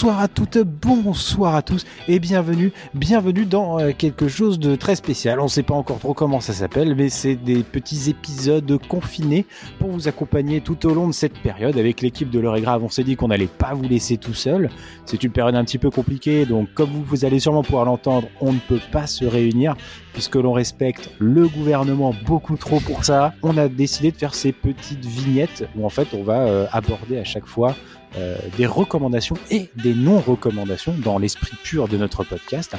Bonsoir 0.00 0.20
à 0.20 0.28
toutes, 0.28 0.56
bonsoir 0.56 1.54
à 1.54 1.60
tous 1.60 1.84
et 2.08 2.20
bienvenue, 2.20 2.72
bienvenue 2.94 3.44
dans 3.44 3.78
euh, 3.78 3.90
quelque 3.92 4.28
chose 4.28 4.58
de 4.58 4.74
très 4.74 4.94
spécial. 4.96 5.40
On 5.40 5.44
ne 5.44 5.48
sait 5.48 5.62
pas 5.62 5.74
encore 5.74 5.98
trop 5.98 6.14
comment 6.14 6.40
ça 6.40 6.54
s'appelle, 6.54 6.94
mais 6.94 7.10
c'est 7.10 7.34
des 7.34 7.62
petits 7.62 8.08
épisodes 8.08 8.80
confinés 8.88 9.44
pour 9.78 9.90
vous 9.90 10.08
accompagner 10.08 10.62
tout 10.62 10.86
au 10.86 10.94
long 10.94 11.06
de 11.06 11.12
cette 11.12 11.38
période. 11.40 11.76
Avec 11.76 12.00
l'équipe 12.00 12.30
de 12.30 12.38
l'heure 12.38 12.56
on 12.82 12.88
s'est 12.88 13.04
dit 13.04 13.14
qu'on 13.14 13.28
n'allait 13.28 13.46
pas 13.46 13.74
vous 13.74 13.82
laisser 13.82 14.16
tout 14.16 14.32
seul. 14.32 14.70
C'est 15.04 15.22
une 15.22 15.32
période 15.32 15.54
un 15.54 15.64
petit 15.66 15.76
peu 15.76 15.90
compliquée, 15.90 16.46
donc 16.46 16.72
comme 16.72 16.88
vous, 16.88 17.04
vous 17.04 17.26
allez 17.26 17.38
sûrement 17.38 17.62
pouvoir 17.62 17.84
l'entendre, 17.84 18.28
on 18.40 18.54
ne 18.54 18.58
peut 18.58 18.80
pas 18.90 19.06
se 19.06 19.26
réunir 19.26 19.74
puisque 20.14 20.36
l'on 20.36 20.52
respecte 20.52 21.10
le 21.18 21.46
gouvernement 21.46 22.14
beaucoup 22.24 22.56
trop 22.56 22.80
pour 22.80 23.04
ça. 23.04 23.34
On 23.42 23.58
a 23.58 23.68
décidé 23.68 24.12
de 24.12 24.16
faire 24.16 24.34
ces 24.34 24.52
petites 24.52 25.04
vignettes 25.04 25.68
où 25.76 25.84
en 25.84 25.90
fait 25.90 26.08
on 26.14 26.22
va 26.22 26.40
euh, 26.40 26.66
aborder 26.72 27.18
à 27.18 27.24
chaque 27.24 27.46
fois 27.46 27.76
euh, 28.16 28.36
des 28.56 28.66
recommandations 28.66 29.36
et 29.50 29.68
des 29.76 29.94
non-recommandations 29.94 30.94
dans 31.04 31.18
l'esprit 31.18 31.56
pur 31.62 31.86
de 31.86 31.96
notre 31.96 32.24
podcast 32.24 32.74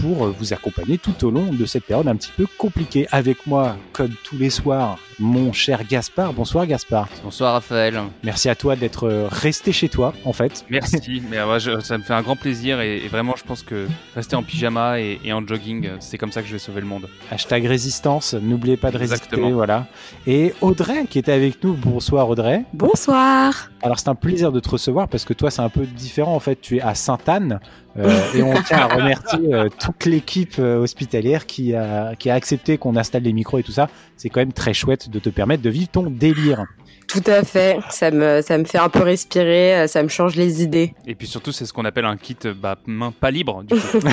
pour 0.00 0.26
euh, 0.26 0.34
vous 0.38 0.52
accompagner 0.52 0.96
tout 0.96 1.24
au 1.24 1.30
long 1.30 1.52
de 1.52 1.66
cette 1.66 1.84
période 1.84 2.06
un 2.06 2.16
petit 2.16 2.32
peu 2.36 2.46
compliquée. 2.58 3.06
Avec 3.10 3.46
moi, 3.46 3.76
comme 3.92 4.12
tous 4.22 4.38
les 4.38 4.50
soirs, 4.50 4.98
mon 5.20 5.52
cher 5.52 5.84
Gaspard. 5.86 6.32
Bonsoir 6.32 6.66
Gaspard. 6.66 7.08
Bonsoir 7.22 7.52
Raphaël. 7.52 8.00
Merci 8.24 8.48
à 8.48 8.54
toi 8.54 8.74
d'être 8.74 9.06
euh, 9.06 9.28
resté 9.30 9.70
chez 9.70 9.88
toi 9.88 10.14
en 10.24 10.32
fait. 10.32 10.64
Merci, 10.70 11.22
mais 11.30 11.38
ça 11.82 11.98
me 11.98 12.02
fait 12.02 12.14
un 12.14 12.22
grand 12.22 12.36
plaisir 12.36 12.80
et, 12.80 13.06
vraiment 13.08 13.34
je 13.36 13.44
pense 13.44 13.62
que 13.62 13.86
rester 14.14 14.34
en 14.34 14.42
pyjama 14.42 14.98
et, 14.98 15.32
en 15.32 15.46
jogging, 15.46 15.90
c'est 16.00 16.16
comme 16.18 16.32
ça 16.32 16.40
que 16.40 16.48
je 16.48 16.52
vais 16.54 16.58
sauver 16.58 16.80
le 16.80 16.86
monde. 16.86 17.08
Hashtag 17.30 17.66
résistance, 17.66 18.34
n'oubliez 18.34 18.76
pas 18.76 18.90
de 18.90 18.98
résister, 18.98 19.36
voilà. 19.36 19.86
Et 20.26 20.54
Audrey 20.60 21.04
qui 21.08 21.18
était 21.18 21.32
avec 21.32 21.62
nous. 21.62 21.74
Bonsoir 21.74 22.28
Audrey. 22.28 22.64
Bonsoir. 22.72 23.70
Alors 23.82 23.98
c'est 23.98 24.08
un 24.08 24.14
plaisir 24.14 24.52
de 24.52 24.60
te 24.60 24.70
recevoir 24.70 25.08
parce 25.08 25.24
que 25.24 25.34
toi 25.34 25.50
c'est 25.50 25.62
un 25.62 25.68
peu 25.68 25.84
différent 25.84 26.34
en 26.34 26.40
fait. 26.40 26.60
Tu 26.60 26.78
es 26.78 26.80
à 26.80 26.94
Sainte-Anne 26.94 27.60
euh, 27.98 28.32
et 28.34 28.42
on 28.42 28.54
tient 28.62 28.78
à 28.78 28.86
remercier 28.94 29.54
euh, 29.54 29.68
toute 29.68 30.04
l'équipe 30.06 30.54
euh, 30.58 30.78
hospitalière 30.78 31.46
qui 31.46 31.74
a, 31.74 32.14
qui 32.16 32.30
a 32.30 32.34
accepté 32.34 32.78
qu'on 32.78 32.96
installe 32.96 33.22
les 33.22 33.32
micros 33.32 33.58
et 33.58 33.62
tout 33.62 33.72
ça. 33.72 33.88
C'est 34.16 34.28
quand 34.28 34.40
même 34.40 34.52
très 34.52 34.74
chouette 34.74 35.10
de 35.10 35.18
te 35.18 35.28
permettre 35.28 35.62
de 35.62 35.70
vivre 35.70 35.88
ton 35.88 36.10
délire. 36.10 36.64
Tout 37.08 37.24
à 37.26 37.42
fait, 37.42 37.78
ça 37.90 38.12
me, 38.12 38.40
ça 38.40 38.56
me 38.56 38.64
fait 38.64 38.78
un 38.78 38.88
peu 38.88 39.02
respirer, 39.02 39.88
ça 39.88 40.00
me 40.04 40.08
change 40.08 40.36
les 40.36 40.62
idées. 40.62 40.94
Et 41.08 41.16
puis 41.16 41.26
surtout, 41.26 41.50
c'est 41.50 41.66
ce 41.66 41.72
qu'on 41.72 41.84
appelle 41.84 42.04
un 42.04 42.16
kit 42.16 42.36
bah, 42.54 42.78
main 42.86 43.10
pas 43.10 43.32
libre. 43.32 43.64
Du 43.64 43.74
coup. 43.74 43.98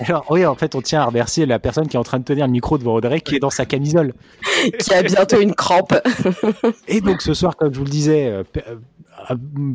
Alors 0.00 0.26
oui, 0.28 0.44
en 0.44 0.56
fait, 0.56 0.74
on 0.74 0.82
tient 0.82 1.02
à 1.02 1.04
remercier 1.04 1.46
la 1.46 1.60
personne 1.60 1.86
qui 1.86 1.96
est 1.96 2.00
en 2.00 2.04
train 2.04 2.18
de 2.18 2.24
tenir 2.24 2.46
le 2.46 2.52
micro 2.52 2.78
devant 2.78 2.94
Audrey, 2.94 3.20
qui 3.20 3.36
est 3.36 3.38
dans 3.38 3.50
sa 3.50 3.64
camisole. 3.64 4.12
qui 4.80 4.92
a 4.92 5.04
bientôt 5.04 5.40
une 5.40 5.54
crampe. 5.54 5.94
Et 6.88 7.00
donc 7.00 7.22
ce 7.22 7.32
soir, 7.32 7.56
comme 7.56 7.72
je 7.72 7.78
vous 7.78 7.84
le 7.84 7.90
disais, 7.90 8.42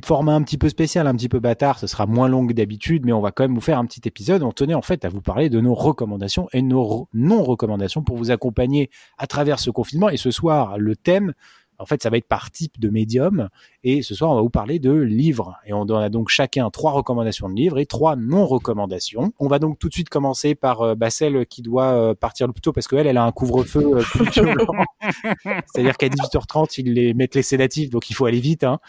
format 0.03 0.33
un 0.33 0.41
petit 0.41 0.57
peu 0.57 0.69
spécial, 0.69 1.07
un 1.07 1.15
petit 1.15 1.29
peu 1.29 1.39
bâtard, 1.39 1.79
ce 1.79 1.87
sera 1.87 2.05
moins 2.05 2.27
long 2.27 2.45
que 2.47 2.53
d'habitude, 2.53 3.05
mais 3.05 3.13
on 3.13 3.21
va 3.21 3.31
quand 3.31 3.43
même 3.43 3.55
vous 3.55 3.61
faire 3.61 3.79
un 3.79 3.85
petit 3.85 4.01
épisode. 4.05 4.43
On 4.43 4.51
tenait 4.51 4.73
en 4.73 4.81
fait 4.81 5.05
à 5.05 5.09
vous 5.09 5.21
parler 5.21 5.49
de 5.49 5.59
nos 5.59 5.73
recommandations 5.73 6.47
et 6.53 6.61
nos 6.61 7.07
non-recommandations 7.13 8.03
pour 8.03 8.17
vous 8.17 8.31
accompagner 8.31 8.89
à 9.17 9.27
travers 9.27 9.59
ce 9.59 9.69
confinement. 9.69 10.09
Et 10.09 10.17
ce 10.17 10.31
soir, 10.31 10.77
le 10.77 10.95
thème, 10.95 11.33
en 11.79 11.85
fait, 11.85 12.01
ça 12.01 12.09
va 12.09 12.17
être 12.17 12.27
par 12.27 12.51
type 12.51 12.79
de 12.79 12.89
médium. 12.89 13.49
Et 13.85 14.01
ce 14.01 14.15
soir, 14.15 14.31
on 14.31 14.35
va 14.35 14.41
vous 14.41 14.49
parler 14.49 14.79
de 14.79 14.93
livres. 14.93 15.57
Et 15.65 15.73
on 15.73 15.83
a 15.89 16.07
donc 16.07 16.29
chacun 16.29 16.69
trois 16.69 16.93
recommandations 16.93 17.49
de 17.49 17.53
livres 17.53 17.79
et 17.79 17.85
trois 17.85 18.15
non-recommandations. 18.15 19.33
On 19.39 19.47
va 19.49 19.59
donc 19.59 19.77
tout 19.77 19.89
de 19.89 19.93
suite 19.93 20.07
commencer 20.07 20.55
par 20.55 20.81
euh, 20.81 20.95
bah, 20.95 21.09
celle 21.09 21.45
qui 21.45 21.61
doit 21.61 21.91
euh, 21.91 22.15
partir 22.15 22.47
le 22.47 22.53
plus 22.53 22.61
tôt 22.61 22.71
parce 22.71 22.87
qu'elle, 22.87 23.07
elle 23.07 23.17
a 23.17 23.25
un 23.25 23.33
couvre-feu 23.33 23.97
euh, 23.97 24.01
plus 24.01 24.29
violent. 24.29 24.65
C'est-à-dire 25.65 25.97
qu'à 25.97 26.07
18h30, 26.07 26.75
ils 26.77 26.93
les 26.93 27.13
mettent 27.13 27.35
les 27.35 27.43
sédatifs, 27.43 27.89
donc 27.89 28.09
il 28.09 28.13
faut 28.13 28.25
aller 28.25 28.39
vite. 28.39 28.63
Hein. 28.63 28.79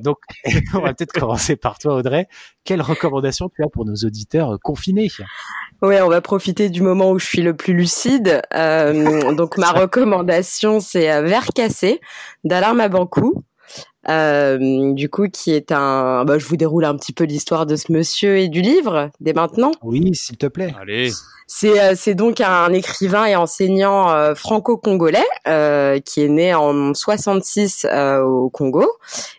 donc, 0.00 0.18
on 0.74 0.80
va 0.80 0.94
peut-être 0.94 1.12
commencer 1.12 1.56
par 1.56 1.80
toi, 1.80 1.96
Audrey. 1.96 2.28
Quelle 2.62 2.82
recommandation 2.82 3.48
tu 3.48 3.64
as 3.64 3.68
pour 3.68 3.84
nos 3.84 3.96
auditeurs 3.96 4.58
confinés? 4.62 5.08
Ouais, 5.82 6.00
on 6.02 6.08
va 6.08 6.20
profiter 6.20 6.70
du 6.70 6.82
moment 6.82 7.10
où 7.10 7.18
je 7.18 7.26
suis 7.26 7.42
le 7.42 7.56
plus 7.56 7.74
lucide. 7.74 8.42
donc, 8.52 9.58
ma 9.58 9.72
recommandation, 9.72 10.78
c'est 10.78 11.20
Vert 11.22 11.48
cassé 11.52 12.00
d'Alarme 12.44 12.78
à 12.78 12.88
Bancou. 12.88 13.42
Euh, 14.08 14.92
du 14.92 15.08
coup, 15.08 15.28
qui 15.28 15.52
est 15.52 15.72
un. 15.72 16.24
Bah, 16.24 16.38
je 16.38 16.46
vous 16.46 16.56
déroule 16.56 16.84
un 16.84 16.96
petit 16.96 17.12
peu 17.12 17.24
l'histoire 17.24 17.66
de 17.66 17.76
ce 17.76 17.92
monsieur 17.92 18.38
et 18.38 18.48
du 18.48 18.60
livre 18.60 19.10
dès 19.20 19.32
maintenant. 19.32 19.72
Oui, 19.82 20.14
s'il 20.14 20.36
te 20.36 20.46
plaît. 20.46 20.74
Allez. 20.80 21.10
C'est 21.50 21.80
euh, 21.80 21.94
c'est 21.96 22.14
donc 22.14 22.42
un 22.42 22.70
écrivain 22.74 23.24
et 23.24 23.34
enseignant 23.34 24.10
euh, 24.10 24.34
franco-congolais 24.34 25.24
euh, 25.48 25.98
qui 25.98 26.22
est 26.22 26.28
né 26.28 26.54
en 26.54 26.92
66 26.92 27.86
au 28.22 28.50
Congo 28.50 28.86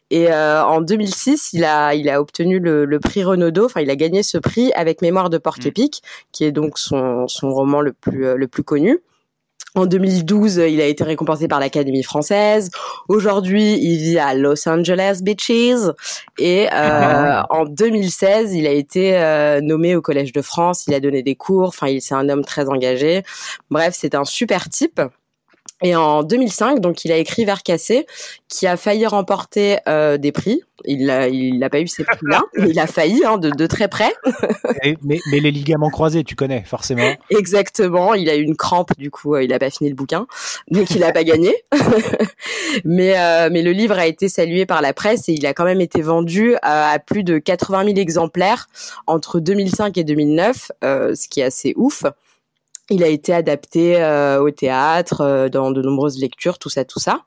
et 0.09 0.33
en 0.33 0.81
2006 0.81 1.51
il 1.53 1.63
a 1.63 1.93
il 1.93 2.09
a 2.09 2.19
obtenu 2.19 2.57
le, 2.57 2.85
le 2.85 2.99
prix 2.99 3.23
Renaudot. 3.23 3.65
Enfin, 3.65 3.81
il 3.81 3.91
a 3.91 3.95
gagné 3.95 4.23
ce 4.23 4.39
prix 4.39 4.71
avec 4.73 5.03
Mémoire 5.03 5.29
de 5.29 5.37
Porte-Épique, 5.37 6.01
mm. 6.03 6.27
qui 6.31 6.43
est 6.45 6.51
donc 6.51 6.79
son 6.79 7.27
son 7.27 7.51
roman 7.51 7.81
le 7.81 7.93
plus 7.93 8.35
le 8.35 8.47
plus 8.47 8.63
connu. 8.63 8.99
En 9.75 9.85
2012, 9.85 10.57
il 10.67 10.81
a 10.81 10.85
été 10.85 11.03
récompensé 11.03 11.47
par 11.47 11.59
l'Académie 11.59 12.03
française. 12.03 12.71
Aujourd'hui, 13.07 13.77
il 13.79 13.97
vit 13.97 14.19
à 14.19 14.33
Los 14.33 14.67
Angeles 14.67 15.19
Beaches. 15.21 15.91
Et 16.37 16.67
euh, 16.67 16.69
ah. 16.73 17.45
en 17.49 17.65
2016, 17.65 18.53
il 18.53 18.65
a 18.65 18.71
été 18.71 19.17
euh, 19.17 19.61
nommé 19.61 19.95
au 19.95 20.01
Collège 20.01 20.33
de 20.33 20.41
France. 20.41 20.85
Il 20.87 20.93
a 20.93 20.99
donné 20.99 21.21
des 21.21 21.35
cours. 21.35 21.67
Enfin, 21.67 21.87
il 21.87 22.01
c'est 22.01 22.15
un 22.15 22.29
homme 22.29 22.43
très 22.43 22.67
engagé. 22.69 23.23
Bref, 23.69 23.95
c'est 23.97 24.15
un 24.15 24.25
super 24.25 24.69
type. 24.69 25.01
Et 25.81 25.95
en 25.95 26.23
2005, 26.23 26.79
donc 26.79 27.05
il 27.05 27.11
a 27.11 27.17
écrit 27.17 27.45
Vers 27.45 27.63
cassé, 27.63 28.05
qui 28.47 28.67
a 28.67 28.75
failli 28.75 29.05
remporter 29.05 29.77
euh, 29.87 30.17
des 30.17 30.31
prix. 30.31 30.61
Il 30.85 31.05
n'a 31.05 31.27
il 31.27 31.61
a 31.63 31.69
pas 31.69 31.81
eu 31.81 31.87
ces 31.87 32.03
prix-là, 32.03 32.41
il 32.57 32.79
a 32.79 32.87
failli 32.87 33.23
hein, 33.25 33.37
de, 33.37 33.49
de, 33.49 33.67
très 33.67 33.87
près. 33.87 34.13
mais, 35.03 35.19
mais, 35.29 35.39
les 35.39 35.51
ligaments 35.51 35.89
croisés, 35.89 36.23
tu 36.23 36.35
connais 36.35 36.63
forcément. 36.63 37.13
Exactement, 37.29 38.13
il 38.13 38.29
a 38.29 38.35
eu 38.35 38.41
une 38.41 38.55
crampe, 38.55 38.91
du 38.97 39.11
coup, 39.11 39.35
euh, 39.35 39.43
il 39.43 39.49
n'a 39.49 39.59
pas 39.59 39.69
fini 39.69 39.89
le 39.89 39.95
bouquin, 39.95 40.25
donc 40.71 40.91
il 40.91 40.99
n'a 40.99 41.11
pas 41.11 41.23
gagné. 41.23 41.53
mais, 42.85 43.19
euh, 43.19 43.49
mais 43.51 43.61
le 43.61 43.71
livre 43.71 43.97
a 43.97 44.07
été 44.07 44.29
salué 44.29 44.65
par 44.65 44.81
la 44.81 44.93
presse 44.93 45.27
et 45.27 45.33
il 45.33 45.45
a 45.45 45.53
quand 45.53 45.65
même 45.65 45.81
été 45.81 46.01
vendu 46.01 46.55
à, 46.61 46.91
à 46.91 46.99
plus 46.99 47.23
de 47.23 47.37
80 47.37 47.85
000 47.85 47.97
exemplaires 47.97 48.67
entre 49.07 49.39
2005 49.39 49.97
et 49.97 50.03
2009, 50.03 50.71
euh, 50.83 51.15
ce 51.15 51.27
qui 51.27 51.41
est 51.41 51.45
assez 51.45 51.73
ouf. 51.75 52.03
Il 52.89 53.03
a 53.03 53.07
été 53.07 53.33
adapté 53.33 54.01
euh, 54.01 54.41
au 54.41 54.49
théâtre, 54.51 55.21
euh, 55.21 55.49
dans 55.49 55.71
de 55.71 55.81
nombreuses 55.81 56.19
lectures, 56.19 56.57
tout 56.57 56.69
ça, 56.69 56.85
tout 56.85 56.99
ça. 56.99 57.21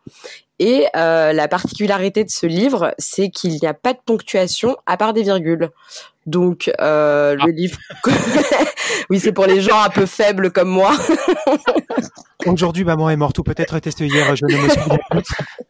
Et 0.59 0.87
euh, 0.97 1.33
la 1.33 1.49
particularité 1.49 2.25
de 2.25 2.31
ce 2.31 2.47
livre, 2.47 2.95
c'est 2.99 3.31
qu'il 3.31 3.53
n'y 3.53 3.67
a 3.67 3.75
pas 3.75 3.95
de 3.95 3.99
ponctuation 4.05 4.77
à 4.87 4.97
part 4.97 5.13
des 5.13 5.23
virgules. 5.23 5.71
Donc 6.27 6.71
euh, 6.81 7.35
le 7.35 7.43
ah. 7.43 7.49
livre, 7.49 7.79
oui, 9.11 9.19
c'est 9.19 9.33
pour 9.33 9.47
les 9.47 9.61
gens 9.61 9.81
un 9.81 9.89
peu 9.89 10.07
faibles 10.07 10.53
comme 10.53 10.69
moi. 10.69 10.93
Aujourd'hui, 12.47 12.85
maman 12.85 13.11
est 13.11 13.17
morte 13.17 13.39
ou 13.39 13.43
peut-être 13.43 13.75
était 13.75 13.91
hier, 13.91 14.37
je 14.37 14.45
ne 14.47 14.57
me 14.57 14.69
souviens 14.69 14.99
plus. 15.11 15.23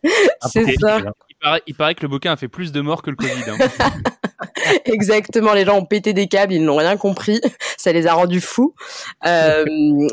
C'est 0.52 0.74
ça. 0.78 1.00
Il 1.42 1.44
paraît, 1.44 1.62
il 1.66 1.74
paraît, 1.74 1.94
que 1.96 2.02
le 2.02 2.08
bouquin 2.08 2.30
a 2.30 2.36
fait 2.36 2.46
plus 2.46 2.70
de 2.70 2.80
morts 2.80 3.02
que 3.02 3.10
le 3.10 3.16
Covid. 3.16 3.50
Hein. 3.50 3.58
Exactement, 4.84 5.54
les 5.54 5.64
gens 5.64 5.78
ont 5.78 5.84
pété 5.84 6.12
des 6.12 6.26
câbles, 6.26 6.52
ils 6.52 6.64
n'ont 6.64 6.76
rien 6.76 6.96
compris, 6.96 7.40
ça 7.76 7.92
les 7.92 8.06
a 8.06 8.14
rendus 8.14 8.40
fous. 8.40 8.74
Euh, 9.26 9.64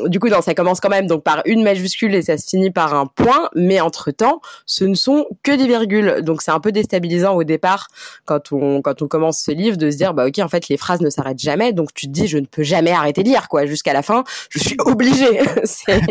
du 0.06 0.18
coup, 0.18 0.28
non, 0.28 0.40
ça 0.40 0.54
commence 0.54 0.80
quand 0.80 0.88
même 0.88 1.06
donc 1.06 1.22
par 1.22 1.42
une 1.44 1.62
majuscule 1.62 2.14
et 2.14 2.22
ça 2.22 2.36
se 2.36 2.48
finit 2.48 2.70
par 2.70 2.94
un 2.94 3.06
point, 3.06 3.48
mais 3.54 3.80
entre 3.80 4.10
temps, 4.10 4.40
ce 4.66 4.84
ne 4.84 4.94
sont 4.94 5.26
que 5.42 5.52
des 5.52 5.66
virgules, 5.66 6.22
donc 6.22 6.42
c'est 6.42 6.50
un 6.50 6.60
peu 6.60 6.72
déstabilisant 6.72 7.34
au 7.34 7.44
départ 7.44 7.88
quand 8.24 8.52
on 8.52 8.82
quand 8.82 9.02
on 9.02 9.08
commence 9.08 9.40
ce 9.40 9.50
livre 9.52 9.76
de 9.76 9.90
se 9.90 9.96
dire 9.96 10.14
bah 10.14 10.26
ok 10.26 10.38
en 10.38 10.48
fait 10.48 10.68
les 10.68 10.76
phrases 10.76 11.00
ne 11.00 11.10
s'arrêtent 11.10 11.38
jamais, 11.38 11.72
donc 11.72 11.92
tu 11.94 12.06
te 12.06 12.12
dis 12.12 12.26
je 12.26 12.38
ne 12.38 12.46
peux 12.46 12.62
jamais 12.62 12.92
arrêter 12.92 13.22
de 13.22 13.28
lire 13.28 13.48
quoi 13.48 13.66
jusqu'à 13.66 13.92
la 13.92 14.02
fin, 14.02 14.24
je 14.50 14.58
suis 14.58 14.76
obligé. 14.84 15.40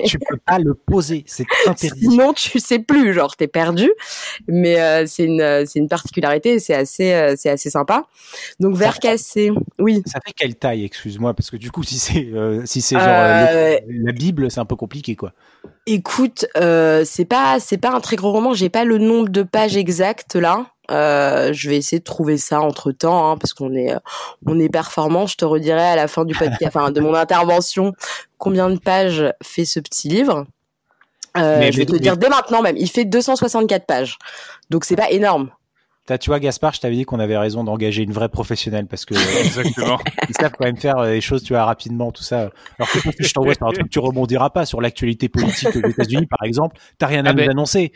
tu 0.06 0.20
peux 0.20 0.38
pas 0.46 0.60
le 0.60 0.74
poser, 0.74 1.24
c'est 1.28 1.46
interdit. 1.66 2.00
Sinon 2.00 2.34
tu 2.34 2.60
sais 2.60 2.80
plus, 2.80 3.14
genre 3.14 3.36
t'es 3.36 3.48
perdu. 3.48 3.92
Mais 4.48 4.80
euh, 4.80 5.06
c'est 5.10 5.24
une 5.24 5.66
c'est 5.66 5.80
une 5.80 5.90
particularité, 5.90 6.60
c'est 6.60 6.74
assez 6.74 7.14
euh, 7.14 7.34
c'est 7.38 7.50
assez 7.50 7.70
sympa. 7.70 8.06
Donc 8.60 8.76
vers 8.76 9.00
cassé, 9.00 9.52
oui. 9.80 10.02
Ça 10.06 10.20
fait 10.26 10.34
quelle 10.34 10.56
taille, 10.56 10.86
excuse-moi, 10.86 11.34
parce 11.34 11.50
que 11.50 11.58
du 11.58 11.72
coup, 11.72 11.84
si 11.84 12.00
c'est 12.00 12.26
euh, 12.34 12.66
si 12.66 12.82
c'est 12.82 12.96
genre 12.96 13.08
euh, 13.08 13.78
la 13.88 14.12
Bible, 14.12 14.52
c'est 14.52 14.60
un 14.60 14.66
peu 14.66 14.76
compliqué, 14.76 15.16
quoi. 15.16 15.34
Écoute, 15.86 16.46
euh, 16.58 17.04
c'est 17.06 17.26
pas 17.26 17.60
c'est 17.60 17.78
pas 17.78 17.92
un 17.92 18.00
très 18.00 18.16
gros 18.16 18.32
roman. 18.32 18.54
J'ai 18.54 18.70
pas 18.70 18.86
le 18.86 18.98
nombre 18.98 19.30
de 19.30 19.44
pages 19.44 19.78
exactes 19.78 20.36
là. 20.36 20.68
je 20.90 21.70
vais 21.70 21.78
essayer 21.78 22.00
de 22.00 22.04
trouver 22.04 22.38
ça 22.38 22.62
entre 22.62 22.92
temps, 22.92 23.32
hein, 23.32 23.38
parce 23.38 23.54
qu'on 23.54 23.74
est 23.74 23.94
on 24.46 24.60
est 24.60 24.70
performant. 24.70 25.26
Je 25.26 25.36
te 25.36 25.46
redirai 25.46 25.82
à 25.82 25.96
la 25.96 26.08
fin 26.08 26.26
du 26.26 26.36
podcast, 26.36 26.64
enfin 26.76 26.92
de 26.92 27.00
mon 27.02 27.14
intervention, 27.16 27.94
combien 28.38 28.70
de 28.70 28.80
pages 28.80 29.34
fait 29.44 29.66
ce 29.66 29.80
petit 29.80 30.10
livre. 30.10 30.46
Je 31.36 31.78
vais 31.78 31.86
te 31.86 31.96
dire 31.96 32.18
dès 32.18 32.30
maintenant 32.30 32.62
même. 32.62 32.78
Il 32.78 32.90
fait 32.90 33.06
264 33.06 33.86
pages, 33.86 34.18
donc 34.70 34.86
c'est 34.86 34.96
pas 34.96 35.10
énorme 35.10 35.52
tu 36.18 36.30
vois, 36.30 36.40
Gaspard, 36.40 36.74
je 36.74 36.82
t'avais 36.82 36.96
dit 36.96 37.06
qu'on 37.06 37.20
avait 37.20 37.38
raison 37.38 37.64
d'engager 37.64 38.04
une 38.04 38.12
vraie 38.12 38.30
professionnelle 38.30 38.88
parce 38.88 39.06
que 39.06 39.14
exactement, 39.46 40.00
ils 40.28 40.36
savent 40.36 40.54
quand 40.58 40.66
même 40.66 40.78
faire 40.78 40.98
euh, 40.98 41.12
les 41.12 41.22
choses, 41.22 41.44
tu 41.44 41.54
vois, 41.54 41.66
rapidement, 41.66 42.12
tout 42.12 42.24
ça. 42.24 42.52
Alors 42.80 42.92
que 42.92 43.00
je 43.20 43.34
t'envoie 43.34 43.54
sur 43.54 43.68
un 43.68 43.72
truc, 43.72 43.90
tu 43.90 44.00
rebondiras 44.00 44.50
pas 44.50 44.66
sur 44.66 44.82
l'actualité 44.82 45.30
politique 45.30 45.72
des 45.72 45.90
États-Unis, 45.90 46.26
par 46.26 46.44
exemple. 46.44 46.78
T'as 46.98 47.08
rien 47.08 47.26
à 47.26 47.30
ah 47.30 47.34
nous 47.34 47.40
ben, 47.40 47.50
annoncer. 47.52 47.92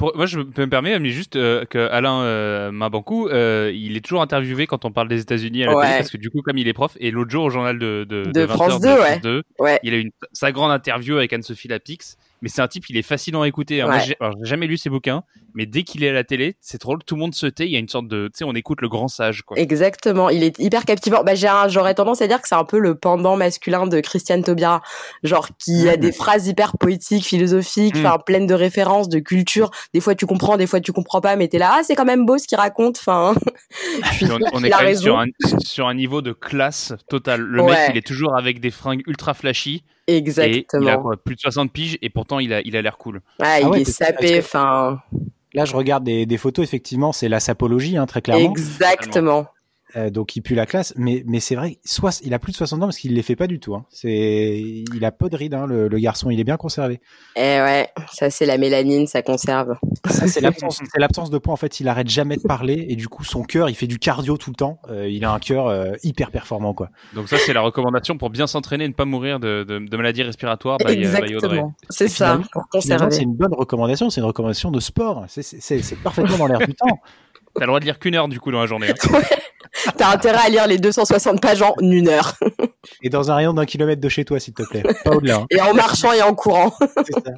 moi, 0.00 0.26
je 0.26 0.40
peux 0.40 0.64
me 0.64 0.70
permettre, 0.70 1.00
mais 1.00 1.10
juste 1.10 1.36
euh, 1.36 1.64
que 1.66 1.90
Alain 1.90 2.22
euh, 2.22 2.70
Mabankou, 2.72 3.28
euh, 3.28 3.70
il 3.74 3.96
est 3.96 4.00
toujours 4.00 4.22
interviewé 4.22 4.66
quand 4.66 4.84
on 4.84 4.92
parle 4.92 5.08
des 5.08 5.20
États-Unis 5.20 5.64
à 5.64 5.66
la 5.66 5.74
télé, 5.74 5.96
parce 5.98 6.10
que 6.10 6.18
du 6.18 6.30
coup, 6.30 6.40
comme 6.42 6.56
il 6.56 6.68
est 6.68 6.72
prof, 6.72 6.96
et 7.00 7.10
l'autre 7.10 7.30
jour 7.30 7.44
au 7.44 7.50
journal 7.50 7.78
de, 7.78 8.06
de, 8.08 8.30
de, 8.30 8.46
France 8.46 8.80
2, 8.80 8.88
ouais. 8.88 9.20
2 9.20 9.42
ouais. 9.58 9.78
il 9.82 9.92
a 9.92 9.96
eu 9.96 10.02
une, 10.02 10.10
sa 10.32 10.52
grande 10.52 10.70
interview 10.70 11.16
avec 11.16 11.32
Anne-Sophie 11.32 11.68
Lapix, 11.68 12.16
mais 12.42 12.48
c'est 12.48 12.62
un 12.62 12.68
type, 12.68 12.88
il 12.88 12.96
est 12.96 13.02
fascinant 13.02 13.42
à 13.42 13.48
écouter. 13.48 13.80
Hein. 13.80 13.86
Moi, 13.86 13.98
j'ai 13.98 14.16
jamais 14.42 14.66
lu 14.66 14.76
ses 14.76 14.90
bouquins, 14.90 15.22
mais 15.54 15.66
dès 15.66 15.82
qu'il 15.82 16.04
est 16.04 16.10
à 16.10 16.12
la 16.12 16.24
télé, 16.24 16.56
c'est 16.60 16.80
drôle, 16.80 17.02
tout 17.04 17.14
le 17.14 17.20
monde 17.20 17.34
se 17.34 17.46
tait. 17.46 17.66
Il 17.66 17.72
y 17.72 17.76
a 17.76 17.78
une 17.78 17.88
sorte 17.88 18.08
de, 18.08 18.28
tu 18.28 18.38
sais, 18.38 18.44
on 18.44 18.54
écoute 18.54 18.80
le 18.80 18.88
grand 18.88 19.08
sage. 19.08 19.42
Quoi. 19.42 19.58
Exactement, 19.58 20.30
il 20.30 20.42
est 20.42 20.58
hyper 20.58 20.84
captivant. 20.84 21.22
Bah, 21.24 21.34
j'aurais 21.34 21.94
tendance 21.94 22.22
à 22.22 22.26
dire 22.26 22.40
que 22.40 22.48
c'est 22.48 22.54
un 22.54 22.64
peu 22.64 22.78
le 22.78 22.94
pendant 22.94 23.36
masculin 23.36 23.86
de 23.86 24.00
Christiane 24.00 24.42
Taubira, 24.42 24.82
genre 25.22 25.48
qui 25.58 25.88
a 25.88 25.96
des 25.96 26.12
phrases 26.12 26.46
hyper 26.46 26.78
poétiques, 26.78 27.24
philosophiques, 27.24 27.96
mm. 27.96 28.06
enfin 28.06 28.18
pleines 28.18 28.46
de 28.46 28.54
références, 28.54 29.08
de 29.08 29.18
culture. 29.18 29.70
Des 29.94 30.00
fois 30.00 30.14
tu 30.14 30.26
comprends, 30.26 30.56
des 30.56 30.66
fois 30.66 30.80
tu 30.80 30.92
comprends 30.92 31.20
pas, 31.20 31.36
mais 31.36 31.48
t'es 31.48 31.58
là, 31.58 31.76
ah 31.78 31.80
c'est 31.82 31.94
quand 31.94 32.04
même 32.04 32.26
beau 32.26 32.38
ce 32.38 32.46
qu'il 32.46 32.58
raconte. 32.58 32.98
Enfin, 32.98 33.34
on, 34.52 34.64
est 34.64 34.70
quand 34.70 34.82
même 34.82 34.94
sur 34.94 35.18
un, 35.18 35.26
sur 35.62 35.88
un 35.88 35.94
niveau 35.94 36.22
de 36.22 36.32
classe 36.32 36.94
total. 37.08 37.40
Le 37.40 37.62
mec, 37.64 37.78
il 37.90 37.96
est 37.96 38.06
toujours 38.06 38.36
avec 38.36 38.60
des 38.60 38.70
fringues 38.70 39.02
ultra 39.06 39.34
flashy. 39.34 39.82
Exactement. 40.16 40.82
il 40.82 40.88
a 40.88 41.16
plus 41.16 41.36
de 41.36 41.40
60 41.40 41.72
piges 41.72 41.98
et 42.02 42.10
pourtant 42.10 42.38
il 42.38 42.52
a 42.52 42.60
il 42.62 42.76
a 42.76 42.82
l'air 42.82 42.98
cool. 42.98 43.20
Ah, 43.40 43.60
il 43.60 43.68
ah 43.72 43.78
est 43.78 43.84
sapé, 43.84 44.38
enfin. 44.38 45.00
Là, 45.52 45.64
je 45.64 45.74
regarde 45.74 46.04
des, 46.04 46.26
des 46.26 46.38
photos, 46.38 46.62
effectivement, 46.62 47.12
c'est 47.12 47.28
la 47.28 47.40
sapologie, 47.40 47.96
hein, 47.96 48.06
très 48.06 48.22
clairement. 48.22 48.50
Exactement. 48.50 49.46
Euh, 49.96 50.10
donc 50.10 50.36
il 50.36 50.42
pue 50.42 50.54
la 50.54 50.66
classe, 50.66 50.92
mais 50.96 51.22
mais 51.26 51.40
c'est 51.40 51.54
vrai, 51.54 51.78
soit 51.84 52.20
il 52.24 52.34
a 52.34 52.38
plus 52.38 52.52
de 52.52 52.56
60 52.56 52.82
ans 52.82 52.86
parce 52.86 52.98
qu'il 52.98 53.14
les 53.14 53.22
fait 53.22 53.36
pas 53.36 53.46
du 53.46 53.58
tout. 53.60 53.74
Hein. 53.74 53.84
C'est, 53.90 54.62
il 54.94 55.04
a 55.04 55.10
pas 55.10 55.28
de 55.28 55.36
rides, 55.36 55.54
hein, 55.54 55.66
le, 55.66 55.88
le, 55.88 55.98
garçon, 55.98 56.30
il 56.30 56.38
est 56.38 56.44
bien 56.44 56.56
conservé. 56.56 57.00
Eh 57.36 57.40
ouais, 57.40 57.88
ça 58.12 58.30
c'est 58.30 58.46
la 58.46 58.58
mélanine, 58.58 59.06
ça 59.06 59.22
conserve. 59.22 59.76
Ça 60.08 60.28
c'est 60.28 60.40
l'absence, 60.40 60.80
c'est 60.92 61.00
l'absence 61.00 61.30
de 61.30 61.38
poids. 61.38 61.52
En 61.52 61.56
fait, 61.56 61.80
il 61.80 61.88
arrête 61.88 62.08
jamais 62.08 62.36
de 62.36 62.42
parler 62.42 62.86
et 62.88 62.96
du 62.96 63.08
coup 63.08 63.24
son 63.24 63.42
cœur, 63.42 63.68
il 63.68 63.74
fait 63.74 63.86
du 63.86 63.98
cardio 63.98 64.36
tout 64.36 64.50
le 64.50 64.56
temps. 64.56 64.80
Euh, 64.90 65.08
il 65.08 65.24
a 65.24 65.32
un 65.32 65.38
cœur 65.38 65.66
euh, 65.66 65.92
hyper 66.02 66.30
performant 66.30 66.74
quoi. 66.74 66.90
Donc 67.14 67.28
ça 67.28 67.36
c'est 67.38 67.52
la 67.52 67.60
recommandation 67.60 68.16
pour 68.16 68.30
bien 68.30 68.46
s'entraîner 68.46 68.84
et 68.84 68.88
ne 68.88 68.94
pas 68.94 69.04
mourir 69.04 69.40
de, 69.40 69.64
de, 69.64 69.78
de 69.78 69.96
maladies 69.96 70.22
respiratoires. 70.22 70.78
Bah, 70.78 70.92
Exactement, 70.92 71.74
c'est 71.88 72.08
ça. 72.08 72.40
Pour 72.52 72.68
conserver. 72.68 73.10
C'est 73.10 73.22
une 73.22 73.34
bonne 73.34 73.54
recommandation, 73.54 74.10
c'est 74.10 74.20
une 74.20 74.26
recommandation 74.26 74.70
de 74.70 74.80
sport. 74.80 75.24
C'est 75.28 76.02
parfaitement 76.02 76.38
dans 76.38 76.46
l'air 76.46 76.58
du 76.58 76.74
temps. 76.74 77.00
T'as 77.54 77.62
le 77.62 77.66
droit 77.66 77.80
de 77.80 77.84
lire 77.84 77.98
qu'une 77.98 78.14
heure 78.14 78.28
du 78.28 78.38
coup 78.38 78.52
dans 78.52 78.60
la 78.60 78.66
journée. 78.66 78.90
Hein. 78.90 79.20
T'as 79.96 80.12
intérêt 80.12 80.46
à 80.46 80.48
lire 80.48 80.66
les 80.66 80.78
260 80.78 81.40
pages 81.40 81.62
en 81.62 81.74
une 81.80 82.08
heure. 82.08 82.34
et 83.02 83.08
dans 83.08 83.30
un 83.30 83.34
rayon 83.34 83.52
d'un 83.52 83.66
kilomètre 83.66 84.00
de 84.00 84.08
chez 84.08 84.24
toi, 84.24 84.40
s'il 84.40 84.54
te 84.54 84.62
plaît. 84.62 84.82
Pas 85.04 85.12
au-delà. 85.12 85.36
Hein. 85.36 85.46
Et 85.50 85.60
en 85.60 85.74
marchant 85.74 86.12
et 86.12 86.22
en 86.22 86.34
courant. 86.34 86.72
C'est 87.04 87.14
ça. 87.14 87.32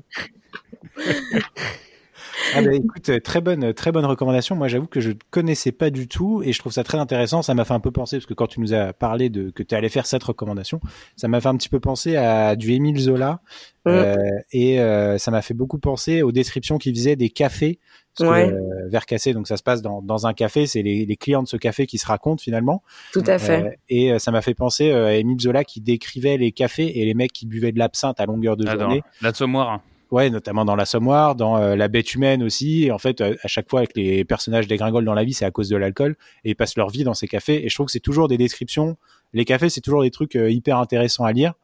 Ah 2.55 2.63
bah, 2.63 2.75
écoute, 2.75 3.23
très 3.23 3.41
bonne, 3.41 3.73
très 3.73 3.93
bonne 3.93 4.05
recommandation. 4.05 4.57
Moi, 4.57 4.69
j'avoue 4.69 4.87
que 4.87 5.01
je 5.01 5.11
ne 5.11 5.15
connaissais 5.31 5.73
pas 5.73 5.91
du 5.91 6.09
tout 6.09 6.43
et 6.43 6.53
je 6.53 6.59
trouve 6.59 6.73
ça 6.73 6.85
très 6.85 6.99
intéressant. 6.99 7.43
Ça 7.43 7.55
m'a 7.55 7.65
fait 7.65 7.75
un 7.75 7.81
peu 7.81 7.91
penser 7.91 8.17
parce 8.17 8.27
que 8.27 8.35
quand 8.35 8.47
tu 8.47 8.61
nous 8.61 8.75
as 8.75 8.93
parlé 8.93 9.31
de 9.31 9.51
que 9.51 9.63
tu 9.63 9.75
allais 9.75 9.89
faire 9.89 10.07
cette 10.07 10.23
recommandation, 10.23 10.81
ça 11.17 11.29
m'a 11.29 11.41
fait 11.41 11.49
un 11.49 11.57
petit 11.57 11.69
peu 11.69 11.81
penser 11.81 12.17
à 12.17 12.57
du 12.57 12.73
Émile 12.73 12.99
Zola 12.99 13.41
mm. 13.87 13.89
euh, 13.89 14.17
et 14.53 14.81
euh, 14.81 15.19
ça 15.19 15.31
m'a 15.31 15.43
fait 15.43 15.55
beaucoup 15.55 15.79
penser 15.79 16.23
aux 16.23 16.33
descriptions 16.33 16.79
qu'il 16.79 16.95
faisait 16.95 17.17
des 17.17 17.31
cafés 17.31 17.79
parce 18.19 18.31
ouais. 18.31 18.49
que, 18.49 18.55
euh, 18.55 18.89
verre 18.89 19.07
cassé, 19.07 19.33
donc 19.33 19.49
ça 19.49 19.57
se 19.57 19.63
passe 19.63 19.81
dans, 19.81 20.03
dans 20.03 20.27
un 20.27 20.35
café, 20.35 20.67
c'est 20.67 20.83
les, 20.83 21.07
les, 21.07 21.17
clients 21.17 21.43
de 21.43 21.49
ce 21.49 21.57
café 21.57 21.87
qui 21.87 21.99
se 21.99 22.07
racontent 22.07 22.43
finalement. 22.43 22.83
Tout 23.13 23.25
à 23.27 23.39
fait. 23.39 23.65
Euh, 23.65 23.71
et 23.89 24.13
euh, 24.13 24.19
ça 24.19 24.31
m'a 24.31 24.43
fait 24.43 24.55
penser 24.55 24.91
euh, 24.91 25.07
à 25.07 25.13
Émile 25.15 25.41
Zola 25.41 25.65
qui 25.65 25.81
décrivait 25.81 26.37
les 26.37 26.53
cafés 26.53 27.01
et 27.01 27.05
les 27.07 27.15
mecs 27.15 27.33
qui 27.33 27.47
buvaient 27.47 27.73
de 27.73 27.79
l'absinthe 27.79 28.21
à 28.21 28.27
longueur 28.27 28.57
de 28.57 28.67
ah, 28.69 28.77
journée. 28.77 29.03
L'assommoir. 29.23 29.81
Ouais, 30.11 30.29
notamment 30.29 30.67
dans 30.67 30.77
l'assommoir, 30.77 31.35
dans 31.37 31.57
la 31.57 31.89
bête 31.89 32.13
humaine 32.15 32.43
aussi. 32.43 32.85
Et 32.85 32.91
en 32.91 32.99
fait, 32.99 33.23
à 33.23 33.49
chaque 33.49 33.71
fois 33.71 33.81
avec 33.81 33.97
les 33.97 34.27
personnages 34.27 34.67
dégringolent 34.67 35.07
dans 35.07 35.15
la 35.15 35.25
vie, 35.25 35.33
c'est 35.33 35.47
à 35.47 35.51
cause 35.51 35.71
de 35.71 35.77
l'alcool 35.79 36.17
et 36.45 36.51
ils 36.51 36.55
passent 36.55 36.77
leur 36.77 36.91
vie 36.91 37.03
dans 37.03 37.15
ces 37.15 37.27
cafés. 37.27 37.65
Et 37.65 37.71
je 37.71 37.75
trouve 37.75 37.87
que 37.87 37.93
c'est 37.93 38.01
toujours 38.01 38.29
des 38.29 38.37
descriptions. 38.37 38.99
Les 39.33 39.47
cafés, 39.47 39.71
c'est 39.71 39.81
toujours 39.81 40.03
des 40.03 40.11
trucs 40.11 40.35
hyper 40.35 40.77
intéressants 40.77 41.25
à 41.25 41.33
lire. 41.33 41.55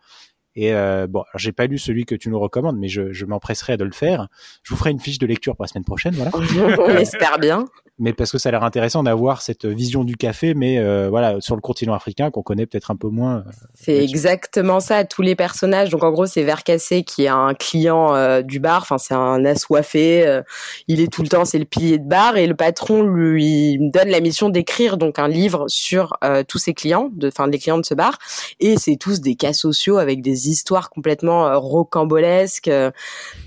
Et 0.61 0.75
euh, 0.75 1.07
bon, 1.07 1.23
j'ai 1.37 1.53
pas 1.53 1.67
lu 1.69 1.79
celui 1.79 2.05
que 2.05 2.17
tu 2.17 2.31
nous 2.31 2.41
recommandes, 2.41 2.77
mais 2.77 2.89
je, 2.89 3.13
je 3.13 3.25
m'empresserai 3.27 3.77
de 3.77 3.85
le 3.85 3.93
faire. 3.93 4.27
Je 4.65 4.75
vous 4.75 4.77
ferai 4.77 4.91
une 4.91 4.99
fiche 4.99 5.21
de 5.21 5.27
lecture 5.27 5.55
pour 5.55 5.63
la 5.63 5.69
semaine 5.69 5.85
prochaine, 5.85 6.15
voilà. 6.15 6.33
On 6.81 6.97
espère 6.97 7.39
bien 7.39 7.65
mais 7.99 8.13
parce 8.13 8.31
que 8.31 8.39
ça 8.39 8.49
a 8.49 8.53
l'air 8.53 8.63
intéressant 8.63 9.03
d'avoir 9.03 9.43
cette 9.43 9.67
vision 9.67 10.05
du 10.05 10.17
café, 10.17 10.55
mais 10.55 10.79
euh, 10.79 11.09
voilà 11.09 11.41
sur 11.41 11.57
le 11.57 11.61
continent 11.61 11.95
africain 11.95 12.31
qu'on 12.31 12.43
connaît 12.43 12.67
peut-être 12.67 12.91
un 12.91 12.97
peu 12.97 13.09
moins. 13.09 13.39
Euh, 13.39 13.51
c'est 13.75 13.97
exactement 13.97 14.81
ça. 14.81 15.05
Tous 15.05 15.23
les 15.23 15.35
personnages. 15.35 15.91
Donc 15.91 16.05
en 16.05 16.11
gros, 16.11 16.27
c'est 16.27 16.45
Vercassé 16.45 17.03
qui 17.03 17.25
est 17.25 17.29
un 17.29 17.55
client 17.55 18.15
euh, 18.15 18.43
du 18.43 18.61
bar. 18.61 18.83
Enfin, 18.83 18.99
c'est 18.99 19.15
un 19.15 19.45
assoiffé. 19.45 20.43
il 20.87 21.01
est 21.01 21.13
tout 21.13 21.23
le 21.23 21.29
temps, 21.29 21.45
c'est 21.45 21.59
le 21.59 21.65
pilier 21.65 21.99
de 21.99 22.09
bar 22.09 22.37
et 22.37 22.47
le 22.47 22.55
patron 22.55 23.03
lui 23.03 23.79
donne 23.81 24.09
la 24.09 24.21
mission 24.21 24.49
d'écrire 24.49 24.97
donc 24.97 25.19
un 25.19 25.29
livre 25.29 25.65
sur 25.69 26.17
tous 26.47 26.59
ses 26.59 26.75
clients, 26.75 27.11
de, 27.13 27.29
enfin 27.29 27.47
les 27.47 27.59
clients 27.59 27.79
de 27.79 27.85
ce 27.85 27.95
bar. 27.95 28.19
Et 28.61 28.77
c'est 28.77 28.97
tous 28.97 29.21
des 29.21 29.35
cas 29.35 29.53
sociaux 29.53 29.99
avec 29.99 30.23
des 30.23 30.49
histoires 30.49 30.91
complètement 30.91 31.59
rocambolesques, 31.59 32.71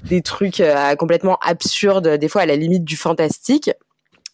des 0.04 0.22
trucs 0.22 0.62
complètement 0.98 1.38
absurdes, 1.42 2.08
des 2.08 2.28
fois 2.28 2.42
à 2.42 2.46
la 2.46 2.56
limite 2.56 2.84
du 2.84 2.98
fantastique 2.98 3.72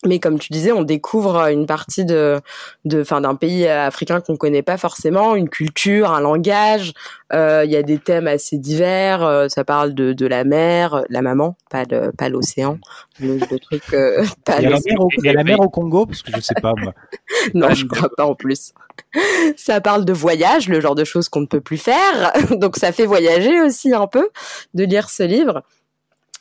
mais 0.05 0.19
comme 0.19 0.37
tu 0.37 0.53
disais, 0.53 0.71
on 0.71 0.83
découvre 0.83 1.47
une 1.47 1.65
partie 1.65 2.05
de, 2.05 2.39
de, 2.85 3.03
fin, 3.03 3.21
d'un 3.21 3.33
pays 3.33 3.67
africain 3.67 4.21
qu'on 4.21 4.37
connaît 4.37 4.61
pas 4.61 4.77
forcément, 4.77 5.35
une 5.35 5.49
culture, 5.49 6.11
un 6.11 6.21
langage. 6.21 6.93
Euh, 7.33 7.63
il 7.65 7.71
y 7.71 7.75
a 7.75 7.81
des 7.81 7.97
thèmes 7.97 8.27
assez 8.27 8.57
divers. 8.57 9.23
Euh, 9.23 9.47
ça 9.49 9.63
parle 9.63 9.95
de, 9.95 10.13
de 10.13 10.27
la 10.27 10.43
mer, 10.43 11.03
la 11.09 11.23
maman, 11.23 11.57
pas 11.71 11.85
de, 11.85 12.11
pas 12.15 12.29
l'océan. 12.29 12.77
Le, 13.19 13.39
truc. 13.57 13.81
Euh, 13.93 14.23
il, 14.59 14.63
y 14.63 14.67
a 14.67 14.69
la 14.69 14.79
mer 14.79 14.99
au, 14.99 15.09
il 15.17 15.25
y 15.25 15.29
a 15.29 15.33
la 15.33 15.43
mer 15.43 15.59
au 15.59 15.69
Congo, 15.69 16.05
parce 16.05 16.21
que 16.21 16.31
je 16.35 16.41
sais 16.41 16.55
pas 16.61 16.73
moi. 16.77 16.93
non, 17.55 17.73
je 17.73 17.85
crois 17.85 18.09
pas 18.15 18.25
en 18.25 18.35
plus. 18.35 18.73
Ça 19.57 19.81
parle 19.81 20.05
de 20.05 20.13
voyage, 20.13 20.69
le 20.69 20.79
genre 20.79 20.95
de 20.95 21.03
choses 21.03 21.27
qu'on 21.27 21.41
ne 21.41 21.47
peut 21.47 21.61
plus 21.61 21.77
faire. 21.77 22.33
Donc 22.51 22.77
ça 22.77 22.91
fait 22.91 23.05
voyager 23.05 23.61
aussi 23.61 23.93
un 23.93 24.07
peu 24.07 24.29
de 24.73 24.83
lire 24.83 25.09
ce 25.09 25.23
livre. 25.23 25.63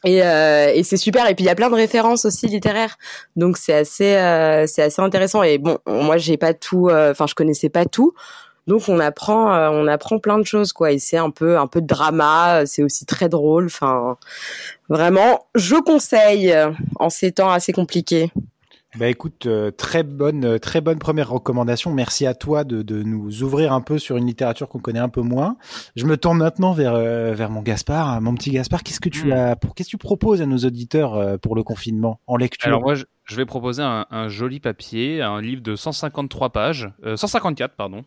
Et, 0.06 0.22
euh, 0.22 0.70
et 0.72 0.84
c'est 0.84 0.96
super. 0.96 1.28
Et 1.28 1.34
puis 1.34 1.44
il 1.44 1.48
y 1.48 1.50
a 1.50 1.56
plein 1.56 1.68
de 1.68 1.74
références 1.74 2.24
aussi 2.24 2.46
littéraires, 2.46 2.96
donc 3.34 3.58
c'est 3.58 3.74
assez, 3.74 4.14
euh, 4.14 4.64
c'est 4.68 4.82
assez 4.82 5.02
intéressant. 5.02 5.42
Et 5.42 5.58
bon, 5.58 5.78
moi 5.86 6.16
j'ai 6.16 6.36
pas 6.36 6.54
tout, 6.54 6.88
euh, 6.88 7.10
enfin 7.10 7.26
je 7.26 7.34
connaissais 7.34 7.70
pas 7.70 7.86
tout, 7.86 8.14
donc 8.68 8.88
on 8.88 9.00
apprend, 9.00 9.52
euh, 9.52 9.68
on 9.72 9.88
apprend 9.88 10.20
plein 10.20 10.38
de 10.38 10.44
choses 10.44 10.72
quoi. 10.72 10.92
Et 10.92 11.00
c'est 11.00 11.16
un 11.16 11.30
peu, 11.30 11.58
un 11.58 11.66
peu 11.66 11.80
de 11.80 11.88
drama. 11.88 12.64
C'est 12.66 12.84
aussi 12.84 13.04
très 13.04 13.28
drôle. 13.28 13.66
Enfin, 13.66 14.16
vraiment, 14.88 15.46
je 15.56 15.74
conseille 15.74 16.54
en 17.00 17.10
ces 17.10 17.32
temps 17.32 17.50
assez 17.50 17.72
compliqués. 17.72 18.30
Bah 18.98 19.08
écoute, 19.08 19.44
euh, 19.44 19.70
très 19.70 20.02
bonne, 20.02 20.44
euh, 20.44 20.58
très 20.58 20.80
bonne 20.80 20.98
première 20.98 21.28
recommandation. 21.28 21.92
Merci 21.92 22.26
à 22.26 22.34
toi 22.34 22.64
de, 22.64 22.80
de 22.80 23.02
nous 23.02 23.42
ouvrir 23.42 23.74
un 23.74 23.82
peu 23.82 23.98
sur 23.98 24.16
une 24.16 24.26
littérature 24.26 24.68
qu'on 24.68 24.78
connaît 24.78 25.00
un 25.00 25.10
peu 25.10 25.20
moins. 25.20 25.58
Je 25.96 26.06
me 26.06 26.16
tourne 26.16 26.38
maintenant 26.38 26.72
vers 26.72 26.94
euh, 26.94 27.34
vers 27.34 27.50
mon 27.50 27.60
Gaspard, 27.60 28.22
mon 28.22 28.34
petit 28.34 28.50
Gaspard. 28.50 28.82
Qu'est-ce 28.82 29.00
que 29.00 29.10
tu 29.10 29.28
hmm. 29.28 29.32
as, 29.32 29.56
pour 29.56 29.74
qu'est-ce 29.74 29.88
que 29.88 29.90
tu 29.90 29.98
proposes 29.98 30.40
à 30.40 30.46
nos 30.46 30.56
auditeurs 30.58 31.38
pour 31.40 31.54
le 31.54 31.62
confinement 31.62 32.20
en 32.26 32.38
lecture? 32.38 32.68
Alors 32.68 32.80
moi, 32.80 32.94
je, 32.94 33.36
vais 33.36 33.44
proposer 33.44 33.82
un, 33.82 34.06
un, 34.10 34.28
joli 34.28 34.60
papier, 34.60 35.20
un 35.20 35.42
livre 35.42 35.62
de 35.62 35.76
153 35.76 36.50
pages, 36.50 36.88
154 37.04 37.76
pardon, 37.76 38.02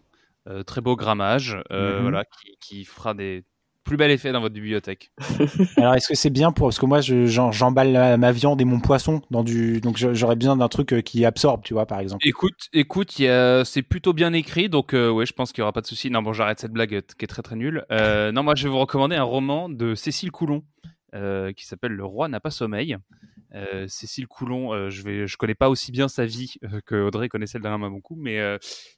très 0.65 0.81
beau 0.81 0.95
grammage, 0.95 1.55
mhm. 1.69 2.01
voilà, 2.01 2.23
qui, 2.25 2.57
qui 2.59 2.85
fera 2.85 3.13
des 3.13 3.43
plus 3.89 3.97
bel 3.97 4.11
effet 4.11 4.31
dans 4.31 4.39
votre 4.39 4.53
bibliothèque. 4.53 5.11
Alors, 5.77 5.95
est-ce 5.95 6.07
que 6.09 6.13
c'est 6.13 6.29
bien 6.29 6.51
pour 6.51 6.67
parce 6.67 6.77
que 6.77 6.85
moi, 6.85 7.01
j'emballe 7.01 8.19
ma 8.19 8.31
viande 8.31 8.61
et 8.61 8.65
mon 8.65 8.79
poisson 8.79 9.23
dans 9.31 9.43
du, 9.43 9.81
donc 9.81 9.97
j'aurais 9.97 10.35
besoin 10.35 10.55
d'un 10.55 10.67
truc 10.67 10.93
euh, 10.93 11.01
qui 11.01 11.25
absorbe, 11.25 11.63
tu 11.63 11.73
vois, 11.73 11.87
par 11.87 11.99
exemple. 11.99 12.21
Écoute, 12.27 12.69
écoute, 12.71 13.11
c'est 13.17 13.81
plutôt 13.81 14.13
bien 14.13 14.31
écrit, 14.33 14.69
donc 14.69 14.93
euh, 14.93 15.09
ouais, 15.09 15.25
je 15.25 15.33
pense 15.33 15.51
qu'il 15.51 15.61
y 15.61 15.63
aura 15.63 15.73
pas 15.73 15.81
de 15.81 15.87
souci. 15.87 16.11
Non, 16.11 16.21
bon, 16.21 16.33
j'arrête 16.33 16.59
cette 16.59 16.71
blague 16.71 17.01
qui 17.01 17.25
est 17.25 17.27
très 17.27 17.41
très 17.41 17.55
nulle. 17.55 17.83
Euh, 17.91 18.31
non, 18.31 18.43
moi, 18.43 18.53
je 18.53 18.63
vais 18.65 18.69
vous 18.69 18.77
recommander 18.77 19.15
un 19.15 19.23
roman 19.23 19.69
de 19.69 19.95
Cécile 19.95 20.31
Coulon 20.31 20.63
qui 21.11 21.65
s'appelle 21.65 21.93
Le 21.93 22.05
Roi 22.05 22.27
n'a 22.27 22.39
pas 22.39 22.51
sommeil. 22.51 22.95
Cécile 23.87 24.27
Coulon, 24.27 24.91
je 24.91 25.25
je 25.25 25.37
connais 25.37 25.55
pas 25.55 25.69
aussi 25.69 25.91
bien 25.91 26.07
sa 26.07 26.27
vie 26.27 26.57
que 26.85 27.07
Audrey 27.07 27.27
connaît 27.27 27.47
celle 27.47 27.63
d'Alain 27.63 27.79
Maboncou, 27.79 28.15
mais 28.15 28.39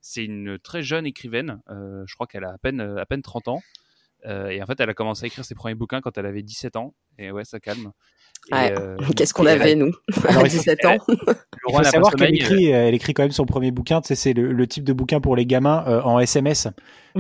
c'est 0.01 0.25
une 0.25 0.59
très 0.59 0.83
jeune 0.83 1.05
écrivaine. 1.05 1.61
je 1.69 2.13
crois 2.13 2.27
qu'elle 2.27 2.43
a 2.43 2.51
à 2.51 2.57
peine, 2.57 2.81
à 2.81 3.05
peine 3.05 3.21
30 3.21 3.47
ans. 3.47 3.61
Euh, 4.25 4.49
et 4.49 4.61
en 4.61 4.65
fait, 4.65 4.79
elle 4.79 4.89
a 4.89 4.93
commencé 4.93 5.25
à 5.25 5.27
écrire 5.27 5.45
ses 5.45 5.55
premiers 5.55 5.75
bouquins 5.75 6.01
quand 6.01 6.17
elle 6.17 6.25
avait 6.25 6.43
17 6.43 6.75
ans. 6.75 6.93
Et 7.17 7.31
ouais, 7.31 7.43
ça 7.45 7.59
calme. 7.59 7.91
Euh, 8.53 8.97
qu'est-ce 9.15 9.33
qu'on 9.33 9.45
avait, 9.45 9.75
nous, 9.75 9.91
à 10.27 10.43
17 10.43 10.85
ans 10.85 10.97
Il 11.07 11.75
faut 11.75 11.83
savoir 11.83 12.13
qu'elle 12.15 12.35
écrit, 12.35 12.73
euh, 12.73 12.87
elle 12.87 12.95
écrit 12.95 13.13
quand 13.13 13.23
même 13.23 13.31
son 13.31 13.45
premier 13.45 13.71
bouquin. 13.71 14.01
Tu 14.01 14.07
sais, 14.07 14.15
c'est 14.15 14.33
le, 14.33 14.67
type 14.67 14.83
de 14.83 14.93
bouquin 14.93 15.21
pour 15.21 15.35
les 15.35 15.45
gamins 15.45 15.83
en 16.03 16.19
SMS. 16.19 16.67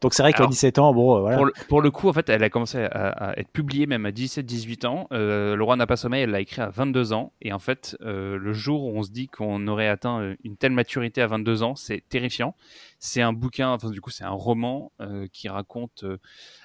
Donc 0.00 0.14
c'est 0.14 0.22
vrai 0.22 0.32
qu'à 0.32 0.46
17 0.46 0.78
ans, 0.78 0.94
bon, 0.94 1.20
voilà. 1.20 1.36
Pour 1.36 1.46
le, 1.46 1.52
pour 1.68 1.82
le, 1.82 1.90
coup, 1.90 2.08
en 2.08 2.12
fait, 2.12 2.28
elle 2.28 2.42
a 2.44 2.48
commencé 2.48 2.78
à, 2.78 3.34
être 3.36 3.50
publiée 3.50 3.86
même 3.86 4.06
à 4.06 4.10
17-18 4.10 4.86
ans. 4.86 5.06
le 5.10 5.60
roi 5.60 5.76
n'a 5.76 5.86
pas 5.86 5.96
sommeil, 5.96 6.22
elle 6.22 6.30
l'a 6.30 6.40
écrit 6.40 6.62
à 6.62 6.70
22 6.70 7.12
ans. 7.12 7.32
Et 7.42 7.52
en 7.52 7.58
fait, 7.58 7.96
le 8.00 8.52
jour 8.52 8.84
où 8.84 8.96
on 8.96 9.02
se 9.02 9.10
dit 9.10 9.26
qu'on 9.26 9.66
aurait 9.66 9.88
atteint 9.88 10.34
une 10.44 10.56
telle 10.56 10.72
maturité 10.72 11.20
à 11.22 11.26
22 11.26 11.62
ans, 11.62 11.74
c'est 11.74 12.02
terrifiant. 12.08 12.54
C'est 12.98 13.20
un 13.20 13.32
bouquin, 13.32 13.70
enfin 13.70 13.90
du 13.90 14.00
coup, 14.00 14.10
c'est 14.10 14.24
un 14.24 14.30
roman 14.30 14.92
qui 15.32 15.48
raconte. 15.48 16.04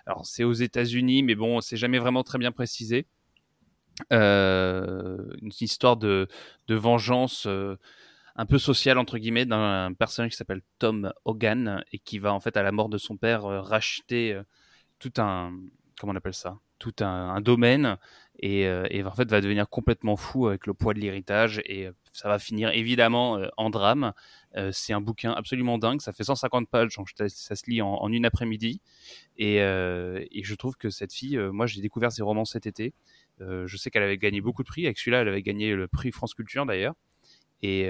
Alors 0.05 0.25
c'est 0.25 0.43
aux 0.43 0.53
États-Unis, 0.53 1.23
mais 1.23 1.35
bon, 1.35 1.61
c'est 1.61 1.77
jamais 1.77 1.99
vraiment 1.99 2.23
très 2.23 2.37
bien 2.37 2.51
précisé. 2.51 3.05
une 4.09 5.51
histoire 5.59 5.97
de, 5.97 6.27
vengeance 6.69 7.47
un 8.35 8.45
peu 8.45 8.57
sociale 8.57 8.97
entre 8.97 9.17
guillemets 9.17 9.45
d'un 9.45 9.93
personnage 9.93 10.31
qui 10.31 10.37
s'appelle 10.37 10.61
Tom 10.79 11.11
Hogan 11.25 11.83
et 11.91 11.99
qui 11.99 12.17
va 12.17 12.33
en 12.33 12.39
fait 12.39 12.55
à 12.57 12.63
la 12.63 12.71
mort 12.71 12.89
de 12.89 12.97
son 12.97 13.17
père 13.17 13.43
racheter 13.43 14.39
tout 14.99 15.13
un 15.17 15.53
comment 15.99 16.13
on 16.13 16.15
appelle 16.15 16.33
ça? 16.33 16.57
Tout 16.79 16.95
un, 17.01 17.41
domaine 17.41 17.97
et, 18.39 18.61
et, 18.61 19.03
en 19.03 19.11
fait 19.11 19.29
va 19.29 19.41
devenir 19.41 19.69
complètement 19.69 20.15
fou 20.15 20.47
avec 20.47 20.65
le 20.65 20.73
poids 20.73 20.95
de 20.95 20.99
l'héritage 20.99 21.61
et 21.65 21.89
ça 22.13 22.27
va 22.27 22.39
finir 22.39 22.71
évidemment 22.71 23.39
en 23.57 23.69
drame 23.69 24.05
euh, 24.05 24.11
c'est 24.71 24.93
un 24.93 25.01
bouquin 25.01 25.31
absolument 25.31 25.77
dingue. 25.77 26.01
Ça 26.01 26.13
fait 26.13 26.23
150 26.23 26.67
pages, 26.69 26.95
donc 26.95 27.09
ça 27.15 27.55
se 27.55 27.69
lit 27.69 27.81
en, 27.81 28.07
une 28.09 28.25
après-midi. 28.25 28.81
Euh, 29.39 30.23
et, 30.31 30.43
je 30.43 30.55
trouve 30.55 30.75
que 30.75 30.89
cette 30.89 31.13
fille, 31.13 31.37
euh, 31.37 31.51
moi 31.51 31.65
j'ai 31.65 31.81
découvert 31.81 32.11
ses 32.11 32.21
romans 32.21 32.45
cet 32.45 32.67
été. 32.67 32.93
je 33.39 33.77
sais 33.77 33.89
qu'elle 33.89 34.03
avait 34.03 34.17
gagné 34.17 34.41
beaucoup 34.41 34.63
de 34.63 34.67
prix. 34.67 34.85
Avec 34.85 34.97
celui-là, 34.97 35.21
elle 35.21 35.29
avait 35.29 35.41
gagné 35.41 35.73
le 35.73 35.87
prix 35.87 36.11
France 36.11 36.33
Culture 36.33 36.65
d'ailleurs. 36.65 36.93
Et, 37.63 37.81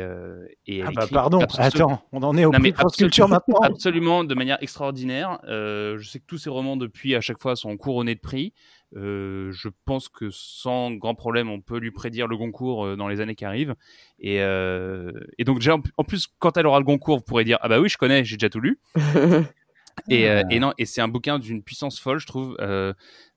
et 0.67 0.83
ah 0.83 0.91
bah 0.93 1.07
pardon, 1.09 1.39
attends, 1.57 2.03
on 2.11 2.21
en 2.23 2.37
est 2.37 2.43
au 2.43 2.51
prix 2.51 2.73
France 2.73 2.97
Culture 2.97 3.29
maintenant. 3.29 3.59
Absolument, 3.61 4.23
de 4.23 4.35
manière 4.35 4.61
extraordinaire. 4.61 5.39
je 5.43 6.03
sais 6.03 6.19
que 6.19 6.25
tous 6.25 6.37
ces 6.37 6.49
romans 6.49 6.77
depuis 6.77 7.15
à 7.15 7.21
chaque 7.21 7.39
fois 7.39 7.55
sont 7.55 7.75
couronnés 7.77 8.15
de 8.15 8.19
prix. 8.19 8.53
Euh, 8.95 9.51
je 9.53 9.69
pense 9.85 10.09
que 10.09 10.29
sans 10.31 10.91
grand 10.91 11.15
problème, 11.15 11.49
on 11.49 11.61
peut 11.61 11.77
lui 11.77 11.91
prédire 11.91 12.27
le 12.27 12.35
Goncourt 12.35 12.85
euh, 12.85 12.95
dans 12.95 13.07
les 13.07 13.21
années 13.21 13.35
qui 13.35 13.45
arrivent. 13.45 13.75
Et, 14.19 14.41
euh, 14.41 15.11
et 15.37 15.43
donc 15.43 15.59
déjà, 15.59 15.75
en 15.97 16.03
plus, 16.03 16.27
quand 16.39 16.57
elle 16.57 16.67
aura 16.67 16.79
le 16.79 16.85
Goncourt, 16.85 17.17
vous 17.17 17.23
pourrez 17.23 17.43
dire 17.43 17.57
ah 17.61 17.69
bah 17.69 17.79
oui, 17.79 17.89
je 17.89 17.97
connais, 17.97 18.25
j'ai 18.25 18.37
déjà 18.37 18.49
tout 18.49 18.59
lu. 18.59 18.79
et, 20.09 20.29
euh, 20.29 20.43
et, 20.49 20.59
non, 20.59 20.73
et 20.77 20.85
c'est 20.85 21.01
un 21.01 21.07
bouquin 21.07 21.39
d'une 21.39 21.63
puissance 21.63 21.99
folle, 21.99 22.19
je 22.19 22.27
trouve. 22.27 22.57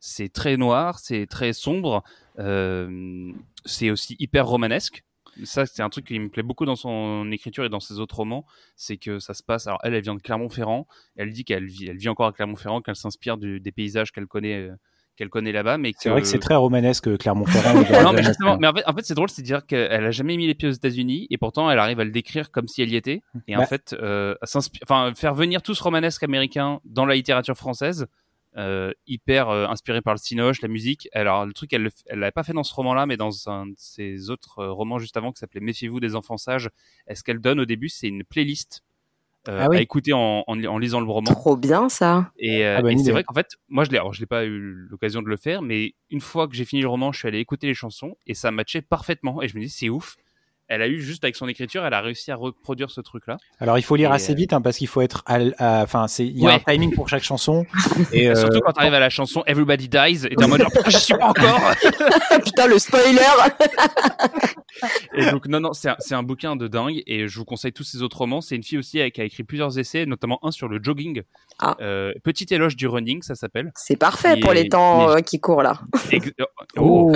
C'est 0.00 0.32
très 0.32 0.56
noir, 0.56 0.98
c'est 0.98 1.26
très 1.26 1.52
sombre, 1.52 2.02
c'est 2.36 3.90
aussi 3.90 4.16
hyper 4.18 4.46
romanesque. 4.46 5.04
Ça, 5.42 5.66
c'est 5.66 5.82
un 5.82 5.88
truc 5.88 6.06
qui 6.06 6.16
me 6.20 6.28
plaît 6.28 6.44
beaucoup 6.44 6.64
dans 6.64 6.76
son 6.76 7.28
écriture 7.32 7.64
et 7.64 7.68
dans 7.68 7.80
ses 7.80 7.98
autres 7.98 8.14
romans, 8.14 8.46
c'est 8.76 8.98
que 8.98 9.18
ça 9.18 9.34
se 9.34 9.42
passe. 9.42 9.66
Alors 9.66 9.80
elle, 9.82 9.92
elle 9.92 10.02
vient 10.02 10.14
de 10.14 10.20
Clermont-Ferrand. 10.20 10.86
Elle 11.16 11.32
dit 11.32 11.44
qu'elle 11.44 11.66
vit, 11.66 11.88
elle 11.88 11.96
vit 11.96 12.08
encore 12.08 12.26
à 12.26 12.32
Clermont-Ferrand, 12.32 12.82
qu'elle 12.82 12.94
s'inspire 12.94 13.36
des 13.36 13.72
paysages 13.72 14.12
qu'elle 14.12 14.28
connaît 14.28 14.70
qu'elle 15.16 15.28
connaît 15.28 15.52
là-bas, 15.52 15.78
mais 15.78 15.92
c'est 15.98 16.08
vrai 16.08 16.20
que 16.20 16.26
c'est 16.26 16.38
très 16.38 16.54
romanesque 16.54 17.16
Clermont-Ferrand. 17.18 17.74
non, 18.04 18.12
mais 18.12 18.22
justement, 18.22 18.56
mais 18.58 18.68
en 18.68 18.74
fait, 18.74 18.82
en 18.86 18.92
fait 18.92 19.04
c'est 19.04 19.14
drôle, 19.14 19.30
c'est 19.30 19.42
de 19.42 19.46
dire 19.46 19.66
qu'elle 19.66 20.04
a 20.04 20.10
jamais 20.10 20.36
mis 20.36 20.46
les 20.46 20.54
pieds 20.54 20.68
aux 20.68 20.72
États-Unis 20.72 21.26
et 21.30 21.38
pourtant 21.38 21.70
elle 21.70 21.78
arrive 21.78 22.00
à 22.00 22.04
le 22.04 22.10
décrire 22.10 22.50
comme 22.50 22.68
si 22.68 22.82
elle 22.82 22.90
y 22.90 22.96
était. 22.96 23.22
Et 23.48 23.56
en 23.56 23.60
bah 23.60 23.66
fait, 23.66 23.94
euh, 23.94 24.34
enfin, 24.82 25.12
faire 25.14 25.34
venir 25.34 25.62
tout 25.62 25.74
ce 25.74 25.82
romanesque 25.82 26.22
américain 26.22 26.80
dans 26.84 27.06
la 27.06 27.14
littérature 27.14 27.56
française, 27.56 28.06
euh, 28.56 28.92
hyper 29.08 29.48
euh, 29.48 29.66
inspiré 29.66 30.00
par 30.00 30.14
le 30.14 30.18
cinoche, 30.18 30.62
la 30.62 30.68
musique. 30.68 31.08
Alors 31.12 31.44
le 31.44 31.52
truc, 31.52 31.72
elle 31.72 31.90
l'avait 32.08 32.30
pas 32.30 32.44
fait 32.44 32.52
dans 32.52 32.62
ce 32.62 32.72
roman-là, 32.72 33.04
mais 33.04 33.16
dans 33.16 33.48
un 33.48 33.66
de 33.66 33.74
ses 33.76 34.30
autres 34.30 34.60
euh, 34.60 34.72
romans 34.72 35.00
juste 35.00 35.16
avant 35.16 35.32
qui 35.32 35.40
s'appelait 35.40 35.60
Méfiez-vous 35.60 35.98
des 35.98 36.14
enfants 36.14 36.36
sages. 36.36 36.70
Est-ce 37.08 37.24
qu'elle 37.24 37.40
donne 37.40 37.58
au 37.58 37.64
début, 37.64 37.88
c'est 37.88 38.06
une 38.06 38.22
playlist 38.22 38.84
euh, 39.48 39.66
ah 39.68 39.74
à 39.74 39.80
écouter 39.80 40.12
en, 40.12 40.44
en, 40.46 40.78
lisant 40.78 41.00
le 41.00 41.06
roman. 41.06 41.30
Trop 41.30 41.56
bien 41.56 41.88
ça. 41.88 42.30
Et, 42.38 42.64
euh, 42.64 42.76
ah 42.78 42.82
bah, 42.82 42.90
c'est 43.02 43.12
vrai 43.12 43.24
qu'en 43.24 43.34
fait, 43.34 43.48
moi 43.68 43.84
je 43.84 43.90
l'ai, 43.90 44.00
je 44.12 44.20
l'ai 44.20 44.26
pas 44.26 44.44
eu 44.44 44.58
l'occasion 44.90 45.22
de 45.22 45.28
le 45.28 45.36
faire, 45.36 45.62
mais 45.62 45.94
une 46.10 46.20
fois 46.20 46.48
que 46.48 46.54
j'ai 46.54 46.64
fini 46.64 46.82
le 46.82 46.88
roman, 46.88 47.12
je 47.12 47.18
suis 47.18 47.28
allé 47.28 47.38
écouter 47.38 47.66
les 47.66 47.74
chansons 47.74 48.16
et 48.26 48.34
ça 48.34 48.50
matchait 48.50 48.82
parfaitement. 48.82 49.42
Et 49.42 49.48
je 49.48 49.56
me 49.56 49.62
dis 49.62 49.68
c'est 49.68 49.88
ouf 49.88 50.16
elle 50.68 50.82
a 50.82 50.88
eu 50.88 51.00
juste 51.00 51.24
avec 51.24 51.36
son 51.36 51.46
écriture, 51.48 51.84
elle 51.84 51.94
a 51.94 52.00
réussi 52.00 52.30
à 52.30 52.36
reproduire 52.36 52.90
ce 52.90 53.00
truc-là. 53.00 53.36
Alors 53.60 53.78
il 53.78 53.82
faut 53.82 53.96
lire 53.96 54.12
assez 54.12 54.32
euh, 54.32 54.36
vite 54.36 54.52
hein, 54.52 54.60
parce 54.60 54.78
qu'il 54.78 54.88
faut 54.88 55.02
être, 55.02 55.22
enfin 55.28 56.08
c'est 56.08 56.26
il 56.26 56.38
y 56.38 56.46
a 56.46 56.54
un 56.54 56.58
timing 56.58 56.94
pour 56.94 57.08
chaque 57.08 57.22
chanson. 57.22 57.66
Et, 58.12 58.34
surtout 58.34 58.60
quand 58.60 58.72
tu 58.72 58.80
arrives 58.80 58.94
à 58.94 59.00
la 59.00 59.10
chanson 59.10 59.42
Everybody 59.46 59.88
Dies 59.88 60.26
et 60.26 60.36
t'es 60.36 60.44
en 60.44 60.48
mode 60.48 60.62
genre, 60.62 60.70
je 60.86 60.96
suis 60.96 61.14
pas 61.14 61.26
encore. 61.26 61.60
Putain 62.44 62.66
le 62.66 62.78
spoiler. 62.78 63.20
et 65.14 65.30
donc 65.30 65.46
non 65.46 65.60
non 65.60 65.72
c'est 65.72 65.88
un, 65.88 65.96
un, 66.18 66.22
bouquin 66.22 66.56
de 66.56 66.66
dingue 66.66 67.02
et 67.06 67.28
je 67.28 67.38
vous 67.38 67.44
conseille 67.44 67.72
tous 67.72 67.84
ses 67.84 68.02
autres 68.02 68.18
romans. 68.18 68.40
C'est 68.40 68.56
une 68.56 68.62
fille 68.62 68.78
aussi 68.78 68.98
qui 69.12 69.20
a 69.20 69.24
écrit 69.24 69.44
plusieurs 69.44 69.78
essais, 69.78 70.06
notamment 70.06 70.38
un 70.42 70.50
sur 70.50 70.68
le 70.68 70.82
jogging. 70.82 71.22
Ah. 71.58 71.76
Euh, 71.80 72.12
Petit 72.22 72.52
éloge 72.52 72.76
du 72.76 72.86
running, 72.86 73.22
ça 73.22 73.34
s'appelle. 73.34 73.70
C'est 73.76 73.96
parfait 73.96 74.38
pour 74.40 74.52
les 74.52 74.68
temps 74.68 75.10
euh, 75.10 75.20
qui 75.20 75.40
courent 75.40 75.62
là. 75.62 75.80
oh. 76.76 77.12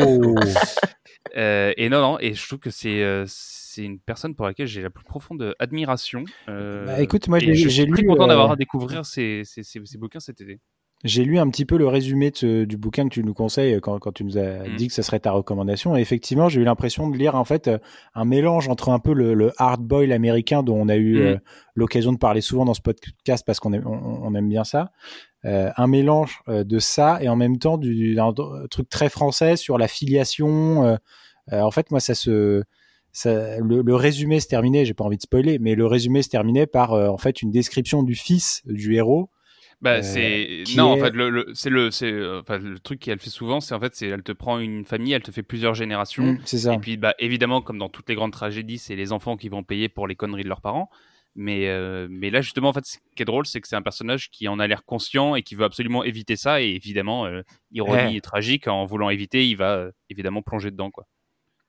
Euh, 1.36 1.72
et 1.76 1.88
non, 1.88 2.00
non, 2.00 2.18
et 2.20 2.34
je 2.34 2.46
trouve 2.46 2.58
que 2.58 2.70
c'est 2.70 3.02
euh, 3.02 3.24
c'est 3.40 3.84
une 3.84 4.00
personne 4.00 4.34
pour 4.34 4.46
laquelle 4.46 4.66
j'ai 4.66 4.82
la 4.82 4.90
plus 4.90 5.04
profonde 5.04 5.54
admiration. 5.58 6.24
Bah, 6.46 7.00
écoute, 7.00 7.28
moi 7.28 7.38
j'ai 7.38 7.84
lu. 7.84 7.92
très 7.92 8.04
content 8.04 8.26
d'avoir 8.26 8.52
à 8.52 8.56
découvrir 8.56 9.06
ces, 9.06 9.42
ces, 9.44 9.62
ces, 9.62 9.80
ces, 9.84 9.98
bouquins 9.98 10.20
cet 10.20 10.40
été. 10.40 10.60
J'ai 11.04 11.24
lu 11.24 11.38
un 11.38 11.48
petit 11.48 11.64
peu 11.64 11.78
le 11.78 11.86
résumé 11.86 12.32
du 12.32 12.76
bouquin 12.76 13.04
que 13.04 13.14
tu 13.14 13.22
nous 13.22 13.34
conseilles 13.34 13.80
quand, 13.80 14.00
quand 14.00 14.10
tu 14.10 14.24
nous 14.24 14.36
as 14.36 14.68
mm. 14.68 14.76
dit 14.76 14.88
que 14.88 14.92
ce 14.92 15.02
serait 15.02 15.20
ta 15.20 15.30
recommandation. 15.30 15.96
Et 15.96 16.00
effectivement, 16.00 16.48
j'ai 16.48 16.60
eu 16.60 16.64
l'impression 16.64 17.08
de 17.08 17.16
lire 17.16 17.36
en 17.36 17.44
fait 17.44 17.70
un 18.14 18.24
mélange 18.24 18.68
entre 18.68 18.88
un 18.88 18.98
peu 18.98 19.12
le, 19.12 19.34
le 19.34 19.52
hard 19.58 19.80
boil 19.80 20.10
américain 20.10 20.64
dont 20.64 20.76
on 20.76 20.88
a 20.88 20.96
eu 20.96 21.14
mm. 21.14 21.22
euh, 21.22 21.36
l'occasion 21.76 22.12
de 22.12 22.18
parler 22.18 22.40
souvent 22.40 22.64
dans 22.64 22.74
ce 22.74 22.80
podcast 22.80 23.44
parce 23.46 23.60
qu'on 23.60 23.72
aime, 23.72 23.86
on, 23.86 24.34
aime 24.34 24.48
bien 24.48 24.64
ça. 24.64 24.90
Euh, 25.44 25.70
un 25.76 25.86
mélange 25.86 26.40
euh, 26.48 26.64
de 26.64 26.80
ça 26.80 27.18
et 27.22 27.28
en 27.28 27.36
même 27.36 27.58
temps 27.58 27.78
du, 27.78 28.16
d'un 28.16 28.34
truc 28.68 28.88
très 28.88 29.08
français 29.08 29.54
sur 29.54 29.78
la 29.78 29.86
filiation. 29.86 30.98
en 31.52 31.70
fait, 31.70 31.92
moi, 31.92 32.00
ça 32.00 32.16
se 32.16 32.64
ça, 33.18 33.58
le, 33.58 33.82
le, 33.82 33.94
résumé 33.94 34.40
se 34.40 34.46
terminait, 34.46 34.84
j'ai 34.84 34.94
pas 34.94 35.04
envie 35.04 35.16
de 35.16 35.22
spoiler, 35.22 35.58
mais 35.58 35.74
le 35.74 35.86
résumé 35.86 36.22
se 36.22 36.28
terminait 36.28 36.66
par 36.66 36.92
en 36.92 37.18
fait 37.18 37.42
une 37.42 37.50
description 37.50 38.02
du 38.02 38.14
fils 38.14 38.62
du 38.66 38.94
héros 38.94 39.30
bah, 39.80 39.98
euh, 39.98 40.02
c'est 40.02 40.64
non, 40.76 40.92
en 40.92 40.96
fait, 40.96 41.10
le, 41.10 41.50
c'est 41.54 41.70
le, 41.70 41.90
c'est 41.92 42.10
euh, 42.10 42.40
enfin, 42.40 42.58
le 42.58 42.80
truc 42.80 42.98
qu'elle 43.00 43.20
fait 43.20 43.30
souvent, 43.30 43.60
c'est 43.60 43.74
en 43.74 43.80
fait, 43.80 43.94
c'est 43.94 44.08
elle 44.08 44.24
te 44.24 44.32
prend 44.32 44.58
une 44.58 44.84
famille, 44.84 45.12
elle 45.12 45.22
te 45.22 45.30
fait 45.30 45.44
plusieurs 45.44 45.74
générations. 45.74 46.24
Mmh, 46.24 46.40
c'est 46.44 46.58
ça. 46.58 46.74
Et 46.74 46.78
puis, 46.78 46.96
bah, 46.96 47.14
évidemment, 47.20 47.62
comme 47.62 47.78
dans 47.78 47.88
toutes 47.88 48.08
les 48.08 48.16
grandes 48.16 48.32
tragédies, 48.32 48.78
c'est 48.78 48.96
les 48.96 49.12
enfants 49.12 49.36
qui 49.36 49.48
vont 49.48 49.62
payer 49.62 49.88
pour 49.88 50.08
les 50.08 50.16
conneries 50.16 50.42
de 50.42 50.48
leurs 50.48 50.62
parents. 50.62 50.90
Mais, 51.36 51.68
euh, 51.68 52.08
mais 52.10 52.30
là, 52.30 52.40
justement, 52.40 52.70
en 52.70 52.72
fait, 52.72 52.84
ce 52.84 52.98
qui 53.14 53.22
est 53.22 53.24
drôle, 53.24 53.46
c'est 53.46 53.60
que 53.60 53.68
c'est 53.68 53.76
un 53.76 53.82
personnage 53.82 54.30
qui 54.30 54.48
en 54.48 54.58
a 54.58 54.66
l'air 54.66 54.84
conscient 54.84 55.36
et 55.36 55.42
qui 55.42 55.54
veut 55.54 55.64
absolument 55.64 56.02
éviter 56.02 56.34
ça. 56.34 56.60
Et 56.60 56.70
évidemment, 56.70 57.28
ironie 57.70 58.16
et 58.16 58.20
tragique, 58.20 58.66
en 58.66 58.84
voulant 58.84 59.10
éviter, 59.10 59.46
il 59.46 59.56
va 59.56 59.90
évidemment 60.10 60.42
plonger 60.42 60.72
dedans, 60.72 60.90
quoi. 60.90 61.06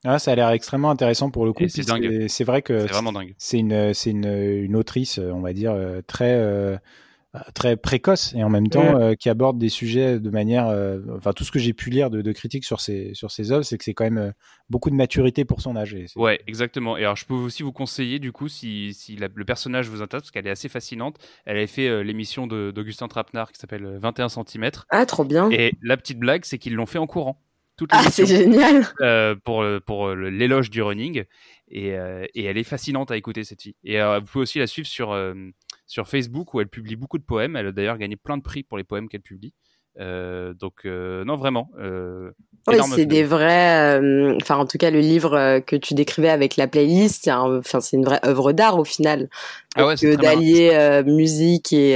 Ah, 0.05 0.19
ça 0.19 0.31
a 0.31 0.35
l'air 0.35 0.49
extrêmement 0.49 0.91
intéressant 0.91 1.29
pour 1.29 1.45
le 1.45 1.53
coup. 1.53 1.67
C'est 1.67 1.85
dingue. 1.85 2.27
C'est 2.27 2.43
vrai 2.43 2.61
que 2.61 2.81
c'est 2.81 2.93
vraiment 2.93 3.11
dingue. 3.11 3.35
C'est 3.37 3.59
une, 3.59 3.93
c'est 3.93 4.11
une, 4.11 4.27
une 4.27 4.75
autrice, 4.75 5.19
on 5.19 5.41
va 5.41 5.53
dire, 5.53 5.75
très 6.07 6.39
euh, 7.35 7.41
très 7.53 7.77
précoce 7.77 8.33
et 8.33 8.43
en 8.43 8.49
même 8.49 8.69
temps 8.69 8.99
euh, 8.99 9.13
qui 9.13 9.29
aborde 9.29 9.59
des 9.59 9.69
sujets 9.69 10.19
de 10.19 10.29
manière 10.31 10.67
euh, 10.67 10.97
enfin 11.15 11.31
tout 11.31 11.43
ce 11.43 11.51
que 11.51 11.59
j'ai 11.59 11.73
pu 11.73 11.91
lire 11.91 12.09
de, 12.09 12.23
de 12.23 12.31
critiques 12.31 12.65
sur 12.65 12.81
ces 12.81 13.13
sur 13.13 13.29
ces 13.29 13.51
œuvres 13.51 13.63
c'est 13.63 13.77
que 13.77 13.83
c'est 13.83 13.93
quand 13.93 14.09
même 14.09 14.33
beaucoup 14.71 14.89
de 14.89 14.95
maturité 14.95 15.45
pour 15.45 15.61
son 15.61 15.75
âge 15.75 15.95
ouais 16.15 16.41
exactement 16.47 16.97
et 16.97 17.01
alors 17.01 17.17
je 17.17 17.25
peux 17.27 17.35
aussi 17.35 17.61
vous 17.61 17.71
conseiller 17.71 18.17
du 18.17 18.31
coup 18.31 18.47
si, 18.47 18.95
si 18.95 19.15
le 19.15 19.45
personnage 19.45 19.89
vous 19.89 20.01
intéresse 20.01 20.23
parce 20.23 20.31
qu'elle 20.31 20.47
est 20.47 20.49
assez 20.49 20.69
fascinante 20.69 21.17
elle 21.45 21.57
avait 21.57 21.67
fait 21.67 22.03
l'émission 22.03 22.47
d'Augustin 22.47 23.07
Trapenard 23.07 23.51
qui 23.51 23.59
s'appelle 23.59 23.99
21 24.01 24.29
cm 24.29 24.71
ah 24.89 25.05
trop 25.05 25.23
bien 25.23 25.51
et 25.51 25.73
la 25.83 25.97
petite 25.97 26.17
blague 26.17 26.45
c'est 26.45 26.57
qu'ils 26.57 26.73
l'ont 26.73 26.87
fait 26.87 26.97
en 26.97 27.05
courant 27.05 27.39
ah 27.89 28.09
c'est 28.11 28.25
génial 28.25 28.85
pour 29.43 29.65
pour 29.85 30.09
l'éloge 30.15 30.69
du 30.69 30.81
running 30.81 31.23
et, 31.71 31.87
et 31.89 32.43
elle 32.43 32.57
est 32.57 32.63
fascinante 32.63 33.11
à 33.11 33.17
écouter 33.17 33.43
cette 33.43 33.61
fille 33.61 33.75
et 33.83 33.99
vous 34.01 34.25
pouvez 34.25 34.43
aussi 34.43 34.59
la 34.59 34.67
suivre 34.67 34.87
sur 34.87 35.13
sur 35.89 36.07
Facebook 36.07 36.53
où 36.53 36.61
elle 36.61 36.69
publie 36.69 36.95
beaucoup 36.95 37.17
de 37.17 37.23
poèmes. 37.23 37.55
Elle 37.55 37.67
a 37.67 37.71
d'ailleurs 37.71 37.97
gagné 37.97 38.15
plein 38.15 38.37
de 38.37 38.43
prix 38.43 38.63
pour 38.63 38.77
les 38.77 38.83
poèmes 38.83 39.09
qu'elle 39.09 39.21
publie. 39.21 39.53
Euh, 39.99 40.53
donc 40.53 40.85
euh, 40.85 41.25
non 41.25 41.35
vraiment. 41.35 41.69
Euh, 41.79 42.31
oui, 42.67 42.77
c'est 42.95 43.05
des 43.05 43.23
vrais. 43.23 43.99
Enfin, 44.41 44.57
en 44.57 44.65
tout 44.65 44.77
cas, 44.77 44.91
le 44.91 44.99
livre 44.99 45.59
que 45.59 45.75
tu 45.75 45.95
décrivais 45.95 46.29
avec 46.29 46.55
la 46.55 46.67
playlist, 46.67 47.27
enfin, 47.27 47.79
c'est 47.79 47.97
une 47.97 48.05
vraie 48.05 48.19
œuvre 48.23 48.51
d'art 48.51 48.77
au 48.77 48.83
final. 48.83 49.27
Ah 49.75 49.87
ouais, 49.87 49.95
que 49.95 50.15
d'allier 50.15 51.01
musique 51.03 51.73
et, 51.73 51.93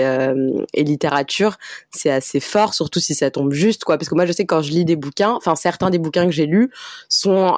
et 0.73 0.83
littérature, 0.83 1.57
c'est 1.91 2.09
assez 2.09 2.39
fort, 2.39 2.73
surtout 2.73 2.99
si 2.99 3.13
ça 3.13 3.29
tombe 3.29 3.51
juste, 3.51 3.83
quoi. 3.83 3.99
Parce 3.99 4.09
que 4.09 4.15
moi, 4.15 4.25
je 4.25 4.31
sais 4.31 4.45
que 4.45 4.55
quand 4.55 4.63
je 4.63 4.71
lis 4.71 4.85
des 4.85 4.95
bouquins, 4.95 5.33
enfin, 5.33 5.55
certains 5.55 5.91
des 5.91 5.99
bouquins 5.99 6.25
que 6.25 6.31
j'ai 6.31 6.47
lus 6.47 6.71
sont 7.07 7.53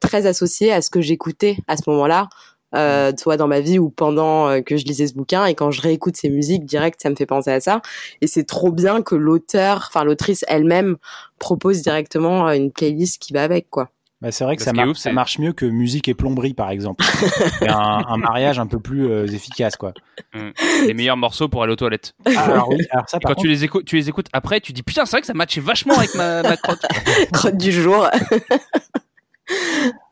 très 0.00 0.26
associés 0.26 0.72
à 0.72 0.82
ce 0.82 0.90
que 0.90 1.00
j'écoutais 1.00 1.56
à 1.66 1.76
ce 1.76 1.82
moment-là 1.88 2.28
euh, 2.74 3.12
soit 3.16 3.36
dans 3.36 3.48
ma 3.48 3.60
vie 3.60 3.78
ou 3.78 3.90
pendant 3.90 4.48
euh, 4.48 4.60
que 4.60 4.76
je 4.76 4.84
lisais 4.84 5.06
ce 5.06 5.14
bouquin. 5.14 5.46
Et 5.46 5.54
quand 5.54 5.70
je 5.70 5.80
réécoute 5.80 6.16
ces 6.16 6.30
musiques, 6.30 6.64
direct, 6.64 7.00
ça 7.00 7.10
me 7.10 7.14
fait 7.14 7.26
penser 7.26 7.50
à 7.50 7.60
ça. 7.60 7.80
Et 8.20 8.26
c'est 8.26 8.44
trop 8.44 8.72
bien 8.72 9.02
que 9.02 9.14
l'auteur, 9.14 9.86
enfin 9.88 10.04
l'autrice 10.04 10.44
elle-même, 10.48 10.96
propose 11.38 11.82
directement 11.82 12.48
euh, 12.48 12.54
une 12.54 12.72
playlist 12.72 13.20
qui 13.20 13.32
va 13.32 13.42
avec, 13.42 13.70
quoi. 13.70 13.90
Bah, 14.22 14.32
c'est 14.32 14.44
vrai 14.44 14.56
que 14.56 14.62
ça, 14.62 14.72
ça, 14.94 15.12
marche 15.12 15.38
mieux 15.38 15.52
que 15.52 15.66
musique 15.66 16.08
et 16.08 16.14
plomberie, 16.14 16.54
par 16.54 16.70
exemple. 16.70 17.04
un, 17.68 18.02
un, 18.08 18.16
mariage 18.16 18.58
un 18.58 18.66
peu 18.66 18.80
plus 18.80 19.06
euh, 19.10 19.26
efficace, 19.26 19.76
quoi. 19.76 19.92
Mmh. 20.34 20.48
Les 20.86 20.94
meilleurs 20.94 21.18
morceaux 21.18 21.48
pour 21.48 21.62
aller 21.62 21.74
aux 21.74 21.76
toilettes. 21.76 22.14
Ah, 22.24 22.44
alors 22.44 22.70
oui, 22.70 22.82
alors 22.90 23.06
ça, 23.10 23.18
quand 23.22 23.34
tu, 23.34 23.46
les 23.46 23.64
écoutes, 23.64 23.84
tu 23.84 23.96
les 23.96 24.08
écoutes 24.08 24.28
après, 24.32 24.60
tu 24.60 24.72
dis 24.72 24.82
putain, 24.82 25.04
c'est 25.04 25.12
vrai 25.12 25.20
que 25.20 25.26
ça 25.26 25.34
matchait 25.34 25.60
vachement 25.60 25.98
avec 25.98 26.14
ma, 26.14 26.42
ma 26.42 26.56
crotte. 26.56 26.80
crotte 27.32 27.58
du 27.58 27.70
jour. 27.70 28.08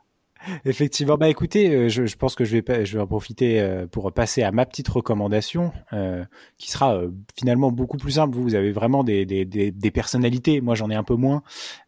Effectivement, 0.64 1.16
bah 1.16 1.28
écoutez, 1.28 1.74
euh, 1.74 1.88
je, 1.88 2.06
je, 2.06 2.16
pense 2.16 2.34
que 2.34 2.44
je 2.44 2.56
vais, 2.56 2.84
je 2.84 2.96
vais 2.96 3.02
en 3.02 3.06
profiter 3.06 3.60
euh, 3.60 3.86
pour 3.86 4.10
passer 4.12 4.42
à 4.42 4.52
ma 4.52 4.66
petite 4.66 4.88
recommandation, 4.88 5.72
euh, 5.92 6.24
qui 6.58 6.70
sera 6.70 6.96
euh, 6.96 7.10
finalement 7.36 7.70
beaucoup 7.70 7.96
plus 7.96 8.12
simple. 8.12 8.34
Vous, 8.34 8.42
vous 8.42 8.54
avez 8.54 8.72
vraiment 8.72 9.04
des, 9.04 9.24
des, 9.26 9.44
des, 9.44 9.70
des 9.70 9.90
personnalités, 9.90 10.60
moi 10.60 10.74
j'en 10.74 10.90
ai 10.90 10.94
un 10.94 11.04
peu 11.04 11.14
moins. 11.14 11.42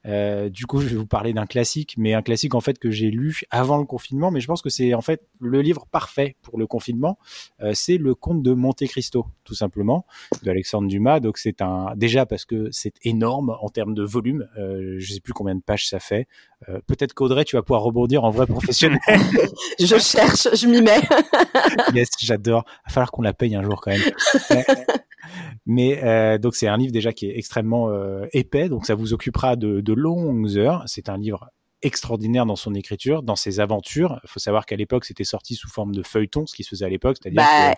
du 0.05 0.67
coup, 0.67 0.81
je 0.81 0.89
vais 0.89 0.97
vous 0.97 1.07
parler 1.07 1.33
d'un 1.33 1.47
classique, 1.47 1.95
mais 1.99 2.15
un 2.15 2.23
classique 2.23 2.55
en 2.55 2.61
fait 2.61 2.79
que 2.79 2.91
j'ai 2.91 3.11
lu 3.11 3.43
avant 3.51 3.79
le 3.79 3.85
confinement, 3.85 4.31
mais 4.31 4.41
je 4.41 4.47
pense 4.47 4.63
que 4.63 4.71
c'est 4.71 4.95
en 4.95 5.01
fait 5.01 5.27
le 5.41 5.61
livre 5.61 5.87
parfait 5.87 6.37
pour 6.43 6.59
le 6.59 6.67
confinement. 6.67 7.19
c'est 7.75 7.99
le 7.99 8.15
Conte 8.15 8.43
de 8.43 8.53
Monte 8.53 8.85
Cristo, 8.87 9.27
tout 9.45 9.55
simplement, 9.55 10.07
de 10.43 10.51
Alexandre 10.51 10.89
Dumas. 10.89 11.21
Donc 11.21 11.39
c'est 11.39 11.61
un 11.61 11.95
déjà 11.97 12.27
parce 12.27 12.45
que 12.45 12.69
c'est 12.71 12.95
énorme 13.03 13.57
en 13.61 13.69
termes 13.69 13.95
de 13.95 14.03
volume. 14.03 14.49
je 14.57 15.13
sais 15.13 15.21
plus 15.21 15.33
combien 15.33 15.55
de 15.55 15.63
pages 15.63 15.89
ça 15.89 16.01
fait. 16.01 16.27
Peut-être 16.87 17.13
qu'Audrey, 17.13 17.45
tu 17.45 17.57
vas 17.57 17.63
pouvoir 17.63 17.83
rebondir 17.83 18.25
en 18.25 18.31
vrai 18.31 18.47
professionnel. 18.47 18.99
je 19.79 19.99
cherche, 19.99 20.49
je 20.55 20.67
m'y 20.67 20.81
mets. 20.81 21.01
yes, 21.95 22.09
j'adore. 22.19 22.65
Il 22.67 22.89
va 22.89 22.95
falloir 22.95 23.11
qu'on 23.11 23.23
la 23.23 23.35
paye 23.35 23.55
un 23.55 23.63
jour 23.63 23.81
quand 23.81 23.93
même. 23.93 24.75
Mais 25.67 26.03
euh, 26.03 26.39
donc 26.39 26.55
c'est 26.55 26.69
un 26.69 26.77
livre 26.77 26.93
déjà 26.93 27.13
qui 27.13 27.27
est 27.27 27.37
extrêmement 27.37 27.91
euh, 27.91 28.27
épais, 28.33 28.69
donc 28.69 28.87
ça 28.87 28.95
vous 28.95 29.13
occupera 29.13 29.57
de, 29.57 29.81
de 29.81 29.93
longues 29.93 30.57
heures. 30.57 30.83
C'est 30.87 31.09
un 31.09 31.19
livre 31.19 31.51
extraordinaire 31.83 32.47
dans 32.47 32.57
son 32.57 32.75
écriture, 32.75 33.23
dans 33.23 33.37
ses 33.37 33.61
aventures. 33.61 34.21
Il 34.25 34.31
faut 34.31 34.41
savoir 34.41 34.67
qu'à 34.67 34.77
l'époque, 34.77 35.05
c'était 35.05 35.25
sorti 35.25 35.55
sous 35.55 35.69
forme 35.69 35.95
de 35.95 36.03
feuilleton, 36.03 36.47
ce 36.47 36.55
qui 36.55 36.65
se 36.65 36.71
faisait 36.71 36.87
à 36.87 36.89
l'époque, 36.89 37.19
c'est-à-dire 37.21 37.43
bah, 37.43 37.75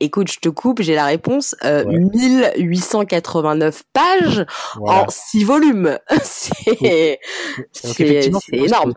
Écoute, 0.00 0.30
je 0.32 0.40
te 0.40 0.48
coupe, 0.48 0.82
j'ai 0.82 0.94
la 0.94 1.06
réponse. 1.06 1.54
Euh, 1.64 1.84
1889 1.86 3.84
pages 3.92 4.44
en 4.80 5.06
6 5.08 5.44
volumes. 5.44 5.98
c'est 6.22 7.20
énorme. 8.52 8.94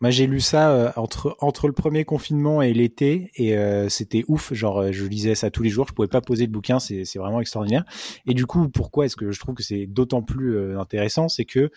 Moi, 0.00 0.10
j'ai 0.10 0.28
lu 0.28 0.38
ça 0.38 0.70
euh, 0.70 0.92
entre 0.94 1.36
entre 1.40 1.66
le 1.66 1.72
premier 1.72 2.04
confinement 2.04 2.62
et 2.62 2.72
l'été, 2.72 3.32
et 3.34 3.56
euh, 3.56 3.88
c'était 3.88 4.24
ouf. 4.28 4.52
Genre, 4.54 4.78
euh, 4.78 4.92
je 4.92 5.04
lisais 5.04 5.34
ça 5.34 5.50
tous 5.50 5.64
les 5.64 5.70
jours. 5.70 5.86
Je 5.88 5.92
pouvais 5.92 6.06
pas 6.06 6.20
poser 6.20 6.46
le 6.46 6.52
bouquin. 6.52 6.78
C'est 6.78 7.04
c'est 7.04 7.18
vraiment 7.18 7.40
extraordinaire. 7.40 7.84
Et 8.24 8.32
du 8.32 8.46
coup, 8.46 8.68
pourquoi 8.68 9.06
est-ce 9.06 9.16
que 9.16 9.32
je 9.32 9.40
trouve 9.40 9.56
que 9.56 9.64
c'est 9.64 9.86
d'autant 9.86 10.22
plus 10.22 10.78
intéressant, 10.78 11.28
c'est 11.28 11.44
que 11.44 11.70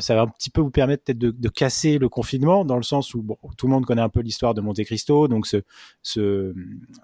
ça 0.00 0.14
va 0.14 0.22
un 0.22 0.26
petit 0.26 0.50
peu 0.50 0.60
vous 0.60 0.70
permettre 0.70 1.04
peut-être 1.04 1.18
de, 1.18 1.30
de, 1.30 1.48
casser 1.48 1.98
le 1.98 2.08
confinement, 2.08 2.64
dans 2.64 2.76
le 2.76 2.82
sens 2.82 3.14
où 3.14 3.22
bon, 3.22 3.36
tout 3.56 3.66
le 3.66 3.72
monde 3.72 3.84
connaît 3.84 4.02
un 4.02 4.08
peu 4.08 4.20
l'histoire 4.20 4.54
de 4.54 4.60
Monte 4.60 4.82
Cristo, 4.84 5.28
donc 5.28 5.46
ce 5.46 5.62
ce 6.02 6.54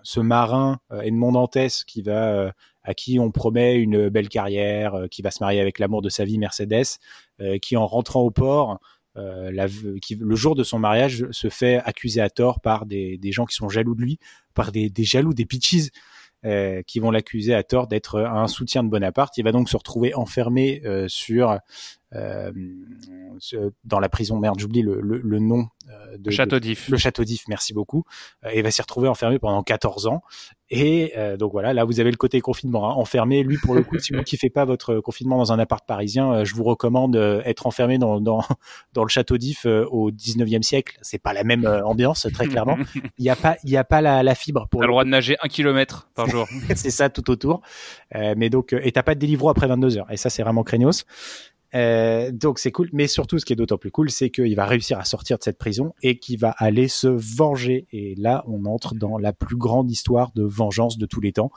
ce 0.02 0.20
marin 0.20 0.80
Edmond 1.02 1.32
Dantès 1.32 1.84
qui 1.84 2.02
va 2.02 2.52
à 2.84 2.94
qui 2.94 3.18
on 3.20 3.30
promet 3.30 3.76
une 3.76 4.08
belle 4.08 4.28
carrière, 4.28 5.04
qui 5.10 5.22
va 5.22 5.30
se 5.30 5.42
marier 5.42 5.60
avec 5.60 5.78
l'amour 5.78 6.02
de 6.02 6.08
sa 6.08 6.24
vie, 6.24 6.38
Mercedes, 6.38 6.98
qui 7.60 7.76
en 7.76 7.86
rentrant 7.86 8.22
au 8.22 8.30
port 8.30 8.80
euh, 9.18 9.50
le 9.50 10.34
jour 10.34 10.54
de 10.54 10.64
son 10.64 10.78
mariage 10.78 11.26
se 11.32 11.48
fait 11.48 11.76
accuser 11.84 12.20
à 12.20 12.30
tort 12.30 12.60
par 12.60 12.86
des, 12.86 13.18
gens 13.24 13.44
qui 13.44 13.54
sont 13.54 13.68
jaloux 13.68 13.94
de 13.94 14.02
lui, 14.02 14.18
par 14.54 14.72
des, 14.72 14.90
jaloux, 14.98 15.34
des 15.34 15.44
pitches 15.44 15.90
euh, 16.44 16.82
qui 16.82 16.98
vont 16.98 17.10
l'accuser 17.10 17.54
à 17.54 17.62
tort 17.62 17.86
d'être 17.86 18.20
un 18.20 18.48
soutien 18.48 18.82
de 18.82 18.88
Bonaparte. 18.88 19.36
Il 19.36 19.44
va 19.44 19.52
donc 19.52 19.68
se 19.68 19.76
retrouver 19.76 20.14
enfermé 20.14 20.82
euh, 20.84 21.08
sur 21.08 21.50
euh, 21.50 21.58
dans 23.84 24.00
la 24.00 24.08
prison 24.08 24.38
merde, 24.38 24.58
j'oublie 24.58 24.82
le, 24.82 25.00
le, 25.00 25.18
le, 25.18 25.38
nom 25.38 25.66
euh, 25.88 26.18
de 26.18 26.30
Château 26.30 26.58
d'If. 26.58 26.88
Le 26.88 26.96
Château 26.96 27.24
d'If, 27.24 27.44
merci 27.48 27.72
beaucoup. 27.72 28.04
et 28.50 28.62
va 28.62 28.70
s'y 28.70 28.82
retrouver 28.82 29.08
enfermé 29.08 29.38
pendant 29.38 29.62
14 29.62 30.06
ans. 30.06 30.22
Et 30.74 31.12
donc 31.38 31.52
voilà, 31.52 31.74
là 31.74 31.84
vous 31.84 32.00
avez 32.00 32.10
le 32.10 32.16
côté 32.16 32.40
confinement, 32.40 32.90
hein, 32.90 32.94
enfermé. 32.94 33.42
Lui 33.42 33.58
pour 33.58 33.74
le 33.74 33.82
coup, 33.82 33.98
si 33.98 34.14
vous 34.14 34.22
kiffez 34.22 34.48
pas 34.48 34.64
votre 34.64 35.00
confinement 35.00 35.36
dans 35.36 35.52
un 35.52 35.58
appart 35.58 35.86
parisien, 35.86 36.44
je 36.44 36.54
vous 36.54 36.64
recommande 36.64 37.14
être 37.44 37.66
enfermé 37.66 37.98
dans 37.98 38.20
dans, 38.20 38.42
dans 38.94 39.02
le 39.02 39.10
Château 39.10 39.36
d'If 39.36 39.66
au 39.66 40.10
19e 40.10 40.62
siècle. 40.62 40.98
C'est 41.02 41.18
pas 41.18 41.34
la 41.34 41.44
même 41.44 41.66
ambiance 41.84 42.26
très 42.32 42.46
clairement. 42.46 42.78
Il 43.18 43.24
y 43.24 43.30
a 43.30 43.36
pas 43.36 43.56
il 43.64 43.70
y 43.70 43.76
a 43.76 43.84
pas 43.84 44.00
la, 44.00 44.22
la 44.22 44.34
fibre 44.34 44.66
pour. 44.70 44.80
T'as 44.80 44.86
le 44.86 44.92
droit 44.92 45.04
de 45.04 45.10
nager 45.10 45.36
un 45.42 45.48
kilomètre 45.48 46.08
par 46.14 46.26
jour. 46.26 46.48
c'est 46.74 46.90
ça 46.90 47.10
tout 47.10 47.30
autour. 47.30 47.60
mais 48.14 48.48
donc 48.48 48.72
et 48.72 48.92
t'as 48.92 49.02
pas 49.02 49.14
de 49.14 49.20
délivre 49.20 49.50
après 49.50 49.66
22 49.66 49.98
heures. 49.98 50.10
Et 50.10 50.16
ça 50.16 50.30
c'est 50.30 50.42
vraiment 50.42 50.62
craignos. 50.62 51.04
Euh, 51.74 52.30
donc 52.32 52.58
c'est 52.58 52.70
cool, 52.70 52.88
mais 52.92 53.06
surtout 53.06 53.38
ce 53.38 53.44
qui 53.44 53.52
est 53.52 53.56
d'autant 53.56 53.78
plus 53.78 53.90
cool, 53.90 54.10
c'est 54.10 54.30
qu'il 54.30 54.54
va 54.54 54.66
réussir 54.66 54.98
à 54.98 55.04
sortir 55.04 55.38
de 55.38 55.42
cette 55.42 55.58
prison 55.58 55.94
et 56.02 56.18
qu'il 56.18 56.38
va 56.38 56.50
aller 56.58 56.88
se 56.88 57.08
venger. 57.08 57.86
Et 57.92 58.14
là, 58.16 58.44
on 58.46 58.64
entre 58.66 58.94
dans 58.94 59.18
la 59.18 59.32
plus 59.32 59.56
grande 59.56 59.90
histoire 59.90 60.32
de 60.34 60.42
vengeance 60.42 60.98
de 60.98 61.06
tous 61.06 61.20
les 61.20 61.32
temps. 61.32 61.50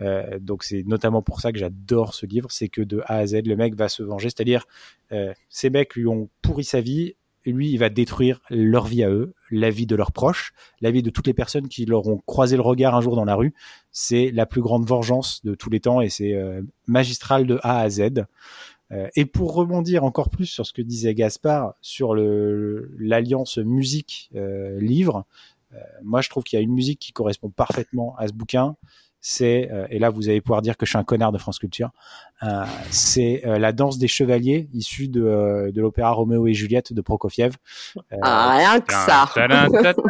Euh, 0.00 0.38
donc 0.38 0.64
c'est 0.64 0.84
notamment 0.86 1.22
pour 1.22 1.40
ça 1.40 1.52
que 1.52 1.58
j'adore 1.58 2.14
ce 2.14 2.24
livre, 2.24 2.50
c'est 2.50 2.68
que 2.68 2.82
de 2.82 3.02
A 3.06 3.16
à 3.16 3.26
Z, 3.26 3.42
le 3.46 3.56
mec 3.56 3.74
va 3.74 3.88
se 3.88 4.02
venger, 4.02 4.28
c'est-à-dire 4.28 4.64
euh, 5.12 5.32
ces 5.48 5.70
mecs 5.70 5.94
lui 5.94 6.06
ont 6.06 6.28
pourri 6.42 6.64
sa 6.64 6.80
vie. 6.80 7.14
Lui, 7.46 7.70
il 7.70 7.78
va 7.78 7.88
détruire 7.88 8.40
leur 8.50 8.86
vie 8.86 9.02
à 9.02 9.10
eux, 9.10 9.32
la 9.50 9.70
vie 9.70 9.86
de 9.86 9.96
leurs 9.96 10.12
proches, 10.12 10.52
la 10.82 10.90
vie 10.90 11.02
de 11.02 11.08
toutes 11.08 11.26
les 11.26 11.32
personnes 11.32 11.68
qui 11.68 11.86
leur 11.86 12.06
ont 12.06 12.20
croisé 12.26 12.56
le 12.56 12.62
regard 12.62 12.94
un 12.94 13.00
jour 13.00 13.16
dans 13.16 13.24
la 13.24 13.36
rue. 13.36 13.54
C'est 13.90 14.30
la 14.32 14.44
plus 14.44 14.60
grande 14.60 14.86
vengeance 14.86 15.42
de 15.44 15.54
tous 15.54 15.70
les 15.70 15.80
temps 15.80 16.02
et 16.02 16.10
c'est 16.10 16.34
euh, 16.34 16.60
magistral 16.86 17.46
de 17.46 17.58
A 17.62 17.78
à 17.78 17.88
Z. 17.88 18.26
Euh, 18.92 19.08
et 19.16 19.26
pour 19.26 19.54
rebondir 19.54 20.04
encore 20.04 20.30
plus 20.30 20.46
sur 20.46 20.64
ce 20.66 20.72
que 20.72 20.82
disait 20.82 21.14
Gaspard 21.14 21.74
sur 21.80 22.14
l'alliance 22.14 23.58
musique-livre, 23.58 25.26
euh, 25.74 25.76
euh, 25.76 25.80
moi 26.02 26.22
je 26.22 26.30
trouve 26.30 26.44
qu'il 26.44 26.58
y 26.58 26.60
a 26.60 26.62
une 26.62 26.72
musique 26.72 26.98
qui 26.98 27.12
correspond 27.12 27.50
parfaitement 27.50 28.16
à 28.16 28.28
ce 28.28 28.32
bouquin. 28.32 28.76
C'est 29.20 29.68
et 29.90 29.98
là 29.98 30.10
vous 30.10 30.28
allez 30.28 30.40
pouvoir 30.40 30.62
dire 30.62 30.76
que 30.76 30.86
je 30.86 30.90
suis 30.90 30.98
un 30.98 31.02
connard 31.02 31.32
de 31.32 31.38
France 31.38 31.58
Culture. 31.58 31.90
c'est 32.90 33.42
la 33.44 33.72
danse 33.72 33.98
des 33.98 34.06
chevaliers 34.06 34.68
issue 34.72 35.08
de, 35.08 35.72
de 35.74 35.80
l'opéra 35.80 36.12
Roméo 36.12 36.46
et 36.46 36.54
Juliette 36.54 36.92
de 36.92 37.00
Prokofiev. 37.00 37.56
ah, 38.22 38.56
rien 38.56 38.80
que 38.80 38.92
ça. 38.92 39.28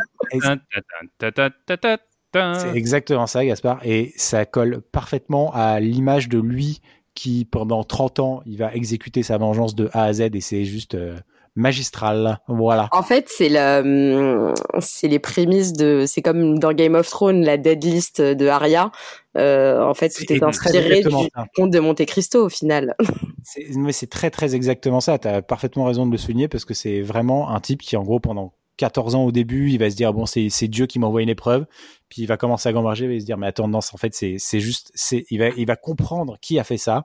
C'est 2.34 2.76
exactement 2.76 3.26
ça, 3.26 3.44
Gaspard, 3.44 3.80
et 3.84 4.12
ça 4.16 4.44
colle 4.44 4.82
parfaitement 4.92 5.50
à 5.54 5.80
l'image 5.80 6.28
de 6.28 6.38
lui 6.38 6.82
qui 7.18 7.44
pendant 7.44 7.82
30 7.82 8.20
ans, 8.20 8.42
il 8.46 8.58
va 8.58 8.72
exécuter 8.72 9.24
sa 9.24 9.38
vengeance 9.38 9.74
de 9.74 9.90
A 9.92 10.04
à 10.04 10.12
Z 10.12 10.20
et 10.34 10.40
c'est 10.40 10.64
juste 10.64 10.94
euh, 10.94 11.16
magistral. 11.56 12.38
Voilà. 12.46 12.88
En 12.92 13.02
fait, 13.02 13.28
c'est 13.28 13.48
le, 13.48 14.54
c'est 14.78 15.08
les 15.08 15.18
prémices 15.18 15.72
de, 15.72 16.04
c'est 16.06 16.22
comme 16.22 16.60
dans 16.60 16.72
Game 16.72 16.94
of 16.94 17.10
Thrones, 17.10 17.44
la 17.44 17.56
dead 17.56 17.82
list 17.82 18.20
de 18.20 18.46
Arya. 18.46 18.92
Euh, 19.36 19.82
en 19.82 19.94
fait, 19.94 20.12
c'était 20.12 20.42
inspiré 20.44 21.02
du 21.02 21.10
conte 21.56 21.72
de 21.72 21.80
Monte 21.80 22.04
Cristo 22.06 22.46
au 22.46 22.48
final. 22.48 22.94
Mais 23.74 23.92
c'est 23.92 24.06
très 24.06 24.30
très 24.30 24.54
exactement 24.54 25.00
ça. 25.00 25.18
Tu 25.18 25.26
as 25.26 25.42
parfaitement 25.42 25.86
raison 25.86 26.06
de 26.06 26.12
le 26.12 26.18
souligner 26.18 26.46
parce 26.46 26.64
que 26.64 26.74
c'est 26.74 27.00
vraiment 27.00 27.50
un 27.50 27.58
type 27.58 27.82
qui, 27.82 27.96
en 27.96 28.04
gros, 28.04 28.20
pendant 28.20 28.52
14 28.78 29.14
ans 29.14 29.24
au 29.24 29.32
début, 29.32 29.70
il 29.70 29.78
va 29.78 29.90
se 29.90 29.96
dire 29.96 30.14
bon 30.14 30.24
c'est 30.24 30.68
Dieu 30.68 30.86
qui 30.86 30.98
m'envoie 30.98 31.22
une 31.22 31.28
épreuve, 31.28 31.66
puis 32.08 32.22
il 32.22 32.26
va 32.26 32.36
commencer 32.36 32.68
à 32.68 32.72
gamberger, 32.72 33.04
il 33.04 33.12
va 33.12 33.20
se 33.20 33.26
dire 33.26 33.36
mais 33.36 33.48
attends 33.48 33.68
non, 33.68 33.78
en 33.78 33.96
fait 33.98 34.14
c'est 34.14 34.36
c'est 34.38 34.60
juste 34.60 34.90
c'est 34.94 35.26
il 35.30 35.38
va 35.38 35.48
il 35.50 35.66
va 35.66 35.76
comprendre 35.76 36.38
qui 36.40 36.58
a 36.58 36.64
fait 36.64 36.78
ça. 36.78 37.04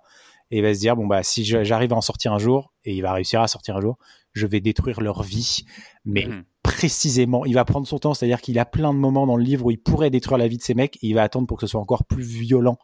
Et 0.51 0.57
il 0.57 0.61
va 0.61 0.73
se 0.73 0.79
dire 0.79 0.95
bon 0.95 1.07
bah 1.07 1.23
si 1.23 1.43
j'arrive 1.43 1.93
à 1.93 1.95
en 1.95 2.01
sortir 2.01 2.31
un 2.31 2.37
jour 2.37 2.73
et 2.85 2.93
il 2.93 3.01
va 3.01 3.11
réussir 3.11 3.41
à 3.41 3.47
sortir 3.47 3.75
un 3.75 3.81
jour, 3.81 3.97
je 4.33 4.47
vais 4.47 4.59
détruire 4.59 5.01
leur 5.01 5.23
vie, 5.23 5.65
mais 6.05 6.25
mhm. 6.25 6.43
précisément, 6.61 7.45
il 7.45 7.53
va 7.53 7.65
prendre 7.65 7.87
son 7.87 7.99
temps, 7.99 8.13
c'est-à-dire 8.13 8.41
qu'il 8.41 8.59
a 8.59 8.65
plein 8.65 8.93
de 8.93 8.99
moments 8.99 9.25
dans 9.25 9.37
le 9.37 9.43
livre 9.43 9.65
où 9.65 9.71
il 9.71 9.81
pourrait 9.81 10.09
détruire 10.09 10.37
la 10.37 10.47
vie 10.47 10.57
de 10.57 10.63
ces 10.63 10.73
mecs. 10.73 10.97
Et 10.97 11.07
il 11.07 11.13
va 11.13 11.23
attendre 11.23 11.47
pour 11.47 11.57
que 11.57 11.65
ce 11.65 11.71
soit 11.71 11.81
encore 11.81 12.03
plus 12.03 12.23
violent 12.23 12.77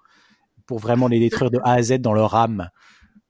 pour 0.65 0.80
vraiment 0.80 1.08
les 1.08 1.19
détruire 1.19 1.49
de 1.49 1.60
A 1.63 1.73
à 1.73 1.82
Z 1.82 1.99
dans 1.99 2.13
leur 2.13 2.36
âme. 2.36 2.69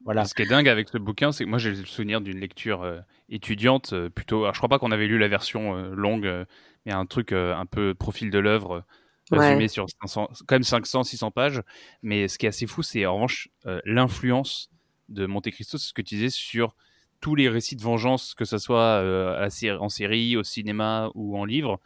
Voilà. 0.05 0.25
Ce 0.25 0.33
qui 0.33 0.41
est 0.41 0.45
dingue 0.45 0.69
avec 0.69 0.89
ce 0.89 0.97
bouquin, 0.97 1.31
c'est 1.31 1.43
que 1.43 1.49
moi 1.49 1.59
j'ai 1.59 1.71
le 1.71 1.85
souvenir 1.85 2.21
d'une 2.21 2.39
lecture 2.39 2.83
euh, 2.83 2.99
étudiante 3.29 3.93
euh, 3.93 4.09
plutôt. 4.09 4.43
Alors, 4.43 4.53
je 4.53 4.59
crois 4.59 4.69
pas 4.69 4.79
qu'on 4.79 4.91
avait 4.91 5.07
lu 5.07 5.17
la 5.17 5.27
version 5.27 5.75
euh, 5.75 5.93
longue, 5.93 6.45
mais 6.85 6.93
un 6.93 7.05
truc 7.05 7.33
un 7.33 7.65
peu 7.65 7.93
profil 7.93 8.31
de 8.31 8.39
l'œuvre 8.39 8.85
résumé 9.31 9.67
sur 9.67 9.85
500, 10.01 10.29
quand 10.47 10.55
même 10.55 10.63
500, 10.63 11.03
600 11.03 11.31
pages. 11.31 11.61
Mais 12.01 12.27
ce 12.27 12.37
qui 12.37 12.45
est 12.45 12.49
assez 12.49 12.65
fou, 12.65 12.81
c'est 12.81 13.05
en 13.05 13.15
revanche 13.15 13.49
l'influence 13.85 14.71
de 15.09 15.25
Monte 15.25 15.51
Cristo, 15.51 15.77
c'est 15.77 15.89
ce 15.89 15.93
que 15.93 16.01
tu 16.01 16.15
disais 16.15 16.29
sur 16.29 16.75
tous 17.19 17.35
les 17.35 17.49
récits 17.49 17.75
de 17.75 17.81
vengeance, 17.81 18.33
que 18.33 18.45
ce 18.45 18.57
soit 18.57 19.03
en 19.79 19.89
série, 19.89 20.37
au 20.37 20.43
cinéma 20.43 21.11
ou 21.13 21.37
en 21.37 21.45
livre. 21.45 21.79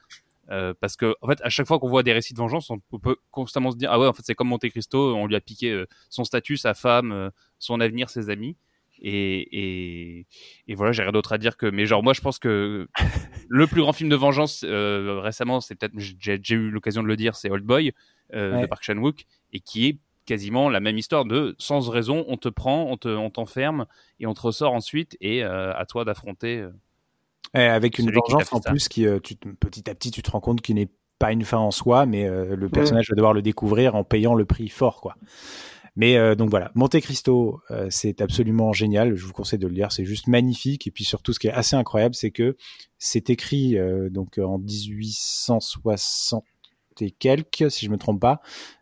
Euh, 0.51 0.73
parce 0.79 0.97
que 0.97 1.15
en 1.21 1.27
fait, 1.27 1.39
à 1.41 1.49
chaque 1.49 1.67
fois 1.67 1.79
qu'on 1.79 1.87
voit 1.87 2.03
des 2.03 2.11
récits 2.11 2.33
de 2.33 2.39
vengeance, 2.39 2.69
on 2.69 2.79
peut 2.99 3.15
constamment 3.31 3.71
se 3.71 3.77
dire 3.77 3.89
ah 3.91 3.99
ouais, 3.99 4.07
en 4.07 4.13
fait, 4.13 4.23
c'est 4.25 4.35
comme 4.35 4.49
Monte 4.49 4.69
Cristo, 4.69 5.15
on 5.15 5.25
lui 5.25 5.35
a 5.35 5.41
piqué 5.41 5.71
euh, 5.71 5.85
son 6.09 6.23
statut, 6.25 6.57
sa 6.57 6.73
femme, 6.73 7.11
euh, 7.11 7.29
son 7.59 7.79
avenir, 7.79 8.09
ses 8.09 8.29
amis. 8.29 8.57
Et, 9.05 10.19
et, 10.19 10.27
et 10.67 10.75
voilà, 10.75 10.91
j'ai 10.91 11.01
rien 11.01 11.11
d'autre 11.11 11.33
à 11.33 11.37
dire 11.37 11.57
que. 11.57 11.65
Mais 11.65 11.85
genre, 11.85 12.03
moi, 12.03 12.13
je 12.13 12.21
pense 12.21 12.39
que 12.39 12.87
le 13.49 13.67
plus 13.67 13.81
grand 13.81 13.93
film 13.93 14.09
de 14.09 14.15
vengeance 14.15 14.63
récemment, 14.63 15.61
c'est 15.61 15.75
peut-être, 15.75 15.93
j'ai 15.97 16.55
eu 16.55 16.69
l'occasion 16.69 17.03
de 17.03 17.07
le 17.07 17.17
dire, 17.17 17.35
c'est 17.35 17.49
Old 17.49 17.65
Boy 17.65 17.93
de 18.31 18.65
Park 18.65 18.83
Chan 18.83 18.97
Wook, 18.97 19.25
et 19.51 19.59
qui 19.59 19.87
est 19.87 19.97
quasiment 20.25 20.69
la 20.69 20.79
même 20.79 20.97
histoire 20.97 21.25
de 21.25 21.53
sans 21.57 21.89
raison, 21.89 22.23
on 22.29 22.37
te 22.37 22.47
prend, 22.47 22.89
on 22.89 22.95
te, 22.95 23.09
on 23.09 23.29
t'enferme 23.29 23.87
et 24.21 24.25
on 24.25 24.33
te 24.33 24.41
ressort 24.41 24.73
ensuite, 24.73 25.17
et 25.19 25.43
à 25.43 25.85
toi 25.89 26.05
d'affronter 26.05 26.65
avec 27.53 27.99
une 27.99 28.11
vengeance 28.11 28.51
en 28.51 28.59
plus 28.59 28.87
qui, 28.87 29.05
euh, 29.05 29.19
tu, 29.19 29.35
petit 29.35 29.89
à 29.89 29.95
petit, 29.95 30.11
tu 30.11 30.21
te 30.21 30.31
rends 30.31 30.39
compte 30.39 30.61
qu'il 30.61 30.75
n'est 30.75 30.89
pas 31.19 31.31
une 31.31 31.43
fin 31.43 31.59
en 31.59 31.71
soi, 31.71 32.05
mais 32.05 32.25
euh, 32.25 32.55
le 32.55 32.69
personnage 32.69 33.09
va 33.09 33.15
devoir 33.15 33.33
le 33.33 33.41
découvrir 33.41 33.95
en 33.95 34.03
payant 34.03 34.33
le 34.33 34.45
prix 34.45 34.69
fort, 34.69 35.01
quoi. 35.01 35.15
Mais 35.95 36.17
euh, 36.17 36.33
donc 36.35 36.49
voilà, 36.49 36.71
Monte 36.73 36.99
Cristo, 37.01 37.61
euh, 37.69 37.87
c'est 37.89 38.21
absolument 38.21 38.73
génial. 38.73 39.15
Je 39.15 39.25
vous 39.25 39.33
conseille 39.33 39.59
de 39.59 39.67
le 39.67 39.73
lire. 39.73 39.91
C'est 39.91 40.05
juste 40.05 40.27
magnifique. 40.27 40.87
Et 40.87 40.91
puis 40.91 41.03
surtout, 41.03 41.33
ce 41.33 41.39
qui 41.39 41.47
est 41.47 41.51
assez 41.51 41.75
incroyable, 41.75 42.15
c'est 42.15 42.31
que 42.31 42.57
c'est 42.97 43.29
écrit 43.29 43.77
euh, 43.77 44.09
donc 44.09 44.39
en 44.39 44.57
1860 44.57 46.43
et 46.99 47.11
quelques, 47.11 47.69
si 47.71 47.85
je 47.85 47.91
me 47.91 47.97
trompe 47.97 48.21
pas. 48.21 48.39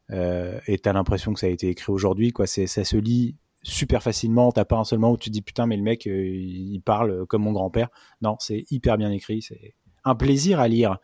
et 0.10 0.77
t'as 0.79 0.91
l'impression 0.91 1.34
que 1.34 1.39
ça 1.39 1.47
a 1.47 1.49
été 1.49 1.69
écrit 1.69 1.91
aujourd'hui. 1.91 2.31
Quoi, 2.31 2.45
c'est 2.45 2.67
ça 2.67 2.84
se 2.84 2.97
lit 2.97 3.36
super 3.63 4.02
facilement. 4.04 4.52
T'as 4.52 4.65
pas 4.65 4.78
un 4.78 4.84
seul 4.84 5.00
moment 5.00 5.13
où 5.13 5.17
tu 5.17 5.30
te 5.30 5.34
dis 5.34 5.41
putain, 5.41 5.65
mais 5.65 5.78
le 5.78 5.84
mec, 5.84 6.06
il 6.06 6.80
parle 6.84 7.26
comme 7.28 7.43
mon 7.43 7.52
grand-père. 7.52 7.89
Non, 8.21 8.36
c'est 8.39 8.65
hyper 8.69 8.97
bien 8.97 9.12
écrit. 9.12 9.41
C'est 9.41 9.76
un 10.04 10.15
plaisir 10.15 10.60
à 10.60 10.67
lire. 10.67 10.97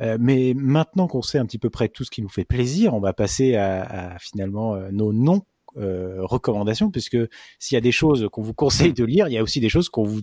Euh, 0.00 0.16
mais 0.20 0.54
maintenant 0.56 1.06
qu'on 1.06 1.22
sait 1.22 1.38
un 1.38 1.46
petit 1.46 1.58
peu 1.58 1.70
près 1.70 1.88
tout 1.88 2.04
ce 2.04 2.10
qui 2.10 2.22
nous 2.22 2.28
fait 2.28 2.44
plaisir, 2.44 2.94
on 2.94 3.00
va 3.00 3.12
passer 3.12 3.56
à, 3.56 4.16
finalement 4.20 4.74
euh, 4.74 4.90
nos 4.90 5.12
non 5.12 5.42
euh, 5.78 6.18
recommandations, 6.20 6.90
puisque 6.90 7.16
s'il 7.58 7.76
y 7.76 7.78
a 7.78 7.80
des 7.80 7.92
choses 7.92 8.28
qu'on 8.30 8.42
vous 8.42 8.52
conseille 8.52 8.92
de 8.92 9.04
lire, 9.04 9.28
il 9.28 9.32
y 9.32 9.38
a 9.38 9.42
aussi 9.42 9.58
des 9.58 9.70
choses 9.70 9.88
qu'on 9.88 10.04
vous, 10.04 10.20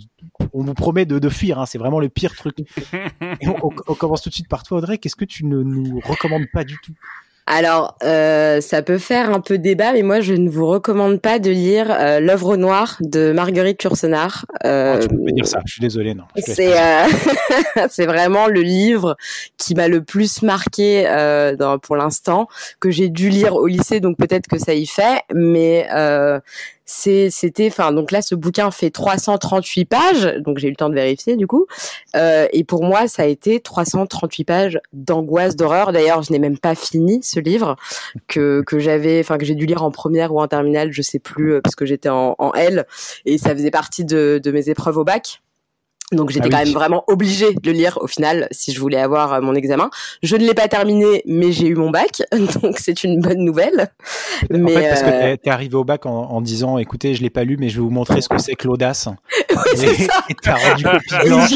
on 0.54 0.63
vous 0.63 0.75
promet 0.75 1.06
de, 1.06 1.17
de 1.17 1.30
fuir. 1.30 1.60
Hein. 1.60 1.65
C'est 1.65 1.80
vraiment 1.80 1.99
le 1.99 2.10
pire 2.10 2.36
truc. 2.36 2.58
on, 3.41 3.71
on, 3.88 3.95
commence 3.95 4.21
tout 4.21 4.30
de 4.30 4.36
suite 4.36 4.47
par 4.47 4.62
toi, 4.62 4.78
Audrey. 4.78 4.99
Qu'est-ce 4.99 5.15
que 5.15 5.25
tu 5.25 5.45
ne 5.45 5.63
nous 5.63 5.99
recommandes 6.06 6.47
pas 6.54 6.63
du 6.63 6.78
tout? 6.84 6.93
Alors, 7.51 7.95
euh, 8.03 8.62
ça 8.62 8.83
peut 8.83 8.99
faire 8.99 9.31
un 9.31 9.41
peu 9.41 9.57
débat, 9.57 9.91
mais 9.93 10.03
moi, 10.03 10.21
je 10.21 10.35
ne 10.35 10.47
vous 10.47 10.67
recommande 10.67 11.19
pas 11.19 11.39
de 11.39 11.49
lire 11.49 11.88
euh, 11.89 12.19
l'œuvre 12.19 12.57
noire 12.57 12.97
de 13.01 13.31
Marguerite 13.31 13.83
Yourcenar. 13.83 14.45
Euh, 14.65 14.95
oh, 14.95 15.01
tu 15.01 15.07
peux 15.07 15.25
pas 15.25 15.31
dire 15.31 15.47
ça. 15.47 15.59
Je 15.65 15.73
suis 15.73 15.81
désolé, 15.81 16.13
non. 16.13 16.25
C'est 16.38 16.79
euh, 16.79 17.07
c'est 17.89 18.05
vraiment 18.05 18.45
le 18.45 18.62
livre 18.62 19.17
qui 19.57 19.73
m'a 19.73 19.88
le 19.88 20.03
plus 20.03 20.43
marqué 20.43 21.07
euh, 21.07 21.55
dans, 21.55 21.79
pour 21.79 21.95
l'instant, 21.95 22.47
que 22.79 22.91
j'ai 22.91 23.09
dû 23.09 23.29
lire 23.29 23.55
au 23.55 23.65
lycée, 23.65 23.99
donc 23.99 24.17
peut-être 24.17 24.47
que 24.47 24.59
ça 24.59 24.75
y 24.75 24.85
fait, 24.85 25.23
mais 25.33 25.88
c'était, 26.91 27.67
enfin, 27.67 27.91
donc 27.91 28.12
là, 28.12 28.23
ce 28.23 28.34
bouquin 28.34 28.71
fait 28.71 28.89
338 28.89 29.86
pages, 29.86 30.34
donc 30.39 30.58
j'ai 30.58 30.67
eu 30.67 30.71
le 30.71 30.75
temps 30.75 30.89
de 30.89 30.95
vérifier 30.95 31.36
du 31.36 31.45
coup. 31.45 31.67
Euh, 32.15 32.47
et 32.52 32.63
pour 32.63 32.84
moi, 32.84 33.08
ça 33.08 33.23
a 33.23 33.25
été 33.28 33.60
338 33.60 34.43
pages 34.43 34.80
d'angoisse, 34.91 35.56
d'horreur. 35.56 35.91
D'ailleurs, 35.91 36.23
je 36.23 36.32
n'ai 36.32 36.39
même 36.39 36.58
pas 36.58 36.73
fini 36.73 37.21
ce 37.21 37.39
livre 37.39 37.75
que 38.28 38.63
que 38.65 38.80
j'avais, 38.80 39.19
enfin 39.19 39.38
que 39.38 39.45
j'ai 39.45 39.54
dû 39.54 39.67
lire 39.67 39.84
en 39.84 39.91
première 39.91 40.34
ou 40.34 40.41
en 40.41 40.47
terminale, 40.47 40.91
je 40.91 41.04
sais 41.04 41.19
plus, 41.19 41.54
euh, 41.54 41.62
parce 41.62 41.75
que 41.75 41.86
j'étais 41.86 42.10
en, 42.10 42.36
en 42.39 42.54
L 42.54 42.88
et 43.25 43.38
ça 43.38 43.52
faisait 43.52 43.71
partie 43.71 44.04
de, 44.04 44.41
de 44.43 44.52
mes 44.52 44.69
épreuves 44.69 44.97
au 44.97 45.04
bac. 45.04 45.41
Donc 46.12 46.32
j'étais 46.32 46.48
ah 46.48 46.58
quand 46.58 46.65
même 46.65 46.74
vraiment 46.74 47.04
obligée 47.08 47.54
de 47.54 47.60
le 47.65 47.72
lire 47.72 48.00
au 48.02 48.08
final 48.08 48.48
si 48.52 48.74
je 48.74 48.80
voulais 48.80 49.00
avoir 49.00 49.34
euh, 49.34 49.41
mon 49.41 49.54
examen. 49.54 49.91
Je 50.24 50.36
ne 50.36 50.43
l'ai 50.43 50.56
pas 50.56 50.67
terminé, 50.67 51.22
mais 51.28 51.52
j'ai 51.52 51.67
eu 51.67 51.76
mon 51.76 51.91
bac, 51.91 52.24
donc 52.62 52.80
c'est 52.80 53.04
une 53.04 53.22
bonne 53.22 53.39
nouvelle. 53.39 53.91
Mais 54.50 54.76
en 54.76 54.80
fait, 54.80 54.89
parce 54.89 55.02
que 55.04 55.08
euh, 55.08 55.38
t'es 55.38 55.52
arrivé 55.52 55.76
au 55.76 55.84
bac 55.84 56.08
en, 56.08 56.32
en, 56.32 56.41
disant, 56.41 56.80
écoutez, 56.80 57.13
je 57.13 57.22
l'ai 57.22 57.30
pas 57.30 57.43
lu, 57.43 57.58
mais 57.60 57.69
je 57.69 57.76
vais 57.76 57.82
vous 57.82 57.91
montrer 57.91 58.22
ce 58.22 58.30
que 58.30 58.39
c'est 58.39 58.56
que 58.56 58.67
l'audace. 58.67 59.08
oui. 59.78 60.08
Et 60.30 60.36
t'as 60.41 60.56
rendu 60.56 60.86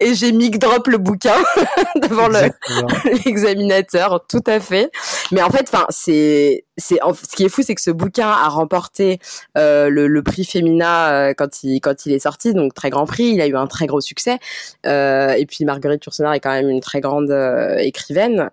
et 0.00 0.14
j'ai 0.14 0.32
mic 0.32 0.58
drop 0.58 0.86
le 0.86 0.98
bouquin 0.98 1.36
devant 1.96 2.28
l'examinateur, 3.04 4.24
tout 4.28 4.42
à 4.46 4.60
fait. 4.60 4.90
Mais 5.32 5.42
en 5.42 5.50
fait, 5.50 5.68
enfin, 5.72 5.86
c'est 5.90 6.64
c'est 6.76 6.98
ce 7.02 7.36
qui 7.36 7.44
est 7.44 7.48
fou, 7.48 7.62
c'est 7.62 7.74
que 7.74 7.82
ce 7.82 7.90
bouquin 7.90 8.28
a 8.28 8.48
remporté 8.48 9.18
euh, 9.56 9.88
le, 9.90 10.06
le, 10.06 10.22
prix 10.22 10.44
Femina 10.44 11.12
euh, 11.12 11.34
quand 11.36 11.64
il 11.64 11.80
quand 11.80 12.06
il 12.06 12.12
est 12.12 12.20
sorti, 12.20 12.54
donc 12.54 12.74
très 12.74 12.90
grand 12.90 13.06
prix. 13.06 13.30
Il 13.30 13.40
a 13.40 13.46
eu 13.46 13.56
un 13.56 13.66
très 13.66 13.86
gros 13.86 14.00
succès. 14.00 14.38
Euh, 14.86 15.32
et 15.32 15.46
puis 15.46 15.64
Marguerite 15.64 16.04
Yourcenar 16.04 16.34
est 16.34 16.40
quand 16.40 16.52
même 16.52 16.68
une 16.68 16.80
très 16.80 17.00
grande 17.00 17.30
écrivaine. 17.78 18.48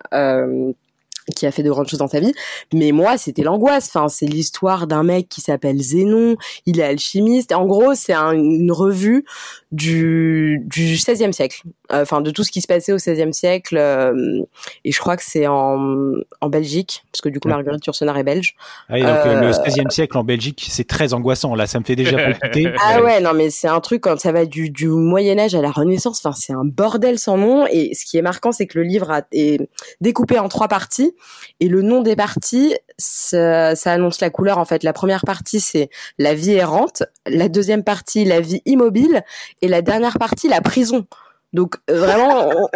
Qui 1.34 1.46
a 1.46 1.50
fait 1.50 1.62
de 1.62 1.70
grandes 1.70 1.88
choses 1.88 1.98
dans 1.98 2.08
sa 2.08 2.20
vie. 2.20 2.32
Mais 2.72 2.92
moi, 2.92 3.18
c'était 3.18 3.42
l'angoisse. 3.42 3.88
Enfin, 3.88 4.08
c'est 4.08 4.26
l'histoire 4.26 4.86
d'un 4.86 5.02
mec 5.02 5.28
qui 5.28 5.40
s'appelle 5.40 5.80
Zénon. 5.80 6.36
Il 6.66 6.78
est 6.78 6.84
alchimiste. 6.84 7.52
En 7.52 7.66
gros, 7.66 7.94
c'est 7.94 8.14
une 8.14 8.70
revue 8.70 9.24
du, 9.72 10.62
du 10.66 10.94
16e 10.94 11.32
siècle, 11.32 11.62
enfin 11.90 12.20
de 12.20 12.30
tout 12.30 12.44
ce 12.44 12.50
qui 12.50 12.60
se 12.60 12.66
passait 12.66 12.92
au 12.92 12.98
16e 12.98 13.32
siècle. 13.32 13.76
Euh, 13.78 14.42
et 14.84 14.92
je 14.92 14.98
crois 14.98 15.16
que 15.16 15.22
c'est 15.24 15.46
en, 15.46 16.12
en 16.40 16.48
Belgique, 16.48 17.04
parce 17.12 17.20
que 17.22 17.28
du 17.28 17.40
coup 17.40 17.48
Marguerite 17.48 17.84
Yourcenar 17.86 18.16
est 18.18 18.22
belge. 18.22 18.54
Ah 18.88 18.94
oui, 18.94 19.02
donc 19.02 19.10
euh, 19.10 19.40
le 19.40 19.50
16e 19.50 19.90
siècle 19.90 20.16
en 20.18 20.24
Belgique, 20.24 20.66
c'est 20.70 20.86
très 20.86 21.14
angoissant. 21.14 21.54
Là, 21.54 21.66
ça 21.66 21.78
me 21.78 21.84
fait 21.84 21.96
déjà 21.96 22.16
palpiter. 22.16 22.72
ah 22.84 23.02
ouais, 23.02 23.20
non 23.20 23.32
mais 23.34 23.50
c'est 23.50 23.68
un 23.68 23.80
truc 23.80 24.02
quand 24.02 24.18
ça 24.18 24.32
va 24.32 24.46
du, 24.46 24.70
du 24.70 24.88
Moyen 24.88 25.38
Âge 25.38 25.54
à 25.54 25.62
la 25.62 25.70
Renaissance. 25.70 26.24
Enfin, 26.24 26.36
c'est 26.38 26.52
un 26.52 26.64
bordel 26.64 27.18
sans 27.18 27.36
nom. 27.36 27.66
Et 27.66 27.94
ce 27.94 28.04
qui 28.04 28.18
est 28.18 28.22
marquant, 28.22 28.52
c'est 28.52 28.66
que 28.66 28.78
le 28.78 28.84
livre 28.84 29.10
a, 29.10 29.22
est 29.32 29.60
découpé 30.00 30.38
en 30.38 30.48
trois 30.48 30.68
parties. 30.68 31.14
Et 31.60 31.68
le 31.68 31.82
nom 31.82 32.02
des 32.02 32.16
parties, 32.16 32.74
ça, 32.98 33.74
ça 33.76 33.92
annonce 33.92 34.20
la 34.20 34.30
couleur. 34.30 34.58
En 34.58 34.64
fait, 34.64 34.82
la 34.82 34.92
première 34.92 35.24
partie, 35.24 35.60
c'est 35.60 35.90
la 36.18 36.34
vie 36.34 36.52
errante. 36.52 37.02
La 37.26 37.48
deuxième 37.48 37.84
partie, 37.84 38.24
la 38.24 38.40
vie 38.40 38.62
immobile 38.66 39.22
et 39.62 39.68
la 39.68 39.82
dernière 39.82 40.18
partie, 40.18 40.48
la 40.48 40.60
prison. 40.60 41.06
Donc 41.56 41.76
euh, 41.90 41.98
vraiment, 41.98 42.50
on, 42.50 42.68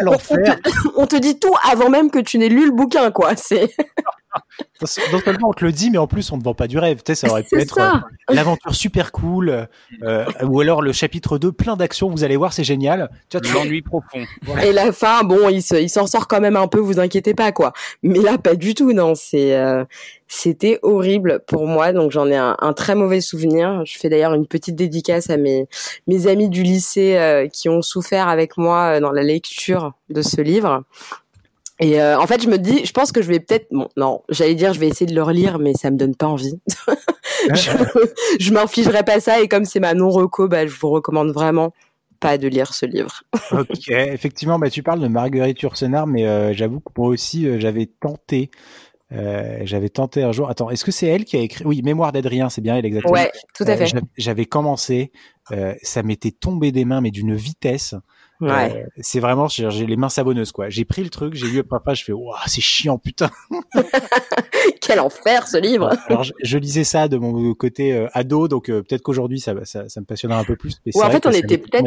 on, 0.96 1.06
te, 1.06 1.16
dit 1.16 1.38
tout 1.38 1.54
avant 1.70 1.90
même 1.90 2.10
que 2.10 2.18
tu 2.18 2.38
n'aies 2.38 2.48
lu 2.48 2.64
le 2.64 2.72
bouquin, 2.72 3.10
quoi. 3.10 3.36
C'est 3.36 3.74
non 5.12 5.18
seulement 5.24 5.48
on 5.50 5.52
te 5.52 5.64
le 5.64 5.72
dit, 5.72 5.90
mais 5.90 5.98
en 5.98 6.06
plus 6.06 6.30
on 6.32 6.38
ne 6.38 6.42
vend 6.42 6.54
pas 6.54 6.66
du 6.66 6.78
rêve. 6.78 6.98
Tu 6.98 7.02
sais, 7.06 7.14
ça 7.14 7.30
aurait 7.30 7.42
pu 7.42 7.58
être 7.60 7.78
euh, 7.78 8.34
l'aventure 8.34 8.74
super 8.74 9.12
cool, 9.12 9.68
euh, 10.02 10.24
ou 10.42 10.60
alors 10.60 10.82
le 10.82 10.92
chapitre 10.92 11.38
2, 11.38 11.52
plein 11.52 11.76
d'actions. 11.76 12.08
Vous 12.08 12.24
allez 12.24 12.36
voir, 12.36 12.52
c'est 12.52 12.64
génial. 12.64 13.10
Tu 13.28 13.38
vois, 13.38 13.64
l'ennui 13.64 13.82
profond. 13.82 14.24
Et 14.62 14.72
la 14.72 14.92
fin, 14.92 15.22
bon, 15.24 15.48
il, 15.48 15.62
s'en 15.62 16.06
sort 16.06 16.28
quand 16.28 16.40
même 16.40 16.56
un 16.56 16.68
peu. 16.68 16.78
Vous 16.78 17.00
inquiétez 17.00 17.34
pas, 17.34 17.52
quoi. 17.52 17.72
Mais 18.02 18.20
là, 18.20 18.38
pas 18.38 18.54
du 18.54 18.74
tout. 18.74 18.92
Non, 18.92 19.14
c'est 19.14 19.56
euh, 19.56 19.84
c'était 20.28 20.78
horrible 20.82 21.42
pour 21.46 21.66
moi. 21.66 21.92
Donc 21.92 22.10
j'en 22.10 22.28
ai 22.28 22.36
un, 22.36 22.56
un, 22.58 22.72
très 22.72 22.94
mauvais 22.94 23.20
souvenir. 23.20 23.84
Je 23.84 23.98
fais 23.98 24.08
d'ailleurs 24.08 24.34
une 24.34 24.46
petite 24.46 24.76
dédicace 24.76 25.30
à 25.30 25.36
mes 25.36 25.66
mes 26.06 26.26
amis 26.26 26.48
du 26.48 26.62
lycée 26.62 27.16
euh, 27.16 27.48
qui 27.48 27.68
ont 27.68 27.82
souffert 27.82 28.28
avec 28.28 28.56
moi 28.56 29.00
dans 29.00 29.12
la 29.12 29.22
lecture 29.22 29.92
de 30.08 30.22
ce 30.22 30.40
livre. 30.40 30.84
Et 31.80 32.00
euh, 32.00 32.20
en 32.20 32.26
fait, 32.26 32.42
je 32.42 32.48
me 32.48 32.58
dis, 32.58 32.84
je 32.84 32.92
pense 32.92 33.10
que 33.10 33.22
je 33.22 33.28
vais 33.28 33.40
peut-être, 33.40 33.66
bon, 33.70 33.88
non, 33.96 34.22
j'allais 34.28 34.54
dire, 34.54 34.74
je 34.74 34.80
vais 34.80 34.88
essayer 34.88 35.06
de 35.06 35.14
le 35.14 35.22
relire, 35.22 35.58
mais 35.58 35.72
ça 35.72 35.90
me 35.90 35.96
donne 35.96 36.14
pas 36.14 36.26
envie. 36.26 36.60
je, 37.54 37.70
je 38.38 38.52
m'infligerai 38.52 39.02
pas 39.02 39.18
ça, 39.18 39.40
et 39.40 39.48
comme 39.48 39.64
c'est 39.64 39.80
ma 39.80 39.94
non 39.94 40.10
reco, 40.10 40.46
bah, 40.46 40.66
je 40.66 40.78
vous 40.78 40.90
recommande 40.90 41.30
vraiment 41.30 41.72
pas 42.20 42.36
de 42.36 42.48
lire 42.48 42.74
ce 42.74 42.84
livre. 42.84 43.22
ok, 43.52 43.88
effectivement, 43.88 44.58
bah, 44.58 44.68
tu 44.68 44.82
parles 44.82 45.00
de 45.00 45.08
Marguerite 45.08 45.62
Yourcenar, 45.62 46.06
mais 46.06 46.26
euh, 46.26 46.52
j'avoue 46.52 46.80
que 46.80 46.92
moi 46.98 47.08
aussi, 47.08 47.46
euh, 47.46 47.58
j'avais 47.58 47.86
tenté. 47.86 48.50
j'avais 49.10 49.88
tenté 49.88 50.22
un 50.22 50.32
jour. 50.32 50.50
Attends, 50.50 50.68
est-ce 50.68 50.84
que 50.84 50.92
c'est 50.92 51.06
elle 51.06 51.24
qui 51.24 51.38
a 51.38 51.40
écrit? 51.40 51.64
Oui, 51.64 51.80
Mémoire 51.82 52.12
d'Adrien, 52.12 52.50
c'est 52.50 52.60
bien 52.60 52.76
elle 52.76 52.84
exactement. 52.84 53.14
Ouais, 53.14 53.32
tout 53.54 53.64
à 53.66 53.74
fait. 53.74 53.86
j'avais 54.18 54.44
commencé, 54.44 55.12
ça 55.82 56.02
m'était 56.02 56.30
tombé 56.30 56.72
des 56.72 56.84
mains, 56.84 57.00
mais 57.00 57.10
d'une 57.10 57.34
vitesse. 57.34 57.94
Ouais. 58.40 58.84
Euh, 58.84 58.88
c'est 59.00 59.20
vraiment, 59.20 59.48
j'ai 59.48 59.86
les 59.86 59.96
mains 59.96 60.08
savonneuses, 60.08 60.52
quoi. 60.52 60.70
J'ai 60.70 60.84
pris 60.84 61.02
le 61.02 61.10
truc, 61.10 61.34
j'ai 61.34 61.46
lu 61.46 61.62
papa, 61.62 61.94
je 61.94 62.04
fais, 62.04 62.12
waouh, 62.12 62.34
c'est 62.46 62.60
chiant, 62.60 62.98
putain. 62.98 63.30
Quel 64.80 65.00
enfer, 65.00 65.46
ce 65.46 65.56
livre. 65.56 65.90
Alors, 66.08 66.24
je, 66.24 66.58
lisais 66.58 66.84
ça 66.84 67.08
de 67.08 67.16
mon 67.16 67.54
côté 67.54 67.92
euh, 67.92 68.08
ado, 68.12 68.48
donc 68.48 68.68
euh, 68.68 68.82
peut-être 68.82 69.02
qu'aujourd'hui, 69.02 69.40
ça, 69.40 69.54
ça, 69.64 69.88
ça, 69.88 70.00
me 70.00 70.06
passionnera 70.06 70.38
un 70.38 70.44
peu 70.44 70.56
plus. 70.56 70.80
Mais 70.84 70.92
en 71.02 71.10
fait, 71.10 71.26
on 71.26 71.30
était 71.30 71.58
peut-être 71.58 71.86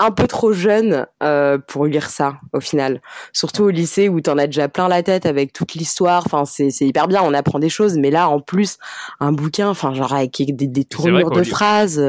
un 0.00 0.12
peu 0.12 0.28
trop 0.28 0.52
jeune 0.52 1.06
euh, 1.24 1.58
pour 1.58 1.86
lire 1.86 2.08
ça 2.08 2.38
au 2.52 2.60
final. 2.60 3.02
Surtout 3.32 3.64
au 3.64 3.70
lycée 3.70 4.08
où 4.08 4.20
t'en 4.20 4.38
as 4.38 4.46
déjà 4.46 4.68
plein 4.68 4.86
la 4.86 5.02
tête 5.02 5.26
avec 5.26 5.52
toute 5.52 5.74
l'histoire. 5.74 6.22
Enfin, 6.24 6.44
c'est 6.44 6.70
c'est 6.70 6.86
hyper 6.86 7.08
bien, 7.08 7.22
on 7.22 7.34
apprend 7.34 7.58
des 7.58 7.68
choses. 7.68 7.98
Mais 7.98 8.10
là, 8.10 8.28
en 8.28 8.40
plus, 8.40 8.78
un 9.18 9.32
bouquin, 9.32 9.68
enfin 9.68 9.94
genre 9.94 10.14
avec 10.14 10.40
des, 10.54 10.68
des 10.68 10.84
tournures 10.84 11.30
de 11.30 11.42
phrases 11.42 12.00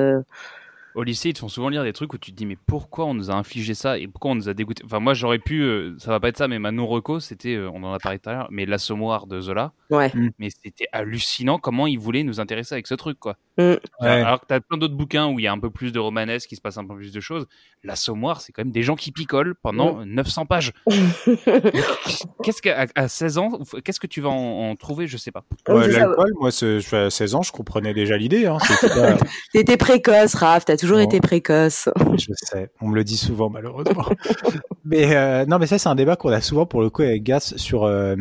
au 0.95 1.04
lycée, 1.04 1.30
ils 1.30 1.34
te 1.34 1.39
font 1.39 1.47
souvent 1.47 1.69
lire 1.69 1.84
des 1.84 1.93
trucs 1.93 2.13
où 2.13 2.17
tu 2.17 2.32
te 2.32 2.36
dis 2.36 2.45
mais 2.45 2.58
pourquoi 2.65 3.06
on 3.06 3.13
nous 3.13 3.30
a 3.30 3.34
infligé 3.34 3.73
ça 3.73 3.97
et 3.97 4.08
pourquoi 4.08 4.32
on 4.32 4.36
nous 4.36 4.49
a 4.49 4.54
dégoûté? 4.54 4.84
Enfin 4.86 4.99
moi 4.99 5.13
j'aurais 5.13 5.39
pu, 5.39 5.62
euh, 5.62 5.95
ça 5.99 6.12
va 6.12 6.19
pas 6.19 6.30
être 6.30 6.38
ça, 6.38 6.47
mais 6.47 6.60
ma 6.60 6.71
non 6.71 6.88
reco 6.88 7.19
c'était, 7.19 7.56
euh, 7.56 7.69
on 7.73 7.84
en 7.84 7.93
a 7.93 7.99
parlé 7.99 8.19
tout 8.19 8.30
à 8.30 8.34
l'heure, 8.34 8.47
mais 8.49 8.65
l'assommoir 8.65 9.28
de 9.28 9.39
Zola. 9.39 9.73
Ouais. 9.89 10.12
Mm. 10.13 10.32
Mais 10.39 10.49
c'était 10.49 10.88
hallucinant 10.91 11.60
comment 11.60 11.88
ils 11.88 11.99
voulaient 11.99 12.23
nous 12.23 12.39
intéresser 12.39 12.73
avec 12.75 12.88
ce 12.88 12.95
truc 12.95 13.19
quoi. 13.19 13.38
Mm. 13.58 13.73
Alors 14.02 14.41
que 14.41 14.45
t'as 14.47 14.60
plein 14.60 14.78
d'autres 14.78 14.95
bouquins 14.95 15.28
où 15.28 15.39
il 15.39 15.43
y 15.43 15.47
a 15.47 15.52
un 15.52 15.60
peu 15.60 15.69
plus 15.69 15.91
de 15.91 15.99
romanesque, 15.99 16.49
qui 16.49 16.56
se 16.56 16.62
passe 16.62 16.78
un 16.78 16.86
peu 16.86 16.95
plus 16.95 17.12
de 17.12 17.19
choses. 17.19 17.47
L'assommoir 17.84 18.41
c'est 18.41 18.52
quand 18.52 18.63
même 18.63 18.71
des 18.71 18.84
gens 18.84 18.95
qui 18.95 19.12
picolent 19.12 19.56
pendant 19.62 20.04
900 20.06 20.43
mm. 20.43 20.47
pages. 20.47 20.73
qu'est-ce 22.43 22.62
qu'à 22.62 22.88
à 22.95 23.08
16 23.08 23.38
ans, 23.38 23.60
qu'est-ce 23.84 23.99
que 23.99 24.08
tu 24.08 24.21
vas 24.21 24.30
en, 24.30 24.75
trouver, 24.75 25.08
je 25.08 25.17
sais 25.17 25.32
pas. 25.32 25.43
L'alcool, 25.67 26.34
moi 26.39 26.49
à 26.49 27.10
16 27.10 27.36
ans 27.36 27.41
je 27.41 27.52
comprenais 27.52 27.93
déjà 27.93 28.17
l'idée. 28.17 28.47
Hein. 28.47 28.58
T'étais 29.54 29.78
précoce, 29.78 30.36
Raph, 30.36 30.65
t'as 30.65 30.78
toujours 30.79 30.99
été 30.99 31.19
précoce. 31.19 31.89
Je 32.17 32.31
sais, 32.35 32.71
on 32.81 32.89
me 32.89 32.95
le 32.95 33.03
dit 33.03 33.17
souvent 33.17 33.49
malheureusement. 33.49 34.05
mais 34.85 35.15
euh, 35.15 35.45
non, 35.45 35.59
mais 35.59 35.67
ça 35.67 35.77
c'est 35.77 35.89
un 35.89 35.95
débat 35.95 36.15
qu'on 36.15 36.31
a 36.31 36.41
souvent 36.41 36.65
pour 36.65 36.81
le 36.81 36.89
coup 36.89 37.01
avec 37.01 37.23
Gas 37.23 37.53
sur 37.57 37.83
euh, 37.83 38.15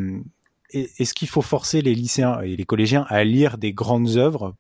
est-ce 0.71 1.15
qu'il 1.15 1.29
faut 1.29 1.43
forcer 1.43 1.81
les 1.81 1.95
lycéens 1.95 2.41
et 2.41 2.57
les 2.57 2.65
collégiens 2.65 3.07
à 3.09 3.25
lire 3.25 3.59
des 3.59 3.73
grandes 3.73 4.17
œuvres 4.17 4.55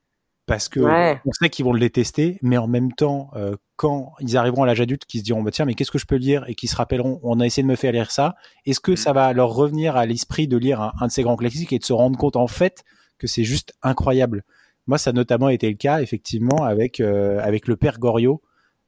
parce 0.49 0.71
que 0.71 0.81
on 0.81 1.33
sait 1.33 1.51
qu'ils 1.51 1.67
vont 1.67 1.75
le 1.75 1.79
détester, 1.79 2.39
mais 2.41 2.57
en 2.57 2.67
même 2.67 2.93
temps, 2.93 3.31
euh, 3.37 3.55
quand 3.77 4.15
ils 4.21 4.37
arriveront 4.39 4.63
à 4.63 4.67
l'âge 4.67 4.81
adulte, 4.81 5.05
qu'ils 5.05 5.21
se 5.21 5.25
diront 5.25 5.43
bah 5.43 5.51
tiens, 5.51 5.67
mais 5.67 5.75
qu'est-ce 5.75 5.91
que 5.91 5.99
je 5.99 6.07
peux 6.07 6.17
lire 6.17 6.45
et 6.49 6.55
qui 6.55 6.67
se 6.67 6.75
rappelleront, 6.75 7.21
on 7.23 7.39
a 7.39 7.45
essayé 7.45 7.63
de 7.63 7.69
me 7.69 7.77
faire 7.77 7.93
lire 7.93 8.11
ça. 8.11 8.35
Est-ce 8.65 8.81
que 8.81 8.93
mm. 8.93 8.97
ça 8.97 9.13
va 9.13 9.33
leur 9.35 9.51
revenir 9.51 9.97
à 9.97 10.07
l'esprit 10.07 10.49
de 10.49 10.57
lire 10.57 10.81
un, 10.81 10.93
un, 11.01 11.07
de 11.07 11.13
ces 11.13 11.23
grands 11.23 11.37
classiques 11.37 11.75
et 11.75 11.79
de 11.79 11.85
se 11.85 11.93
rendre 11.93 12.19
compte 12.19 12.37
en 12.37 12.47
fait 12.47 12.83
que 13.19 13.27
c'est 13.27 13.45
juste 13.45 13.75
incroyable? 13.83 14.43
Moi, 14.89 14.97
ça 14.99 15.11
a 15.11 15.13
notamment 15.13 15.51
été 15.51 15.69
le 15.69 15.77
cas, 15.77 16.01
effectivement, 16.01 16.65
avec, 16.65 16.99
euh, 16.99 17.39
avec 17.41 17.69
le 17.69 17.77
père 17.77 17.99
Goriot 17.99 18.41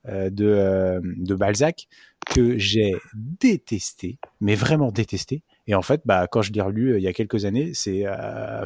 euh, 0.08 0.30
de, 0.30 0.46
euh, 0.46 0.98
de 1.02 1.34
Balzac, 1.34 1.88
que 2.26 2.58
j'ai 2.58 2.94
détesté, 3.14 4.18
mais 4.40 4.54
vraiment 4.54 4.90
détesté. 4.90 5.42
Et 5.66 5.74
en 5.74 5.82
fait, 5.82 6.00
bah, 6.06 6.26
quand 6.26 6.40
je 6.40 6.52
l'ai 6.52 6.62
relu 6.62 6.96
il 6.96 7.02
y 7.02 7.06
a 7.06 7.12
quelques 7.12 7.44
années, 7.44 7.72
c'est 7.74 8.04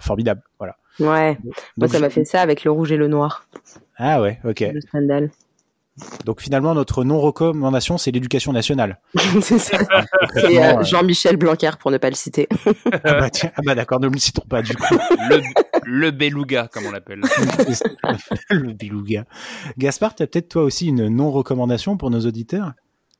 formidable. 0.00 0.42
Voilà. 0.58 0.76
Ouais. 1.00 1.36
Moi, 1.76 1.88
ça 1.88 1.98
m'a 1.98 2.08
fait 2.08 2.24
ça 2.24 2.40
avec 2.40 2.64
le 2.64 2.70
rouge 2.70 2.92
et 2.92 2.96
le 2.96 3.08
noir. 3.08 3.48
Ah 3.96 4.22
ouais, 4.22 4.38
ok. 4.44 4.60
Le 4.72 4.80
Stendhal. 4.80 5.30
Donc 6.24 6.40
finalement, 6.40 6.74
notre 6.74 7.04
non-recommandation, 7.04 7.98
c'est 7.98 8.10
l'éducation 8.10 8.52
nationale. 8.52 9.00
c'est 9.40 9.58
ça. 9.58 9.78
C'est 10.34 10.62
euh, 10.62 10.82
Jean-Michel 10.82 11.36
Blanquer, 11.36 11.70
pour 11.78 11.90
ne 11.90 11.98
pas 11.98 12.10
le 12.10 12.16
citer. 12.16 12.48
ah 13.04 13.20
bah, 13.20 13.28
ah 13.42 13.60
bah 13.64 13.74
d'accord, 13.74 14.00
ne 14.00 14.08
le 14.08 14.18
citons 14.18 14.44
pas 14.48 14.62
du 14.62 14.74
coup. 14.74 14.94
Le, 15.30 15.40
le 15.86 16.10
beluga, 16.10 16.68
comme 16.72 16.86
on 16.86 16.90
l'appelle. 16.90 17.20
le 18.50 18.72
beluga. 18.72 19.24
Gaspard, 19.78 20.14
tu 20.14 20.22
as 20.22 20.26
peut-être 20.26 20.48
toi 20.48 20.62
aussi 20.62 20.86
une 20.88 21.08
non-recommandation 21.08 21.96
pour 21.96 22.10
nos 22.10 22.20
auditeurs? 22.20 22.72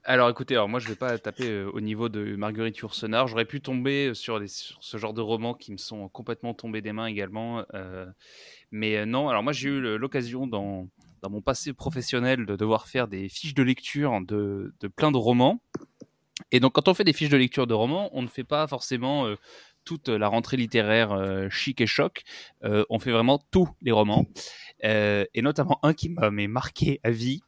Alors 0.03 0.29
écoutez, 0.29 0.55
alors 0.55 0.69
moi 0.69 0.81
je 0.81 0.89
vais 0.89 0.97
pas 0.97 1.17
taper 1.19 1.49
euh, 1.49 1.71
au 1.73 1.81
niveau 1.81 2.09
de 2.09 2.37
Marguerite 2.37 2.77
Yourcenar. 2.79 3.27
J'aurais 3.27 3.47
pu 3.47 3.61
tomber 3.61 4.13
sur, 4.13 4.39
les, 4.39 4.49
sur, 4.49 4.77
ce 4.81 4.99
genre 4.99 5.15
de 5.15 5.23
romans 5.23 5.55
qui 5.55 5.73
me 5.73 5.79
sont 5.79 6.09
complètement 6.09 6.53
tombés 6.53 6.83
des 6.83 6.93
mains 6.93 7.07
également. 7.07 7.65
Euh, 7.75 8.07
mais 8.71 9.07
non, 9.07 9.29
alors 9.29 9.43
moi 9.43 9.53
j'ai 9.53 9.71
eu 9.71 9.97
l'occasion 9.97 10.47
dans, 10.47 10.89
dans 11.25 11.31
mon 11.31 11.41
passé 11.41 11.73
professionnel 11.73 12.45
de 12.45 12.55
devoir 12.55 12.87
faire 12.87 13.09
des 13.09 13.31
fiches 13.31 13.55
de 13.55 13.63
lecture 13.63 14.21
de, 14.21 14.75
de, 14.79 14.89
plein 14.89 15.11
de 15.11 15.17
romans. 15.17 15.63
Et 16.53 16.61
donc, 16.61 16.75
quand 16.75 16.87
on 16.87 16.93
fait 16.93 17.05
des 17.05 17.15
fiches 17.15 17.31
de 17.31 17.39
lecture 17.39 17.67
de 17.67 17.73
romans, 17.73 18.11
on 18.13 18.21
ne 18.21 18.27
fait 18.29 18.45
pas 18.45 18.67
forcément 18.67 19.27
euh, 19.27 19.37
toute 19.87 20.11
la 20.11 20.29
rentrée 20.29 20.59
littéraire 20.59 21.13
euh, 21.13 21.49
chic 21.49 21.81
et 21.81 21.87
choc. 21.87 22.25
Euh, 22.63 22.85
on 22.91 22.99
fait 22.99 23.11
vraiment 23.11 23.43
tous 23.51 23.71
les 23.81 23.91
romans. 23.91 24.27
et 24.83 25.41
notamment 25.41 25.79
un 25.83 25.95
qui 25.95 26.11
m'a 26.11 26.31
marqué 26.31 27.01
à 27.05 27.11
vie. 27.11 27.41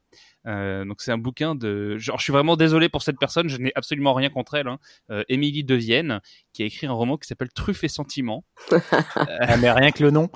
Euh, 0.47 0.85
donc 0.85 1.01
c'est 1.01 1.13
un 1.13 1.19
bouquin 1.19 1.55
de. 1.55 1.97
Genre, 1.99 2.19
je 2.19 2.25
suis 2.25 2.33
vraiment 2.33 2.57
désolé 2.57 2.89
pour 2.89 3.03
cette 3.03 3.19
personne, 3.19 3.49
je 3.49 3.59
n'ai 3.59 3.73
absolument 3.75 4.15
rien 4.15 4.31
contre 4.31 4.55
elle. 4.55 4.69
Hein. 4.69 4.79
Euh, 5.11 5.25
Émilie 5.29 5.65
de 5.65 5.75
Vienne, 5.75 6.21
qui 6.53 6.63
a 6.63 6.67
écrit 6.67 6.87
un 6.87 6.93
roman 6.93 7.17
qui 7.17 7.27
s'appelle 7.27 7.51
Truffe 7.55 7.85
et 7.85 7.89
Sentiments. 7.89 8.45
ah, 8.71 9.57
mais 9.57 9.71
rien 9.71 9.91
que 9.91 10.03
le 10.03 10.11
nom. 10.11 10.29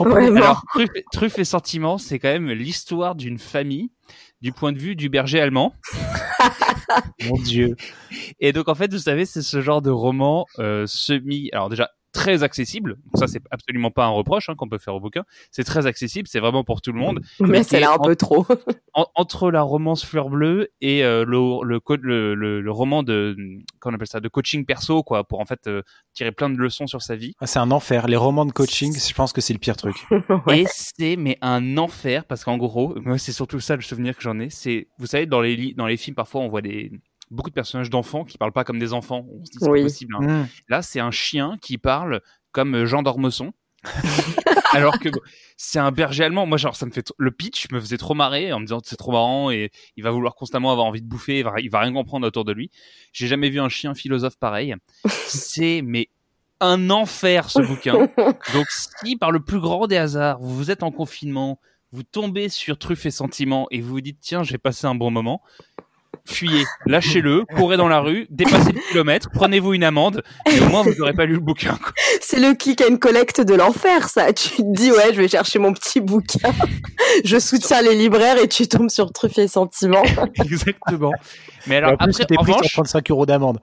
Alors, 0.00 0.64
Truffe, 0.72 0.90
Truffe 1.12 1.38
et 1.38 1.44
Sentiments, 1.44 1.98
c'est 1.98 2.18
quand 2.18 2.28
même 2.28 2.50
l'histoire 2.50 3.14
d'une 3.14 3.38
famille 3.38 3.90
du 4.40 4.52
point 4.52 4.72
de 4.72 4.78
vue 4.78 4.96
du 4.96 5.08
berger 5.08 5.40
allemand. 5.40 5.74
Mon 7.26 7.36
Dieu. 7.42 7.76
Et 8.40 8.52
donc 8.52 8.68
en 8.68 8.74
fait, 8.74 8.92
vous 8.92 8.98
savez, 8.98 9.26
c'est 9.26 9.42
ce 9.42 9.60
genre 9.60 9.82
de 9.82 9.90
roman 9.90 10.46
euh, 10.58 10.86
semi. 10.86 11.50
Alors 11.52 11.68
déjà 11.68 11.90
très 12.18 12.42
accessible. 12.42 12.96
Ça, 13.14 13.28
c'est 13.28 13.42
absolument 13.52 13.92
pas 13.92 14.04
un 14.04 14.10
reproche 14.10 14.48
hein, 14.48 14.54
qu'on 14.56 14.68
peut 14.68 14.78
faire 14.78 14.94
au 14.94 15.00
bouquin. 15.00 15.22
C'est 15.52 15.62
très 15.62 15.86
accessible, 15.86 16.26
c'est 16.26 16.40
vraiment 16.40 16.64
pour 16.64 16.82
tout 16.82 16.92
le 16.92 16.98
monde. 16.98 17.20
Mais 17.40 17.62
c'est 17.62 17.78
là 17.78 17.92
un 17.92 17.98
peu 17.98 18.16
trop. 18.16 18.44
entre 19.14 19.52
la 19.52 19.62
romance 19.62 20.04
fleur 20.04 20.28
bleue 20.28 20.70
et 20.80 21.04
euh, 21.04 21.24
le, 21.24 21.38
le, 21.64 22.34
le, 22.34 22.60
le, 22.60 22.70
roman 22.72 23.04
de, 23.04 23.36
qu'on 23.80 23.94
appelle 23.94 24.08
ça, 24.08 24.18
de 24.18 24.28
coaching 24.28 24.64
perso, 24.64 25.04
quoi, 25.04 25.22
pour 25.22 25.38
en 25.38 25.44
fait 25.44 25.68
euh, 25.68 25.82
tirer 26.12 26.32
plein 26.32 26.50
de 26.50 26.56
leçons 26.56 26.88
sur 26.88 27.02
sa 27.02 27.14
vie. 27.14 27.34
Ah, 27.40 27.46
c'est 27.46 27.60
un 27.60 27.70
enfer. 27.70 28.08
Les 28.08 28.16
romans 28.16 28.46
de 28.46 28.52
coaching, 28.52 28.92
je 28.92 29.14
pense 29.14 29.32
que 29.32 29.40
c'est 29.40 29.52
le 29.52 29.60
pire 29.60 29.76
truc. 29.76 29.94
Et 30.50 30.66
c'est 30.68 31.14
mais 31.16 31.38
un 31.40 31.78
enfer 31.78 32.24
parce 32.24 32.42
qu'en 32.42 32.56
gros, 32.56 32.96
moi, 33.00 33.18
c'est 33.18 33.32
surtout 33.32 33.60
ça 33.60 33.76
le 33.76 33.82
souvenir 33.82 34.16
que 34.16 34.22
j'en 34.22 34.40
ai. 34.40 34.50
C'est, 34.50 34.88
vous 34.98 35.06
savez, 35.06 35.26
dans 35.26 35.40
les 35.40 35.74
dans 35.74 35.86
les 35.86 35.96
films, 35.96 36.16
parfois, 36.16 36.40
on 36.40 36.48
voit 36.48 36.62
des 36.62 36.90
beaucoup 37.30 37.50
de 37.50 37.54
personnages 37.54 37.90
d'enfants 37.90 38.24
qui 38.24 38.38
parlent 38.38 38.52
pas 38.52 38.64
comme 38.64 38.78
des 38.78 38.92
enfants. 38.92 39.26
On 39.30 39.44
se 39.44 39.50
dit 39.50 39.58
c'est 39.60 39.82
possible. 39.82 40.16
Hein. 40.16 40.26
Mmh. 40.26 40.48
Là, 40.68 40.82
c'est 40.82 41.00
un 41.00 41.10
chien 41.10 41.56
qui 41.60 41.78
parle 41.78 42.20
comme 42.52 42.74
euh, 42.74 42.86
Jean 42.86 43.02
d'Ormesson. 43.02 43.52
Alors 44.72 44.98
que 44.98 45.08
c'est 45.56 45.78
un 45.78 45.92
berger 45.92 46.24
allemand. 46.24 46.46
Moi, 46.46 46.58
genre, 46.58 46.76
ça 46.76 46.84
me 46.84 46.90
fait 46.90 47.10
le 47.16 47.30
pitch 47.30 47.70
me 47.70 47.80
faisait 47.80 47.96
trop 47.96 48.14
marrer 48.14 48.52
en 48.52 48.60
me 48.60 48.66
disant 48.66 48.80
c'est 48.84 48.96
trop 48.96 49.12
marrant 49.12 49.50
et 49.50 49.70
il 49.96 50.04
va 50.04 50.10
vouloir 50.10 50.34
constamment 50.34 50.72
avoir 50.72 50.86
envie 50.86 51.00
de 51.00 51.06
bouffer. 51.06 51.38
Il 51.38 51.44
va, 51.44 51.54
il 51.58 51.70
va 51.70 51.80
rien 51.80 51.92
comprendre 51.92 52.26
autour 52.26 52.44
de 52.44 52.52
lui. 52.52 52.70
J'ai 53.12 53.26
jamais 53.26 53.48
vu 53.48 53.60
un 53.60 53.68
chien 53.68 53.94
philosophe 53.94 54.36
pareil. 54.36 54.74
C'est 55.06 55.80
mais 55.82 56.08
un 56.60 56.90
enfer 56.90 57.50
ce 57.50 57.62
bouquin. 57.62 58.08
Donc, 58.52 58.66
si 58.68 59.16
par 59.16 59.30
le 59.30 59.40
plus 59.40 59.60
grand 59.60 59.86
des 59.86 59.96
hasards 59.96 60.40
vous 60.40 60.70
êtes 60.70 60.82
en 60.82 60.90
confinement, 60.90 61.60
vous 61.92 62.02
tombez 62.02 62.48
sur 62.48 62.78
Truffes 62.78 63.06
et 63.06 63.10
Sentiments 63.10 63.66
et 63.70 63.80
vous 63.80 63.90
vous 63.90 64.00
dites 64.00 64.18
tiens, 64.20 64.42
j'ai 64.42 64.58
passé 64.58 64.86
un 64.86 64.94
bon 64.94 65.10
moment, 65.10 65.42
fuyez, 66.28 66.64
lâchez-le, 66.86 67.44
courez 67.56 67.76
dans 67.76 67.88
la 67.88 68.00
rue, 68.00 68.26
dépassez 68.30 68.72
le 68.72 68.80
kilomètre, 68.90 69.30
prenez-vous 69.32 69.74
une 69.74 69.84
amende, 69.84 70.22
et 70.50 70.60
au 70.60 70.68
moins 70.68 70.82
vous 70.82 70.94
n'aurez 70.94 71.14
pas 71.14 71.24
lu 71.24 71.34
le 71.34 71.40
bouquin. 71.40 71.78
C'est 72.20 72.40
le 72.40 72.54
click 72.54 72.82
and 72.82 72.98
collect 72.98 73.40
de 73.40 73.54
l'enfer, 73.54 74.08
ça. 74.08 74.32
Tu 74.32 74.50
te 74.56 74.72
dis, 74.72 74.90
ouais, 74.90 75.12
je 75.12 75.20
vais 75.20 75.28
chercher 75.28 75.58
mon 75.58 75.72
petit 75.72 76.00
bouquin, 76.00 76.52
je 77.24 77.38
soutiens 77.38 77.82
les 77.82 77.94
libraires 77.94 78.38
et 78.38 78.48
tu 78.48 78.68
tombes 78.68 78.90
sur 78.90 79.12
Truffes 79.12 79.38
et 79.38 79.48
Sentiments. 79.48 80.02
Exactement. 80.44 81.12
Mais 81.66 81.76
alors, 81.76 81.92
après, 81.98 82.24
en 82.36 82.40
revanche, 82.40 82.72
35 82.72 83.10
euros 83.10 83.26
d'amende. 83.26 83.58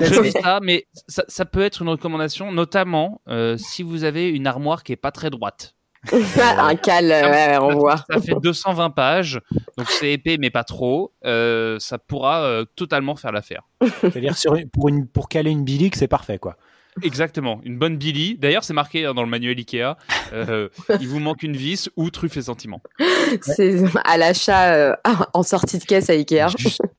Je 0.00 0.20
dis 0.22 0.32
ça, 0.32 0.60
mais 0.62 0.86
ça, 1.08 1.24
ça, 1.28 1.44
peut 1.44 1.62
être 1.62 1.82
une 1.82 1.88
recommandation, 1.88 2.52
notamment 2.52 3.20
euh, 3.28 3.56
si 3.56 3.82
vous 3.82 4.04
avez 4.04 4.28
une 4.28 4.46
armoire 4.46 4.82
qui 4.82 4.92
est 4.92 4.96
pas 4.96 5.12
très 5.12 5.30
droite. 5.30 5.75
un 6.58 6.76
cal, 6.76 7.06
ouais, 7.06 7.58
on 7.58 7.74
voit. 7.74 7.96
Ça 8.10 8.20
fait 8.20 8.34
220 8.40 8.90
pages, 8.90 9.40
donc 9.76 9.88
c'est 9.90 10.12
épais 10.12 10.36
mais 10.38 10.50
pas 10.50 10.64
trop. 10.64 11.12
Euh, 11.24 11.78
ça 11.78 11.98
pourra 11.98 12.42
euh, 12.42 12.64
totalement 12.76 13.16
faire 13.16 13.32
l'affaire. 13.32 13.62
C'est-à-dire 14.00 14.34
pour, 14.72 14.88
une, 14.88 15.06
pour 15.06 15.28
caler 15.28 15.50
une 15.50 15.64
bilique, 15.64 15.96
c'est 15.96 16.08
parfait 16.08 16.38
quoi. 16.38 16.56
Exactement, 17.02 17.60
une 17.64 17.78
bonne 17.78 17.96
Billy. 17.96 18.36
D'ailleurs, 18.38 18.64
c'est 18.64 18.72
marqué 18.72 19.04
hein, 19.04 19.14
dans 19.14 19.22
le 19.22 19.28
manuel 19.28 19.58
Ikea. 19.58 19.96
Euh, 20.32 20.68
il 21.00 21.08
vous 21.08 21.20
manque 21.20 21.42
une 21.42 21.56
vis 21.56 21.90
ou 21.96 22.10
truffe 22.10 22.36
et 22.36 22.42
sentiments. 22.42 22.82
C'est 23.42 23.82
à 24.04 24.16
l'achat 24.16 24.72
euh, 24.74 24.96
en 25.32 25.42
sortie 25.42 25.78
de 25.78 25.84
caisse 25.84 26.10
à 26.10 26.14
Ikea. 26.14 26.46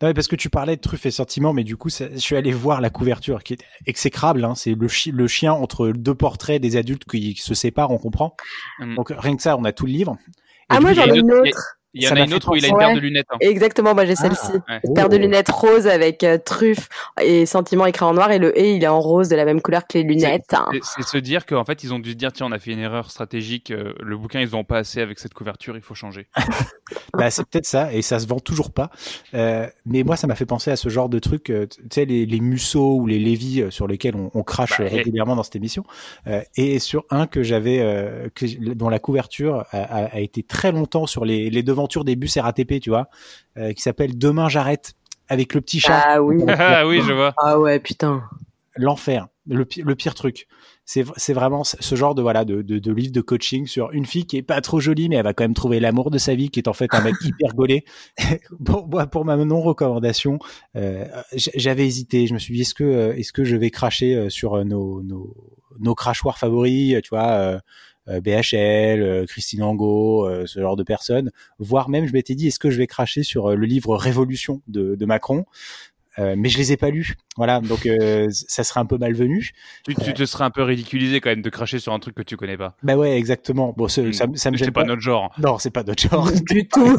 Non, 0.02 0.14
parce 0.14 0.28
que 0.28 0.36
tu 0.36 0.50
parlais 0.50 0.76
de 0.76 0.82
truffe 0.82 1.06
et 1.06 1.12
sentiments, 1.12 1.54
mais 1.54 1.64
du 1.64 1.78
coup, 1.78 1.90
je 1.90 2.18
suis 2.18 2.36
allé 2.36 2.52
voir 2.52 2.82
la 2.82 2.90
couverture 2.90 3.44
qui 3.44 3.54
est 3.54 3.64
exécrable. 3.86 4.46
Hein. 4.46 4.54
C'est 4.56 4.76
le, 4.76 4.88
le, 5.12 5.28
chien 5.28 5.54
entre 5.54 5.90
deux 5.90 6.16
portraits 6.16 6.62
des 6.62 6.78
adultes 6.78 7.06
qui, 7.06 7.36
se 7.36 7.54
séparent, 7.54 7.92
on 7.92 7.98
comprend. 7.98 8.36
Mm. 8.80 8.96
Donc 8.96 9.14
rien 9.16 9.36
que 9.36 9.42
ça, 9.42 9.58
on 9.58 9.64
a 9.64 9.72
tout 9.72 9.86
le 9.86 9.92
livre. 9.92 10.18
ah 10.70 10.80
moi 10.80 10.94
j'en 10.94 11.06
ai 11.06 11.18
une 11.18 11.32
autre. 11.32 11.77
Il 11.98 12.04
y 12.04 12.10
en 12.10 12.16
a 12.16 12.22
une 12.22 12.34
autre 12.34 12.50
où 12.52 12.56
il 12.56 12.66
a 12.66 12.68
une 12.68 12.78
paire 12.78 12.94
de 12.94 13.00
lunettes. 13.00 13.28
Hein. 13.30 13.38
Exactement, 13.42 13.94
moi 13.94 14.06
j'ai 14.06 14.14
ah, 14.18 14.22
celle-ci. 14.22 14.52
Une 14.84 14.94
paire 14.94 15.10
de 15.10 15.18
lunettes 15.18 15.50
rose 15.50 15.88
avec 15.88 16.24
euh, 16.24 16.38
truffe 16.38 16.90
et 17.22 17.46
sentiment 17.46 17.86
écrit 17.86 18.06
en 18.06 18.14
noir 18.14 18.32
et 18.32 18.40
le 18.40 18.58
et 18.58 18.74
il 18.74 18.84
est 18.84 18.88
en 18.88 19.00
rose 19.00 19.30
de 19.30 19.36
la 19.36 19.46
même 19.46 19.62
couleur 19.62 19.88
que 19.88 19.98
les 19.98 20.04
lunettes. 20.04 20.56
C'est 20.82 21.04
se 21.04 21.18
dire 21.18 21.46
qu'en 21.46 21.66
fait 21.66 21.84
ils 21.84 21.94
ont 21.94 22.00
dû 22.00 22.12
se 22.12 22.16
dire 22.16 22.32
tiens 22.32 22.48
on 22.48 22.52
a 22.52 22.60
fait 22.60 22.72
une 22.72 22.80
erreur 22.80 23.10
stratégique, 23.12 23.72
euh, 23.72 23.94
le 24.02 24.18
bouquin 24.18 24.42
ils 24.42 24.56
ont 24.56 24.64
pas 24.64 24.78
assez 24.78 25.02
avec 25.02 25.20
cette 25.20 25.34
couverture, 25.34 25.76
il 25.76 25.82
faut 25.82 25.96
changer. 25.96 26.28
bah, 27.18 27.30
c'est 27.30 27.46
peut-être 27.48 27.66
ça 27.66 27.94
et 27.94 28.02
ça 28.02 28.20
se 28.20 28.28
vend 28.28 28.40
toujours 28.40 28.72
pas. 28.72 28.90
Euh, 29.34 29.68
mais 29.86 30.04
moi 30.04 30.16
ça 30.16 30.28
m'a 30.28 30.36
fait 30.36 30.46
penser 30.46 30.72
à 30.72 30.76
ce 30.76 30.90
genre 30.90 31.10
de 31.10 31.20
truc, 31.20 31.50
euh, 31.50 31.66
tu 31.68 31.82
sais 31.92 32.06
les, 32.06 32.26
les 32.26 32.40
Musso 32.40 32.96
ou 32.96 33.08
les 33.08 33.20
Lévy 33.20 33.66
sur 33.70 33.88
lesquels 33.88 34.16
on, 34.16 34.32
on 34.34 34.44
crache 34.44 34.80
bah, 34.80 34.86
régulièrement 34.90 35.36
dans 35.36 35.44
cette 35.44 35.56
émission 35.56 35.84
et 36.56 36.80
sur 36.80 37.06
un 37.10 37.28
que 37.28 37.44
j'avais 37.44 38.30
dont 38.60 38.90
la 38.90 39.00
couverture 39.00 39.66
a, 39.72 39.78
a, 39.78 40.06
a, 40.06 40.20
été 40.20 40.44
très 40.44 40.72
longtemps 40.72 41.08
sur 41.08 41.26
les, 41.26 41.50
les 41.50 41.64
des 42.04 42.16
bus 42.16 42.38
RATP 42.38 42.80
tu 42.80 42.90
vois, 42.90 43.08
euh, 43.58 43.74
qui 43.74 43.82
s'appelle 43.82 44.18
Demain 44.18 44.50
j'arrête 44.50 44.94
avec 45.30 45.54
le 45.54 45.62
petit 45.62 45.80
chat. 45.80 46.04
Ah 46.06 46.22
oui. 46.22 46.44
ah 46.48 46.88
oui, 46.88 47.02
je 47.06 47.14
vois. 47.14 47.34
Ah 47.38 47.60
ouais, 47.60 47.80
putain. 47.80 48.24
L'enfer, 48.76 49.28
le, 49.48 49.68
le 49.78 49.96
pire 49.96 50.14
truc. 50.14 50.48
C'est, 50.86 51.04
c'est 51.18 51.34
vraiment 51.34 51.66
ce 51.66 51.96
genre 51.96 52.16
de 52.16 52.22
voilà 52.22 52.46
de, 52.46 52.62
de, 52.62 52.80
de, 52.80 52.94
livre 52.94 53.12
de 53.12 53.20
coaching 53.20 53.68
sur 53.68 53.92
une 53.92 54.06
fille 54.06 54.26
qui 54.26 54.38
est 54.38 54.42
pas 54.42 54.62
trop 54.62 54.80
jolie 54.80 55.10
mais 55.10 55.18
elle 55.18 55.26
va 55.26 55.34
quand 55.34 55.44
même 55.44 55.54
trouver 55.54 55.82
l'amour 55.82 56.12
de 56.12 56.18
sa 56.18 56.34
vie 56.34 56.50
qui 56.50 56.62
est 56.62 56.70
en 56.70 56.74
fait 56.74 56.88
un 56.94 57.02
mec 57.02 57.16
hyper 57.26 57.54
gaulé. 57.56 57.84
pour, 58.66 58.88
pour 59.12 59.26
ma 59.26 59.36
non 59.36 59.62
recommandation, 59.62 60.40
euh, 60.78 61.06
j'avais 61.34 61.86
hésité. 61.86 62.26
Je 62.28 62.34
me 62.34 62.40
suis 62.40 62.54
dit 62.54 62.62
est-ce 62.62 62.74
que 62.74 62.86
euh, 62.86 63.14
est-ce 63.16 63.34
que 63.34 63.44
je 63.44 63.58
vais 63.58 63.70
cracher 63.70 64.30
sur 64.30 64.64
nos 64.64 65.04
nos 65.04 65.36
nos 65.80 65.96
crachoirs 65.96 66.38
favoris, 66.38 67.02
tu 67.04 67.10
vois, 67.10 67.30
euh, 67.30 67.60
BHL, 68.08 69.02
euh, 69.02 69.26
Christine 69.28 69.64
Angot, 69.64 70.28
euh, 70.28 70.46
ce 70.46 70.60
genre 70.60 70.76
de 70.76 70.84
personnes, 70.84 71.32
voire 71.60 71.90
même 71.90 72.08
je 72.08 72.14
m'étais 72.14 72.36
dit 72.36 72.48
est-ce 72.48 72.60
que 72.60 72.70
je 72.70 72.78
vais 72.78 72.88
cracher 72.88 73.24
sur 73.24 73.56
le 73.56 73.66
livre 73.66 73.96
Révolution 73.96 74.62
de, 74.68 74.96
de 74.96 75.06
Macron? 75.06 75.46
Mais 76.20 76.50
je 76.50 76.58
les 76.58 76.72
ai 76.72 76.78
pas 76.78 76.90
lus. 76.90 77.14
Voilà, 77.36 77.62
donc 77.62 77.88
ça 78.32 78.64
serait 78.64 78.80
un 78.80 78.88
peu 78.88 78.98
malvenu. 78.98 79.52
Tu, 79.84 79.94
tu 79.94 80.16
te 80.16 80.26
serais 80.26 80.46
un 80.46 80.50
peu 80.50 80.64
ridiculisé 80.64 81.22
quand 81.22 81.30
même 81.30 81.44
de 81.44 81.50
cracher 81.52 81.78
sur 81.78 81.94
un 81.94 82.00
truc 82.00 82.16
que 82.16 82.24
tu 82.24 82.36
connais 82.36 82.58
pas. 82.58 82.76
Bah 82.82 82.96
ouais, 82.96 83.16
exactement. 83.16 83.72
Bon, 83.78 83.88
ça, 83.88 84.02
ça, 84.12 84.26
me 84.26 84.58
C'est 84.58 84.72
pas, 84.72 84.84
notre 84.84 85.04
genre. 85.04 85.32
Non, 85.38 85.60
c'est 85.60 85.70
pas 85.70 85.84
notre 85.84 86.02
genre 86.02 86.32
du 86.50 86.68
tout. 86.68 86.98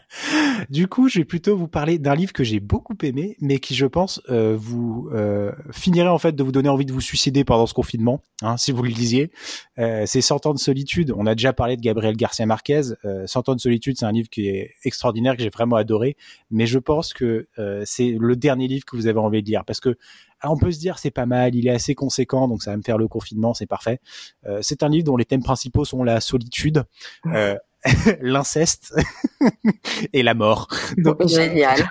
du 0.70 0.88
coup, 0.88 1.08
je 1.08 1.18
vais 1.18 1.24
plutôt 1.24 1.56
vous 1.56 1.68
parler 1.68 1.98
d'un 1.98 2.14
livre 2.14 2.32
que 2.32 2.44
j'ai 2.44 2.60
beaucoup 2.60 2.96
aimé, 3.02 3.36
mais 3.40 3.58
qui, 3.58 3.74
je 3.74 3.86
pense, 3.86 4.20
euh, 4.28 4.56
vous 4.58 5.08
euh, 5.12 5.52
finirait 5.72 6.08
en 6.08 6.18
fait 6.18 6.32
de 6.32 6.42
vous 6.42 6.52
donner 6.52 6.68
envie 6.68 6.84
de 6.84 6.92
vous 6.92 7.00
suicider 7.00 7.44
pendant 7.44 7.66
ce 7.66 7.74
confinement, 7.74 8.22
hein, 8.42 8.56
si 8.56 8.72
vous 8.72 8.82
le 8.82 8.90
lisiez. 8.90 9.30
Euh, 9.78 10.04
c'est 10.06 10.20
Cent 10.20 10.46
ans 10.46 10.54
de 10.54 10.58
solitude. 10.58 11.12
On 11.16 11.26
a 11.26 11.34
déjà 11.34 11.52
parlé 11.52 11.76
de 11.76 11.82
Gabriel 11.82 12.16
Garcia 12.16 12.46
Marquez. 12.46 12.82
Euh, 13.04 13.26
Cent 13.26 13.48
ans 13.48 13.54
de 13.54 13.60
solitude, 13.60 13.96
c'est 13.98 14.06
un 14.06 14.12
livre 14.12 14.28
qui 14.28 14.48
est 14.48 14.72
extraordinaire, 14.84 15.36
que 15.36 15.42
j'ai 15.42 15.50
vraiment 15.50 15.76
adoré. 15.76 16.16
Mais 16.50 16.66
je 16.66 16.78
pense 16.78 17.12
que 17.12 17.48
euh, 17.58 17.82
c'est 17.84 18.16
le 18.18 18.36
dernier 18.36 18.68
livre 18.68 18.84
que 18.84 18.96
vous 18.96 19.06
avez 19.06 19.18
envie 19.18 19.42
de 19.42 19.48
lire, 19.48 19.64
parce 19.64 19.80
que 19.80 19.96
on 20.44 20.56
peut 20.56 20.70
se 20.70 20.78
dire 20.78 20.98
c'est 20.98 21.10
pas 21.10 21.26
mal, 21.26 21.54
il 21.54 21.66
est 21.66 21.72
assez 21.72 21.94
conséquent, 21.94 22.48
donc 22.48 22.62
ça 22.62 22.70
va 22.70 22.76
me 22.76 22.82
faire 22.82 22.98
le 22.98 23.08
confinement, 23.08 23.54
c'est 23.54 23.66
parfait. 23.66 24.00
Euh, 24.46 24.60
c'est 24.62 24.82
un 24.82 24.88
livre 24.88 25.04
dont 25.04 25.16
les 25.16 25.24
thèmes 25.24 25.42
principaux 25.42 25.84
sont 25.84 26.04
la 26.04 26.20
solitude, 26.20 26.84
euh, 27.26 27.56
l'inceste 28.20 28.94
et 30.12 30.22
la 30.22 30.34
mort. 30.34 30.68
Donc, 30.98 31.26
Génial. 31.26 31.90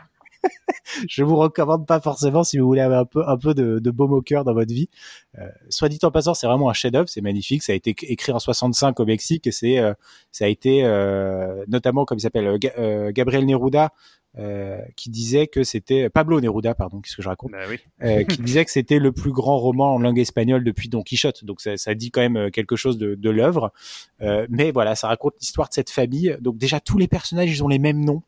je 1.10 1.24
vous 1.24 1.36
recommande 1.36 1.86
pas 1.86 2.00
forcément 2.00 2.44
si 2.44 2.58
vous 2.58 2.66
voulez 2.68 2.82
avoir 2.82 3.02
un 3.02 3.06
peu, 3.06 3.24
un 3.28 3.38
peu 3.38 3.54
de, 3.54 3.80
de 3.80 3.92
baume 3.92 4.14
au 4.14 4.22
cœur 4.22 4.44
dans 4.44 4.54
votre 4.54 4.74
vie. 4.74 4.90
Euh, 5.38 5.48
soit 5.70 5.90
dit 5.90 6.00
en 6.04 6.12
passant, 6.12 6.34
c'est 6.34 6.48
vraiment 6.48 6.70
un 6.70 6.74
chef-d'œuvre, 6.74 7.10
c'est 7.10 7.22
magnifique. 7.22 7.64
Ça 7.64 7.74
a 7.74 7.76
été 7.76 7.96
écrit 8.02 8.32
en 8.32 8.40
65 8.40 9.00
au 9.00 9.06
Mexique 9.06 9.48
et 9.48 9.52
c'est, 9.52 9.80
euh, 9.80 9.94
ça 10.32 10.46
a 10.46 10.48
été 10.48 10.84
euh, 10.86 11.64
notamment 11.68 12.06
comme 12.06 12.18
il 12.18 12.22
s'appelle 12.22 12.58
Ga- 12.60 13.12
Gabriel 13.12 13.46
Neruda. 13.46 13.92
Euh, 14.40 14.78
qui 14.96 15.10
disait 15.10 15.48
que 15.48 15.64
c'était 15.64 16.10
Pablo 16.10 16.40
Neruda, 16.40 16.76
pardon, 16.76 17.02
qu'est-ce 17.02 17.16
que 17.16 17.22
je 17.24 17.28
raconte? 17.30 17.52
Bah 17.52 17.60
oui. 17.70 17.80
euh, 18.04 18.24
qui 18.24 18.38
disait 18.42 18.66
que 18.66 18.72
c'était 18.72 19.00
le 19.00 19.12
plus 19.12 19.32
grand 19.32 19.58
roman 19.58 19.96
en 19.96 20.00
langue 20.00 20.20
espagnole 20.20 20.64
depuis 20.64 20.90
Don 20.90 21.02
Quichotte. 21.02 21.44
Donc 21.46 21.62
ça, 21.62 21.76
ça 21.78 21.96
dit 21.96 22.12
quand 22.12 22.22
même 22.22 22.38
euh, 22.38 22.50
quelque 22.50 22.76
chose 22.76 22.98
de, 22.98 23.16
de 23.16 23.30
l'œuvre. 23.30 23.72
Euh, 24.22 24.46
mais 24.50 24.72
voilà, 24.72 24.96
ça 24.96 25.08
raconte 25.08 25.34
l'histoire 25.40 25.70
de 25.70 25.74
cette 25.74 25.90
famille. 25.90 26.38
Donc 26.42 26.58
déjà 26.58 26.80
tous 26.80 26.98
les 26.98 27.08
personnages, 27.08 27.50
ils 27.50 27.64
ont 27.64 27.68
les 27.68 27.80
mêmes 27.80 28.04
noms 28.06 28.22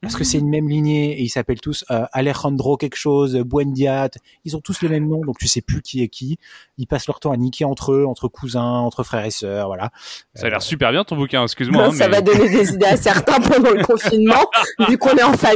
parce 0.00 0.16
que 0.16 0.24
c'est 0.24 0.38
une 0.38 0.50
même 0.50 0.68
lignée 0.68 1.18
et 1.18 1.22
ils 1.22 1.30
s'appellent 1.30 1.62
tous 1.62 1.82
euh, 1.90 2.04
Alejandro 2.12 2.76
quelque 2.76 2.96
chose, 2.96 3.36
Buendiat. 3.36 4.10
Ils 4.44 4.54
ont 4.54 4.60
tous 4.60 4.82
le 4.82 4.90
même 4.90 5.08
nom, 5.08 5.22
donc 5.24 5.38
tu 5.38 5.48
sais 5.48 5.62
plus 5.62 5.80
qui 5.80 6.02
est 6.02 6.08
qui. 6.08 6.36
Ils 6.76 6.86
passent 6.86 7.06
leur 7.06 7.20
temps 7.20 7.30
à 7.32 7.38
niquer 7.38 7.64
entre 7.64 7.92
eux, 7.94 8.04
entre 8.04 8.28
cousins, 8.28 8.62
entre 8.62 9.02
frères 9.02 9.24
et 9.24 9.30
sœurs, 9.30 9.66
voilà. 9.68 9.90
Ça 10.34 10.46
a 10.46 10.50
l'air 10.50 10.60
super 10.60 10.92
bien 10.92 11.04
ton 11.04 11.16
bouquin, 11.16 11.42
excuse-moi. 11.42 11.86
hein, 11.86 11.90
ça 11.92 12.08
mais- 12.08 12.16
va 12.16 12.20
donner 12.20 12.50
des 12.50 12.74
idées 12.74 12.84
à 12.84 12.98
certains 12.98 13.40
pendant 13.40 13.70
le 13.70 13.82
confinement, 13.82 14.44
vu 14.90 14.98
qu'on 14.98 15.16
est 15.16 15.22
en 15.22 15.32
famille. 15.38 15.53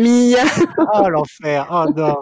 Oh 0.95 1.09
l'enfer, 1.09 1.67
oh 1.71 1.87
non. 1.97 2.17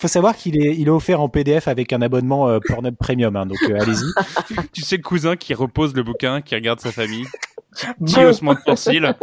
Faut 0.00 0.08
savoir 0.08 0.36
qu'il 0.36 0.56
est, 0.64 0.74
il 0.76 0.88
est 0.88 0.90
offert 0.90 1.20
en 1.20 1.28
PDF 1.28 1.68
avec 1.68 1.92
un 1.92 2.02
abonnement 2.02 2.48
euh, 2.48 2.58
Pornhub 2.66 2.96
Premium, 2.96 3.34
hein, 3.36 3.46
donc 3.46 3.58
euh, 3.68 3.80
allez-y. 3.80 4.56
Tu 4.72 4.82
sais 4.82 4.96
le 4.96 5.02
cousin 5.02 5.36
qui 5.36 5.54
repose 5.54 5.94
le 5.94 6.02
bouquin, 6.02 6.42
qui 6.42 6.54
regarde 6.54 6.80
sa 6.80 6.92
famille? 6.92 7.26
Petit 8.04 8.14
Bon. 8.16 8.26
haussement 8.28 8.54
de 8.54 8.60
sourcil. 8.66 9.14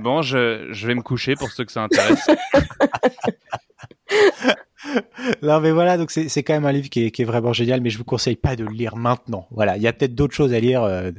Bon, 0.00 0.22
je, 0.22 0.68
je 0.72 0.86
vais 0.86 0.94
me 0.94 1.02
coucher 1.02 1.34
pour 1.36 1.50
ceux 1.50 1.64
que 1.64 1.70
ça 1.72 1.82
intéresse. 1.82 2.26
Non 5.42 5.60
mais 5.60 5.70
voilà, 5.72 5.98
donc 5.98 6.10
c'est 6.10 6.28
c'est 6.28 6.42
quand 6.42 6.54
même 6.54 6.64
un 6.64 6.72
livre 6.72 6.88
qui 6.88 7.04
est, 7.06 7.10
qui 7.10 7.22
est 7.22 7.24
vraiment 7.24 7.52
génial, 7.52 7.80
mais 7.80 7.90
je 7.90 7.98
vous 7.98 8.04
conseille 8.04 8.36
pas 8.36 8.56
de 8.56 8.64
le 8.64 8.70
lire 8.72 8.96
maintenant. 8.96 9.46
Voilà, 9.50 9.76
il 9.76 9.82
y 9.82 9.88
a 9.88 9.92
peut-être 9.92 10.14
d'autres 10.14 10.34
choses 10.34 10.52
à 10.54 10.60
lire 10.60 10.82
euh, 10.82 11.10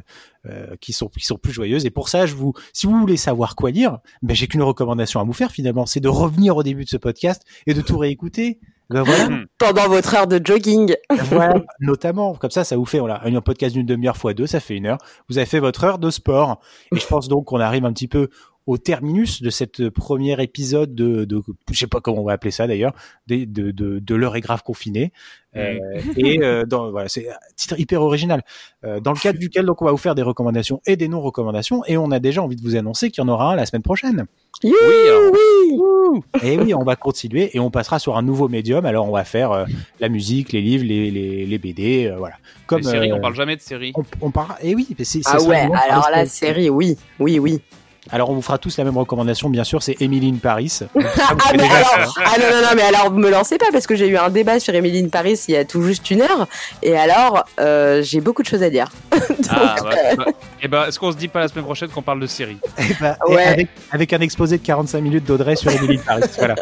euh, 0.45 0.75
qui 0.79 0.93
sont 0.93 1.09
qui 1.09 1.25
sont 1.25 1.37
plus 1.37 1.51
joyeuses. 1.51 1.85
Et 1.85 1.89
pour 1.89 2.09
ça, 2.09 2.25
je 2.25 2.35
vous, 2.35 2.53
si 2.73 2.87
vous 2.87 2.97
voulez 2.97 3.17
savoir 3.17 3.55
quoi 3.55 3.71
lire, 3.71 3.99
ben 4.21 4.35
j'ai 4.35 4.47
qu'une 4.47 4.63
recommandation 4.63 5.19
à 5.19 5.23
vous 5.23 5.33
faire 5.33 5.51
finalement, 5.51 5.85
c'est 5.85 5.99
de 5.99 6.07
revenir 6.07 6.55
au 6.55 6.63
début 6.63 6.85
de 6.85 6.89
ce 6.89 6.97
podcast 6.97 7.43
et 7.67 7.73
de 7.73 7.81
tout 7.81 7.97
réécouter. 7.97 8.59
Ben 8.89 9.03
voilà, 9.03 9.41
Pendant 9.59 9.87
votre 9.87 10.15
heure 10.15 10.25
de 10.25 10.41
jogging. 10.43 10.95
voilà, 11.25 11.61
notamment 11.79 12.33
comme 12.33 12.49
ça, 12.49 12.63
ça 12.63 12.75
vous 12.75 12.85
fait 12.85 12.99
voilà 12.99 13.21
un 13.23 13.41
podcast 13.41 13.75
d'une 13.75 13.85
demi-heure 13.85 14.17
fois 14.17 14.33
deux, 14.33 14.47
ça 14.47 14.59
fait 14.59 14.75
une 14.75 14.87
heure. 14.87 14.97
Vous 15.29 15.37
avez 15.37 15.45
fait 15.45 15.59
votre 15.59 15.83
heure 15.83 15.99
de 15.99 16.09
sport. 16.09 16.59
Et 16.95 16.99
je 16.99 17.05
pense 17.05 17.27
donc 17.27 17.45
qu'on 17.45 17.59
arrive 17.59 17.85
un 17.85 17.93
petit 17.93 18.07
peu 18.07 18.29
au 18.69 18.77
terminus 18.77 19.41
de 19.41 19.49
cette 19.49 19.89
premier 19.89 20.39
épisode 20.43 20.93
de, 20.93 21.25
de 21.25 21.41
je 21.71 21.79
sais 21.79 21.87
pas 21.87 22.01
comment 22.01 22.21
on 22.21 22.25
va 22.25 22.33
appeler 22.33 22.51
ça 22.51 22.67
d'ailleurs, 22.67 22.93
de, 23.25 23.43
de, 23.43 23.71
de, 23.71 23.97
de 23.97 24.15
l'heure 24.15 24.35
est 24.35 24.41
grave 24.41 24.61
confinée. 24.61 25.11
Euh, 25.55 25.79
et 26.15 26.43
euh, 26.43 26.67
dans, 26.67 26.91
voilà, 26.91 27.09
c'est 27.09 27.27
un 27.27 27.33
titre 27.55 27.79
hyper 27.79 28.03
original. 28.03 28.43
Euh, 28.85 28.99
dans 28.99 29.11
le 29.11 29.17
cadre 29.17 29.39
duquel 29.39 29.65
donc 29.65 29.81
on 29.81 29.85
va 29.85 29.91
vous 29.91 29.97
faire 29.97 30.13
des 30.13 30.21
recommandations 30.21 30.81
et 30.85 30.97
des 30.97 31.07
non 31.07 31.19
recommandations, 31.19 31.83
et 31.87 31.97
on 31.97 32.11
a 32.11 32.19
déjà 32.19 32.43
envie 32.43 32.57
de 32.57 32.61
vous 32.61 32.75
annoncer 32.75 33.09
qu'il 33.09 33.23
y 33.23 33.25
en 33.25 33.29
aura 33.29 33.53
un 33.53 33.55
la 33.55 33.65
semaine 33.65 33.81
prochaine. 33.81 34.27
Youhou, 34.63 34.75
alors. 35.07 35.31
oui. 35.33 36.21
Et 36.43 36.59
oui, 36.59 36.75
on 36.75 36.83
va 36.83 36.95
continuer 36.95 37.49
et 37.55 37.59
on 37.59 37.71
passera 37.71 37.97
sur 37.97 38.17
un 38.17 38.21
nouveau 38.21 38.49
médium. 38.49 38.85
Alors 38.85 39.07
on 39.07 39.11
va 39.11 39.23
faire 39.23 39.51
euh, 39.51 39.65
la 39.99 40.09
musique, 40.09 40.51
les 40.51 40.61
livres, 40.61 40.85
les, 40.85 41.09
les, 41.09 41.47
les 41.47 41.57
BD, 41.57 42.05
euh, 42.05 42.17
voilà. 42.17 42.35
Comme 42.67 42.81
les 42.81 42.85
séries, 42.87 43.11
euh, 43.11 43.15
on 43.15 43.21
parle 43.21 43.35
jamais 43.35 43.55
de 43.55 43.61
séries. 43.61 43.93
on, 43.95 44.03
on 44.21 44.29
parlera. 44.29 44.57
Et 44.61 44.75
oui, 44.75 44.87
mais 44.97 45.05
c'est, 45.05 45.21
Ah 45.25 45.41
ouais, 45.41 45.67
alors 45.89 46.09
la 46.11 46.27
série, 46.27 46.69
oui, 46.69 46.97
oui, 47.19 47.39
oui. 47.39 47.61
Alors 48.11 48.29
on 48.29 48.33
vous 48.33 48.41
fera 48.41 48.57
tous 48.57 48.77
la 48.77 48.83
même 48.83 48.97
recommandation, 48.97 49.49
bien 49.49 49.63
sûr, 49.63 49.83
c'est 49.83 49.95
Emily 50.01 50.29
in 50.29 50.37
Paris. 50.37 50.79
Ah, 51.21 51.35
mais 51.55 51.63
alors, 51.63 52.15
ah 52.25 52.39
non, 52.39 52.45
non, 52.49 52.61
non, 52.61 52.67
mais 52.75 52.81
alors 52.81 53.11
me 53.11 53.29
lancez 53.29 53.57
pas 53.57 53.67
parce 53.71 53.85
que 53.87 53.95
j'ai 53.95 54.07
eu 54.07 54.17
un 54.17 54.29
débat 54.29 54.59
sur 54.59 54.73
Emily 54.73 55.03
in 55.03 55.09
Paris 55.09 55.39
il 55.47 55.53
y 55.53 55.57
a 55.57 55.63
tout 55.65 55.81
juste 55.83 56.09
une 56.11 56.21
heure. 56.21 56.47
Et 56.81 56.97
alors, 56.97 57.43
euh, 57.59 58.01
j'ai 58.01 58.19
beaucoup 58.21 58.41
de 58.41 58.47
choses 58.47 58.63
à 58.63 58.69
dire. 58.69 58.87
Donc, 59.11 59.21
Ah, 59.49 59.75
bah, 59.81 59.89
euh, 60.11 60.15
bah, 60.15 60.25
et 60.61 60.67
bah, 60.67 60.85
est-ce 60.87 60.99
qu'on 60.99 61.11
se 61.11 61.17
dit 61.17 61.27
pas 61.27 61.39
la 61.41 61.47
semaine 61.47 61.65
prochaine 61.65 61.89
qu'on 61.89 62.01
parle 62.01 62.19
de 62.19 62.27
séries 62.27 62.57
Et 62.79 62.95
bah, 62.99 63.17
et 63.27 63.31
Ouais. 63.33 63.43
avec, 63.45 63.67
avec 63.91 64.13
un 64.13 64.19
exposé 64.21 64.57
de 64.57 64.63
45 64.65 65.01
minutes 65.01 65.25
d'Audrey 65.25 65.55
sur 65.55 65.71
Emily 65.71 65.97
in 65.97 66.01
Paris. 66.05 66.23
Voilà. 66.37 66.55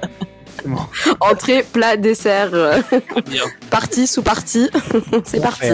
Bon. 0.65 0.79
entrée, 1.21 1.63
plat, 1.63 1.95
dessert, 1.97 2.49
euh, 2.53 2.81
Bien. 3.29 3.43
partie 3.69 4.07
sous 4.07 4.21
partie. 4.23 4.69
C'est 5.23 5.41
parti. 5.41 5.69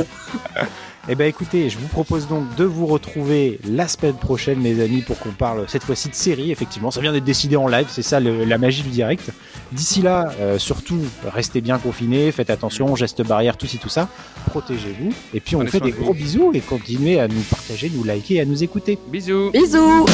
Eh 1.10 1.16
ben 1.16 1.28
écoutez, 1.28 1.70
je 1.70 1.78
vous 1.78 1.88
propose 1.90 2.30
donc 2.30 2.56
de 2.56 2.64
vous 2.64 2.86
retrouver 2.86 3.60
la 3.68 3.90
semaine 3.90 4.14
prochaine, 4.16 4.60
mes 4.62 4.82
amis, 4.82 5.02
pour 5.02 5.20
qu'on 5.20 5.32
parle 5.32 5.66
cette 5.68 5.84
fois-ci 5.84 6.08
de 6.08 6.16
série. 6.16 6.50
Effectivement, 6.50 6.92
ça 6.92 7.02
vient 7.02 7.12
d'être 7.12 7.26
décidé 7.26 7.58
en 7.58 7.68
live, 7.68 7.88
c'est 7.90 8.02
ça 8.02 8.22
le- 8.22 8.46
la 8.46 8.58
magie 8.58 8.84
du 8.84 8.90
direct. 8.90 9.30
D'ici 9.74 10.02
là, 10.02 10.32
euh, 10.40 10.58
surtout, 10.58 11.00
restez 11.26 11.60
bien 11.60 11.78
confinés, 11.78 12.32
faites 12.32 12.50
attention, 12.50 12.96
gestes 12.96 13.22
barrières, 13.22 13.58
tout 13.58 13.68
ci, 13.68 13.80
tout 13.80 13.90
ça. 13.90 14.08
Protégez-vous. 14.46 15.10
Et 15.34 15.42
puis 15.42 15.58
on 15.58 15.60
vous 15.60 15.68
fait 15.68 15.82
des 15.82 15.92
gros 15.92 16.14
bisous 16.14 16.52
et 16.54 16.62
continuez 16.62 17.20
à 17.20 17.28
nous 17.28 17.42
partager, 17.50 17.92
nous 17.94 18.06
liker 18.06 18.36
et 18.36 18.42
à 18.42 18.46
nous 18.46 18.64
écouter. 18.64 18.98
Bisous. 19.12 19.52
Bisous. 19.52 20.06